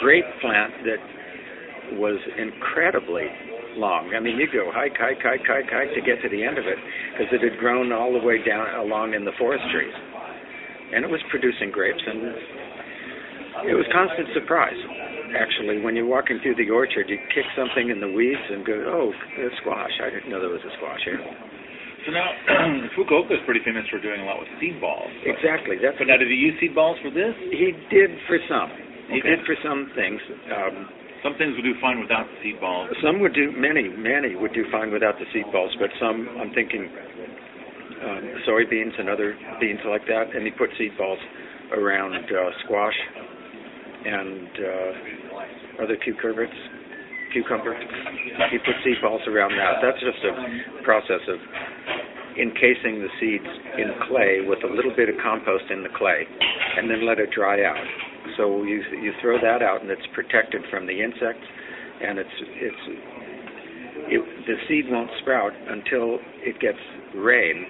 grape 0.00 0.24
plant 0.40 0.72
that 0.84 1.98
was 1.98 2.18
incredibly 2.38 3.28
long. 3.76 4.14
I 4.14 4.20
mean, 4.20 4.38
you 4.38 4.46
go 4.50 4.70
hike, 4.72 4.96
hike, 4.98 5.22
hike, 5.22 5.44
hike, 5.46 5.70
hike 5.70 5.92
to 5.94 6.02
get 6.02 6.22
to 6.22 6.28
the 6.28 6.42
end 6.42 6.58
of 6.58 6.66
it 6.66 6.78
because 7.12 7.30
it 7.34 7.42
had 7.42 7.58
grown 7.58 7.92
all 7.92 8.12
the 8.12 8.22
way 8.24 8.42
down 8.42 8.66
along 8.80 9.14
in 9.14 9.24
the 9.24 9.34
forest 9.38 9.64
trees, 9.70 9.94
and 10.94 11.04
it 11.04 11.10
was 11.10 11.20
producing 11.30 11.70
grapes, 11.70 12.02
and 12.02 12.34
it 13.70 13.76
was 13.76 13.86
constant 13.92 14.28
surprise. 14.34 14.78
Actually, 15.36 15.78
when 15.82 15.94
you're 15.94 16.10
walking 16.10 16.40
through 16.42 16.56
the 16.58 16.70
orchard, 16.70 17.06
you 17.06 17.18
kick 17.30 17.46
something 17.54 17.90
in 17.90 18.00
the 18.02 18.10
weeds 18.10 18.42
and 18.50 18.66
go, 18.66 18.74
"Oh, 18.90 19.12
a 19.14 19.50
squash! 19.62 19.94
I 20.02 20.10
didn't 20.10 20.26
know 20.30 20.40
there 20.40 20.50
was 20.50 20.64
a 20.66 20.74
squash 20.78 21.02
here." 21.04 21.22
So 22.06 22.10
now, 22.10 22.26
Fukuoka 22.96 23.36
is 23.36 23.42
pretty 23.44 23.60
famous 23.62 23.84
for 23.92 24.00
doing 24.00 24.20
a 24.22 24.24
lot 24.24 24.40
with 24.40 24.48
seed 24.58 24.80
balls. 24.80 25.12
Exactly. 25.22 25.76
That's. 25.78 25.98
But 26.00 26.08
now, 26.08 26.16
did 26.16 26.26
he 26.32 26.34
use 26.34 26.58
seed 26.58 26.74
balls 26.74 26.96
for 27.04 27.10
this? 27.12 27.36
He 27.52 27.76
did 27.92 28.10
for 28.26 28.38
some. 28.48 28.70
He 29.12 29.20
Okay. 29.20 29.36
did 29.36 29.44
for 29.46 29.54
some 29.62 29.90
things. 29.94 30.18
Um, 30.50 30.88
Some 31.22 31.36
things 31.36 31.52
would 31.56 31.68
do 31.68 31.76
fine 31.80 32.00
without 32.00 32.24
the 32.26 32.36
seed 32.42 32.60
balls. 32.60 32.88
Some 33.04 33.20
would 33.20 33.34
do 33.34 33.52
many, 33.52 33.88
many 33.88 34.36
would 34.36 34.54
do 34.54 34.64
fine 34.72 34.90
without 34.90 35.18
the 35.18 35.28
seed 35.32 35.44
balls, 35.52 35.74
but 35.78 35.90
some 36.00 36.28
I'm 36.40 36.52
thinking 36.54 36.88
um, 38.00 38.22
soybeans 38.48 38.98
and 38.98 39.08
other 39.08 39.36
beans 39.60 39.80
like 39.84 40.06
that, 40.08 40.32
and 40.34 40.44
he 40.44 40.50
put 40.50 40.70
seed 40.78 40.96
balls 40.96 41.18
around 41.76 42.24
uh, 42.24 42.50
squash 42.64 42.96
and 44.04 44.48
uh, 44.48 45.84
other 45.84 45.96
cucurbits, 46.00 46.56
cucumber. 47.32 47.76
He 48.50 48.58
put 48.58 48.76
seed 48.82 48.96
balls 49.02 49.20
around 49.28 49.52
that. 49.60 49.84
That's 49.84 50.00
just 50.00 50.24
a 50.24 50.82
process 50.82 51.20
of 51.28 51.38
encasing 52.40 53.04
the 53.04 53.12
seeds 53.20 53.50
in 53.76 53.92
clay 54.08 54.40
with 54.46 54.64
a 54.64 54.72
little 54.72 54.94
bit 54.96 55.08
of 55.08 55.16
compost 55.22 55.64
in 55.70 55.82
the 55.82 55.92
clay, 55.96 56.24
and 56.78 56.88
then 56.88 57.06
let 57.06 57.18
it 57.18 57.30
dry 57.30 57.64
out. 57.64 58.09
So 58.40 58.64
you 58.64 58.80
you 59.04 59.12
throw 59.20 59.36
that 59.36 59.60
out, 59.60 59.82
and 59.84 59.90
it's 59.92 60.06
protected 60.16 60.64
from 60.72 60.86
the 60.88 60.96
insects, 60.96 61.44
and 62.00 62.16
it's 62.16 62.36
it's 62.56 62.84
it, 64.16 64.20
the 64.48 64.56
seed 64.64 64.88
won't 64.88 65.10
sprout 65.20 65.52
until 65.68 66.16
it 66.40 66.56
gets 66.58 66.80
rain, 67.20 67.66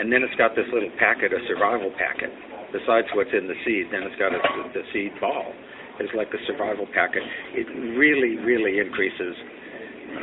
and 0.00 0.08
then 0.08 0.24
it's 0.24 0.34
got 0.40 0.56
this 0.56 0.64
little 0.72 0.88
packet, 0.98 1.36
a 1.36 1.44
survival 1.44 1.92
packet. 2.00 2.32
Besides 2.72 3.08
what's 3.12 3.32
in 3.36 3.48
the 3.48 3.56
seed, 3.68 3.92
then 3.92 4.08
it's 4.08 4.16
got 4.16 4.32
a, 4.32 4.40
the 4.72 4.84
seed 4.96 5.12
ball. 5.20 5.52
It's 6.00 6.12
like 6.16 6.32
a 6.32 6.40
survival 6.48 6.88
packet. 6.96 7.22
It 7.52 7.68
really, 7.96 8.40
really 8.40 8.80
increases 8.80 9.36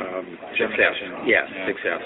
um, 0.02 0.26
success. 0.58 0.94
Yes, 1.30 1.46
Yeah. 1.46 1.66
success. 1.70 2.02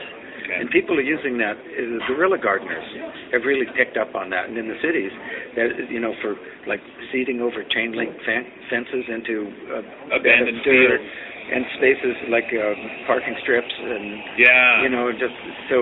Okay. 0.51 0.59
And 0.61 0.67
people 0.75 0.99
are 0.99 1.07
using 1.07 1.39
that. 1.39 1.55
uh, 1.55 2.03
Guerrilla 2.11 2.39
gardeners 2.43 2.83
have 3.31 3.47
really 3.47 3.67
picked 3.79 3.95
up 3.97 4.15
on 4.19 4.31
that. 4.35 4.51
And 4.51 4.59
in 4.59 4.67
the 4.67 4.79
cities, 4.83 5.13
that 5.55 5.87
you 5.87 6.01
know, 6.03 6.11
for 6.21 6.35
like 6.67 6.83
seeding 7.15 7.39
over 7.41 7.63
chain 7.71 7.95
link 7.95 8.11
fen- 8.27 8.51
fences 8.67 9.07
into 9.07 9.47
uh, 9.71 10.17
Abandoned 10.19 10.59
fields. 10.67 11.03
and 11.51 11.67
spaces 11.83 12.15
like 12.31 12.47
uh, 12.55 12.75
parking 13.11 13.35
strips, 13.43 13.71
and 13.75 14.23
Yeah. 14.39 14.83
you 14.87 14.91
know, 14.91 15.11
just 15.11 15.35
so 15.71 15.79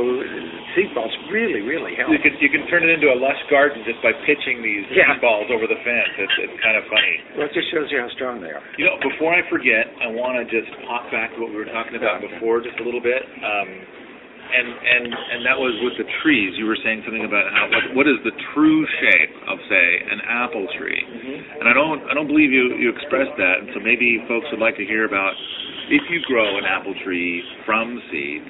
seed 0.77 0.93
balls 0.97 1.13
really, 1.29 1.61
really 1.61 1.93
help. 1.97 2.09
You 2.09 2.21
can 2.21 2.37
you 2.41 2.49
can 2.49 2.65
turn 2.73 2.85
it 2.85 2.93
into 2.93 3.09
a 3.13 3.17
lush 3.21 3.37
garden 3.53 3.85
just 3.89 4.01
by 4.05 4.13
pitching 4.25 4.61
these 4.65 4.85
Yeah. 4.93 5.13
seed 5.17 5.21
balls 5.25 5.49
over 5.53 5.65
the 5.69 5.77
fence. 5.85 6.13
It's 6.25 6.37
it's 6.45 6.57
kind 6.65 6.77
of 6.77 6.85
funny. 6.89 7.15
Well, 7.37 7.47
it 7.49 7.55
just 7.57 7.69
shows 7.73 7.89
you 7.93 8.01
how 8.01 8.09
strong 8.17 8.41
they 8.41 8.49
are. 8.53 8.65
You 8.81 8.85
know, 8.89 8.97
before 9.01 9.33
I 9.37 9.45
forget, 9.53 9.89
I 10.01 10.09
want 10.13 10.41
to 10.41 10.45
just 10.49 10.73
hop 10.89 11.09
back 11.13 11.37
to 11.37 11.41
what 11.41 11.51
we 11.53 11.57
were 11.61 11.69
talking 11.69 11.97
about 12.01 12.21
Yeah. 12.25 12.33
before, 12.33 12.61
just 12.65 12.81
a 12.81 12.85
little 12.85 13.05
bit. 13.05 13.21
Um, 13.45 13.69
and 14.49 14.69
and 14.69 15.05
and 15.13 15.41
that 15.45 15.59
was 15.59 15.77
with 15.85 16.01
the 16.01 16.09
trees. 16.25 16.57
You 16.57 16.67
were 16.67 16.79
saying 16.81 17.05
something 17.05 17.25
about 17.25 17.45
how 17.53 17.69
what, 17.69 17.85
what 18.03 18.07
is 18.09 18.17
the 18.25 18.33
true 18.55 18.87
shape 19.01 19.35
of, 19.49 19.61
say, 19.69 19.87
an 20.09 20.21
apple 20.25 20.67
tree? 20.81 20.99
And 21.61 21.69
I 21.69 21.75
don't 21.77 22.01
I 22.09 22.15
don't 22.15 22.27
believe 22.27 22.51
you 22.51 22.77
you 22.81 22.89
expressed 22.91 23.37
that. 23.37 23.63
And 23.63 23.69
so 23.77 23.81
maybe 23.81 24.25
folks 24.27 24.47
would 24.51 24.61
like 24.61 24.77
to 24.81 24.87
hear 24.87 25.05
about 25.05 25.37
if 25.89 26.03
you 26.11 26.21
grow 26.27 26.59
an 26.59 26.65
apple 26.65 26.95
tree 27.05 27.45
from 27.65 28.01
seed. 28.11 28.43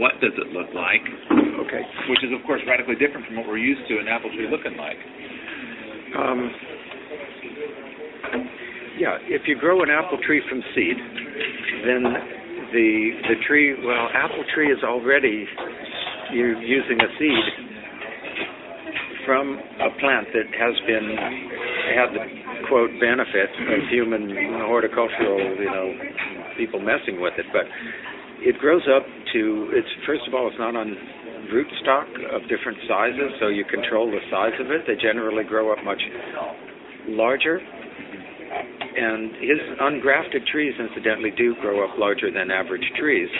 What 0.00 0.16
does 0.24 0.32
it 0.32 0.48
look 0.56 0.72
like? 0.72 1.04
Okay. 1.60 1.84
Which 2.08 2.24
is, 2.24 2.32
of 2.32 2.40
course, 2.46 2.64
radically 2.64 2.96
different 2.96 3.26
from 3.28 3.36
what 3.36 3.46
we're 3.46 3.60
used 3.60 3.84
to 3.88 4.00
an 4.00 4.08
apple 4.08 4.32
tree 4.32 4.48
looking 4.48 4.80
like. 4.80 4.96
Um, 6.16 6.50
yeah, 8.96 9.20
if 9.28 9.42
you 9.44 9.60
grow 9.60 9.82
an 9.82 9.90
apple 9.90 10.16
tree 10.24 10.40
from 10.48 10.62
seed, 10.74 10.96
then 11.84 12.39
the 12.72 13.10
the 13.28 13.36
tree, 13.46 13.74
well, 13.84 14.08
apple 14.14 14.44
tree 14.54 14.70
is 14.72 14.82
already 14.84 15.46
you're 16.32 16.60
using 16.62 16.98
a 17.00 17.10
seed 17.18 17.44
from 19.26 19.58
a 19.58 19.90
plant 20.00 20.26
that 20.32 20.48
has 20.58 20.74
been 20.86 21.08
had 21.94 22.10
the 22.14 22.24
quote 22.68 22.90
benefit 23.00 23.50
of 23.50 23.88
human 23.90 24.30
horticultural, 24.66 25.38
you 25.58 25.70
know, 25.70 25.86
people 26.56 26.80
messing 26.80 27.20
with 27.20 27.34
it, 27.38 27.46
but 27.52 27.66
it 28.40 28.58
grows 28.58 28.86
up 28.88 29.02
to 29.32 29.70
it's 29.72 29.90
first 30.06 30.22
of 30.26 30.34
all 30.34 30.48
it's 30.48 30.58
not 30.58 30.76
on 30.76 30.96
rootstock 31.50 32.06
of 32.30 32.42
different 32.48 32.78
sizes, 32.86 33.34
so 33.40 33.48
you 33.48 33.64
control 33.64 34.06
the 34.10 34.22
size 34.30 34.54
of 34.60 34.70
it. 34.70 34.82
They 34.86 34.94
generally 34.94 35.44
grow 35.44 35.72
up 35.72 35.82
much 35.84 36.00
larger. 37.08 37.60
And 38.90 39.36
his 39.38 39.60
ungrafted 39.78 40.46
trees, 40.50 40.74
incidentally, 40.78 41.30
do 41.36 41.54
grow 41.60 41.86
up 41.86 41.98
larger 41.98 42.30
than 42.30 42.50
average 42.50 42.84
trees. 42.98 43.30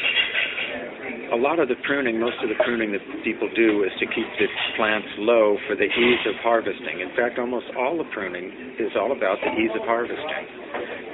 A 1.32 1.38
lot 1.38 1.58
of 1.58 1.68
the 1.68 1.78
pruning, 1.86 2.18
most 2.18 2.38
of 2.42 2.48
the 2.50 2.58
pruning 2.62 2.90
that 2.90 3.02
people 3.22 3.50
do 3.54 3.82
is 3.86 3.90
to 3.98 4.06
keep 4.06 4.26
the 4.38 4.46
plants 4.76 5.08
low 5.18 5.58
for 5.66 5.74
the 5.74 5.86
ease 5.86 6.22
of 6.26 6.34
harvesting. 6.42 7.02
In 7.02 7.14
fact, 7.14 7.38
almost 7.38 7.66
all 7.78 7.98
the 7.98 8.06
pruning 8.10 8.50
is 8.78 8.90
all 8.98 9.14
about 9.14 9.38
the 9.42 9.54
ease 9.54 9.70
of 9.78 9.86
harvesting. 9.86 10.44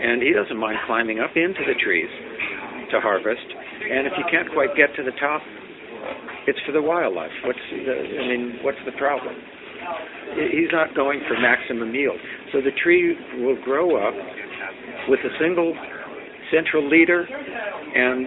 And 0.01 0.21
he 0.23 0.33
doesn't 0.33 0.57
mind 0.57 0.79
climbing 0.87 1.21
up 1.21 1.37
into 1.37 1.61
the 1.65 1.77
trees 1.81 2.09
to 2.93 3.01
harvest. 3.01 3.45
And 3.45 4.07
if 4.07 4.13
you 4.17 4.25
can't 4.31 4.49
quite 4.53 4.73
get 4.77 4.93
to 4.97 5.03
the 5.05 5.17
top, 5.21 5.43
it's 6.47 6.61
for 6.65 6.73
the 6.73 6.83
wildlife. 6.83 7.33
What's 7.45 7.61
the, 7.73 7.93
I 7.93 8.25
mean, 8.29 8.61
what's 8.63 8.81
the 8.85 8.97
problem? 8.97 9.35
He's 10.35 10.73
not 10.73 10.95
going 10.95 11.21
for 11.29 11.39
maximum 11.39 11.95
yield. 11.95 12.19
So 12.57 12.63
the 12.63 12.73
tree 12.83 13.15
will 13.45 13.63
grow 13.65 14.01
up 14.01 14.15
with 15.11 15.21
a 15.21 15.39
single 15.39 15.77
central 16.51 16.89
leader, 16.89 17.21
and 17.21 18.25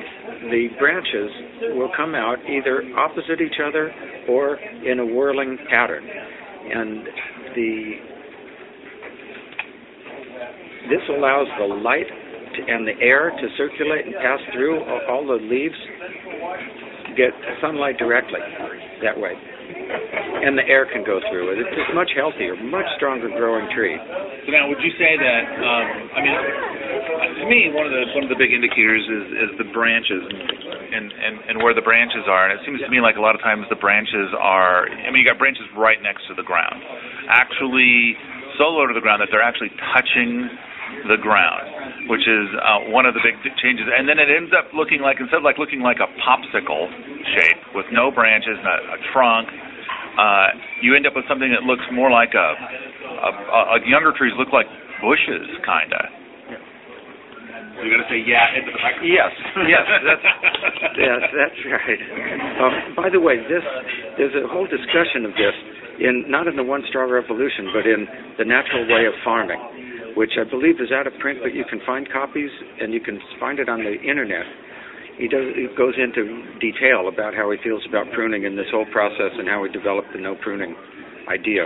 the 0.51 0.67
branches 0.77 1.31
will 1.73 1.89
come 1.97 2.13
out 2.13 2.37
either 2.47 2.83
opposite 2.95 3.41
each 3.41 3.57
other 3.59 3.91
or 4.29 4.57
in 4.85 4.99
a 4.99 5.05
whirling 5.05 5.57
pattern. 5.71 6.05
And 6.05 7.07
the 7.55 7.93
this 10.89 11.01
allows 11.09 11.47
the 11.57 11.65
light 11.65 12.05
to, 12.05 12.71
and 12.71 12.87
the 12.87 13.01
air 13.01 13.31
to 13.31 13.47
circulate 13.57 14.05
and 14.05 14.13
pass 14.13 14.39
through 14.53 14.79
all 15.09 15.25
the 15.25 15.41
leaves, 15.41 15.73
get 17.17 17.31
sunlight 17.61 17.97
directly 17.97 18.41
that 19.01 19.19
way 19.19 19.33
and 19.69 20.57
the 20.57 20.65
air 20.65 20.87
can 20.87 21.03
go 21.03 21.19
through 21.29 21.53
it. 21.53 21.61
It's 21.61 21.91
a 21.91 21.95
much 21.95 22.11
healthier, 22.15 22.55
much 22.57 22.87
stronger 22.95 23.29
growing 23.29 23.67
tree. 23.75 23.97
So 24.45 24.49
now, 24.51 24.69
would 24.71 24.81
you 24.81 24.93
say 24.97 25.19
that? 25.19 25.43
Um, 25.59 25.85
I 26.15 26.19
mean, 26.23 26.35
to 27.43 27.45
me, 27.45 27.69
one 27.75 27.85
of 27.85 27.93
the 27.93 28.03
one 28.15 28.23
of 28.25 28.31
the 28.31 28.39
big 28.39 28.55
indicators 28.55 29.03
is 29.03 29.25
is 29.45 29.51
the 29.59 29.67
branches 29.75 30.23
and 30.25 31.11
and 31.11 31.33
and 31.49 31.55
where 31.61 31.75
the 31.75 31.83
branches 31.83 32.25
are. 32.25 32.49
And 32.49 32.57
it 32.57 32.65
seems 32.65 32.79
to 32.81 32.89
me 32.89 33.03
like 33.03 33.19
a 33.19 33.23
lot 33.23 33.35
of 33.35 33.41
times 33.41 33.67
the 33.69 33.79
branches 33.79 34.31
are. 34.37 34.87
I 34.89 35.11
mean, 35.11 35.21
you 35.21 35.27
got 35.27 35.37
branches 35.37 35.67
right 35.75 35.99
next 36.01 36.25
to 36.31 36.33
the 36.33 36.43
ground, 36.43 36.81
actually 37.29 38.15
so 38.57 38.67
low 38.75 38.87
to 38.87 38.93
the 38.95 39.03
ground 39.03 39.21
that 39.23 39.29
they're 39.31 39.45
actually 39.45 39.71
touching 39.95 40.49
the 41.07 41.17
ground, 41.21 42.09
which 42.09 42.25
is 42.25 42.47
uh, 42.57 42.89
one 42.91 43.05
of 43.05 43.13
the 43.13 43.23
big 43.23 43.35
changes. 43.61 43.87
And 43.87 44.07
then 44.07 44.19
it 44.19 44.29
ends 44.29 44.51
up 44.53 44.71
looking 44.73 45.01
like 45.01 45.17
instead 45.19 45.41
of 45.41 45.47
like 45.47 45.57
looking 45.57 45.81
like 45.81 45.97
a 46.01 46.09
popsicle 46.21 46.89
shape 47.35 47.61
with 47.75 47.85
no 47.91 48.11
branches, 48.11 48.57
not 48.63 48.79
a 48.81 48.99
trunk, 49.13 49.49
uh, 50.19 50.47
you 50.81 50.95
end 50.95 51.07
up 51.07 51.15
with 51.15 51.25
something 51.29 51.49
that 51.53 51.63
looks 51.63 51.85
more 51.93 52.11
like 52.11 52.35
a, 52.35 52.49
a, 52.49 53.31
a, 53.31 53.59
a 53.75 53.87
younger 53.87 54.11
trees 54.11 54.33
look 54.35 54.51
like 54.51 54.67
bushes, 54.99 55.47
kind 55.63 55.93
of. 55.93 56.05
You 57.79 57.87
got 57.95 58.03
to 58.03 58.09
say 58.11 58.19
yeah 58.27 58.59
into 58.59 58.75
the 58.75 58.81
microphone. 58.83 59.07
Yes, 59.07 59.31
yes, 59.71 59.85
that's 60.03 60.25
yes, 60.99 61.21
that's 61.31 61.59
right. 61.63 62.01
Um, 62.59 62.73
by 62.91 63.07
the 63.07 63.23
way, 63.23 63.39
this 63.47 63.63
there's 64.19 64.35
a 64.35 64.51
whole 64.51 64.67
discussion 64.67 65.23
of 65.23 65.31
this 65.39 65.55
in 66.03 66.27
not 66.27 66.51
in 66.51 66.59
the 66.59 66.63
One 66.63 66.83
Straw 66.91 67.07
Revolution, 67.07 67.71
but 67.71 67.87
in 67.87 68.03
the 68.35 68.43
Natural 68.43 68.83
Way 68.83 69.07
of 69.07 69.15
Farming, 69.23 69.63
which 70.19 70.35
I 70.35 70.43
believe 70.43 70.83
is 70.83 70.91
out 70.91 71.07
of 71.07 71.15
print, 71.23 71.39
but 71.39 71.55
you 71.55 71.63
can 71.63 71.79
find 71.87 72.03
copies 72.11 72.51
and 72.51 72.91
you 72.91 72.99
can 72.99 73.23
find 73.39 73.55
it 73.55 73.71
on 73.71 73.79
the 73.79 73.95
internet. 74.03 74.43
He 75.15 75.31
does 75.31 75.55
he 75.55 75.71
goes 75.79 75.95
into 75.95 76.43
detail 76.59 77.07
about 77.07 77.31
how 77.31 77.47
he 77.55 77.57
feels 77.63 77.87
about 77.87 78.11
pruning 78.11 78.43
in 78.43 78.59
this 78.59 78.67
whole 78.67 78.83
process 78.91 79.31
and 79.39 79.47
how 79.47 79.63
he 79.63 79.71
developed 79.71 80.11
the 80.11 80.19
no 80.19 80.35
pruning 80.43 80.75
idea 81.31 81.63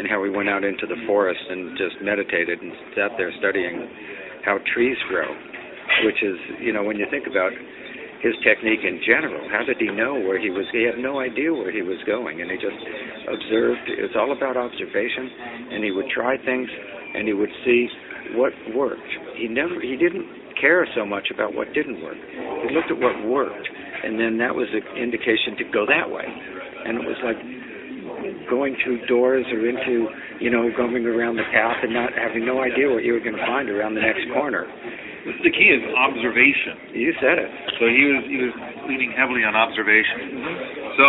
and 0.00 0.08
how 0.08 0.24
he 0.24 0.32
went 0.32 0.48
out 0.48 0.64
into 0.64 0.88
the 0.88 0.96
forest 1.04 1.44
and 1.52 1.76
just 1.76 2.00
meditated 2.00 2.60
and 2.64 2.72
sat 2.96 3.12
there 3.20 3.32
studying 3.36 3.84
how 4.44 4.56
trees 4.72 4.96
grow 5.08 5.28
which 6.04 6.22
is 6.22 6.36
you 6.60 6.72
know 6.72 6.84
when 6.84 6.96
you 6.96 7.04
think 7.10 7.26
about 7.26 7.52
his 8.20 8.36
technique 8.44 8.84
in 8.84 9.00
general 9.04 9.40
how 9.50 9.64
did 9.64 9.76
he 9.80 9.88
know 9.88 10.14
where 10.14 10.38
he 10.38 10.50
was 10.50 10.66
he 10.72 10.84
had 10.84 10.98
no 10.98 11.20
idea 11.20 11.52
where 11.52 11.72
he 11.72 11.82
was 11.82 11.98
going 12.06 12.40
and 12.40 12.50
he 12.50 12.56
just 12.56 12.80
observed 13.28 13.80
it's 13.88 14.14
all 14.16 14.32
about 14.32 14.56
observation 14.56 15.28
and 15.72 15.84
he 15.84 15.90
would 15.90 16.08
try 16.08 16.36
things 16.44 16.68
and 17.14 17.26
he 17.26 17.34
would 17.34 17.52
see 17.64 17.88
what 18.36 18.52
worked 18.74 19.10
he 19.36 19.48
never 19.48 19.80
he 19.80 19.96
didn't 19.96 20.40
care 20.60 20.86
so 20.94 21.06
much 21.06 21.32
about 21.32 21.54
what 21.54 21.72
didn't 21.72 22.04
work. 22.04 22.20
He 22.68 22.74
looked 22.74 22.92
at 22.92 23.00
what 23.00 23.16
worked, 23.24 23.68
and 24.04 24.20
then 24.20 24.36
that 24.38 24.54
was 24.54 24.68
an 24.76 24.84
indication 25.00 25.56
to 25.56 25.64
go 25.72 25.88
that 25.88 26.04
way. 26.12 26.24
And 26.28 27.00
it 27.00 27.04
was 27.08 27.16
like 27.24 27.40
going 28.52 28.76
through 28.84 29.06
doors 29.06 29.46
or 29.48 29.64
into, 29.64 30.08
you 30.38 30.50
know, 30.52 30.68
going 30.76 31.04
around 31.06 31.36
the 31.36 31.48
path 31.48 31.80
and 31.82 31.92
not 31.92 32.12
having 32.12 32.44
no 32.44 32.60
idea 32.60 32.92
what 32.92 33.02
you 33.02 33.16
were 33.16 33.24
going 33.24 33.36
to 33.36 33.46
find 33.48 33.70
around 33.70 33.94
the 33.94 34.04
next 34.04 34.28
corner. 34.36 34.68
The 35.24 35.52
key 35.52 35.68
is 35.68 35.82
observation. 35.96 36.96
You 36.96 37.12
said 37.20 37.36
it. 37.36 37.50
So 37.78 37.86
he 37.88 38.08
was 38.08 38.22
he 38.24 38.38
was 38.40 38.54
leaning 38.88 39.12
heavily 39.12 39.44
on 39.44 39.54
observation. 39.54 40.40
So, 40.96 41.08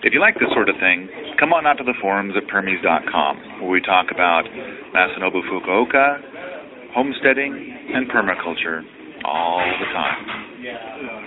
if 0.06 0.14
you 0.14 0.20
like 0.20 0.38
this 0.38 0.50
sort 0.54 0.68
of 0.68 0.76
thing, 0.78 1.10
come 1.38 1.52
on 1.52 1.66
out 1.66 1.78
to 1.78 1.84
the 1.84 1.94
forums 2.00 2.34
at 2.36 2.46
permies.com, 2.46 3.62
where 3.62 3.70
we 3.70 3.80
talk 3.80 4.14
about 4.14 4.46
Masanobu 4.94 5.42
Fukuoka, 5.50 6.22
homesteading, 6.94 7.50
and 7.94 8.08
permaculture 8.10 8.82
all 9.24 9.62
the 9.78 9.86
time. 9.90 11.21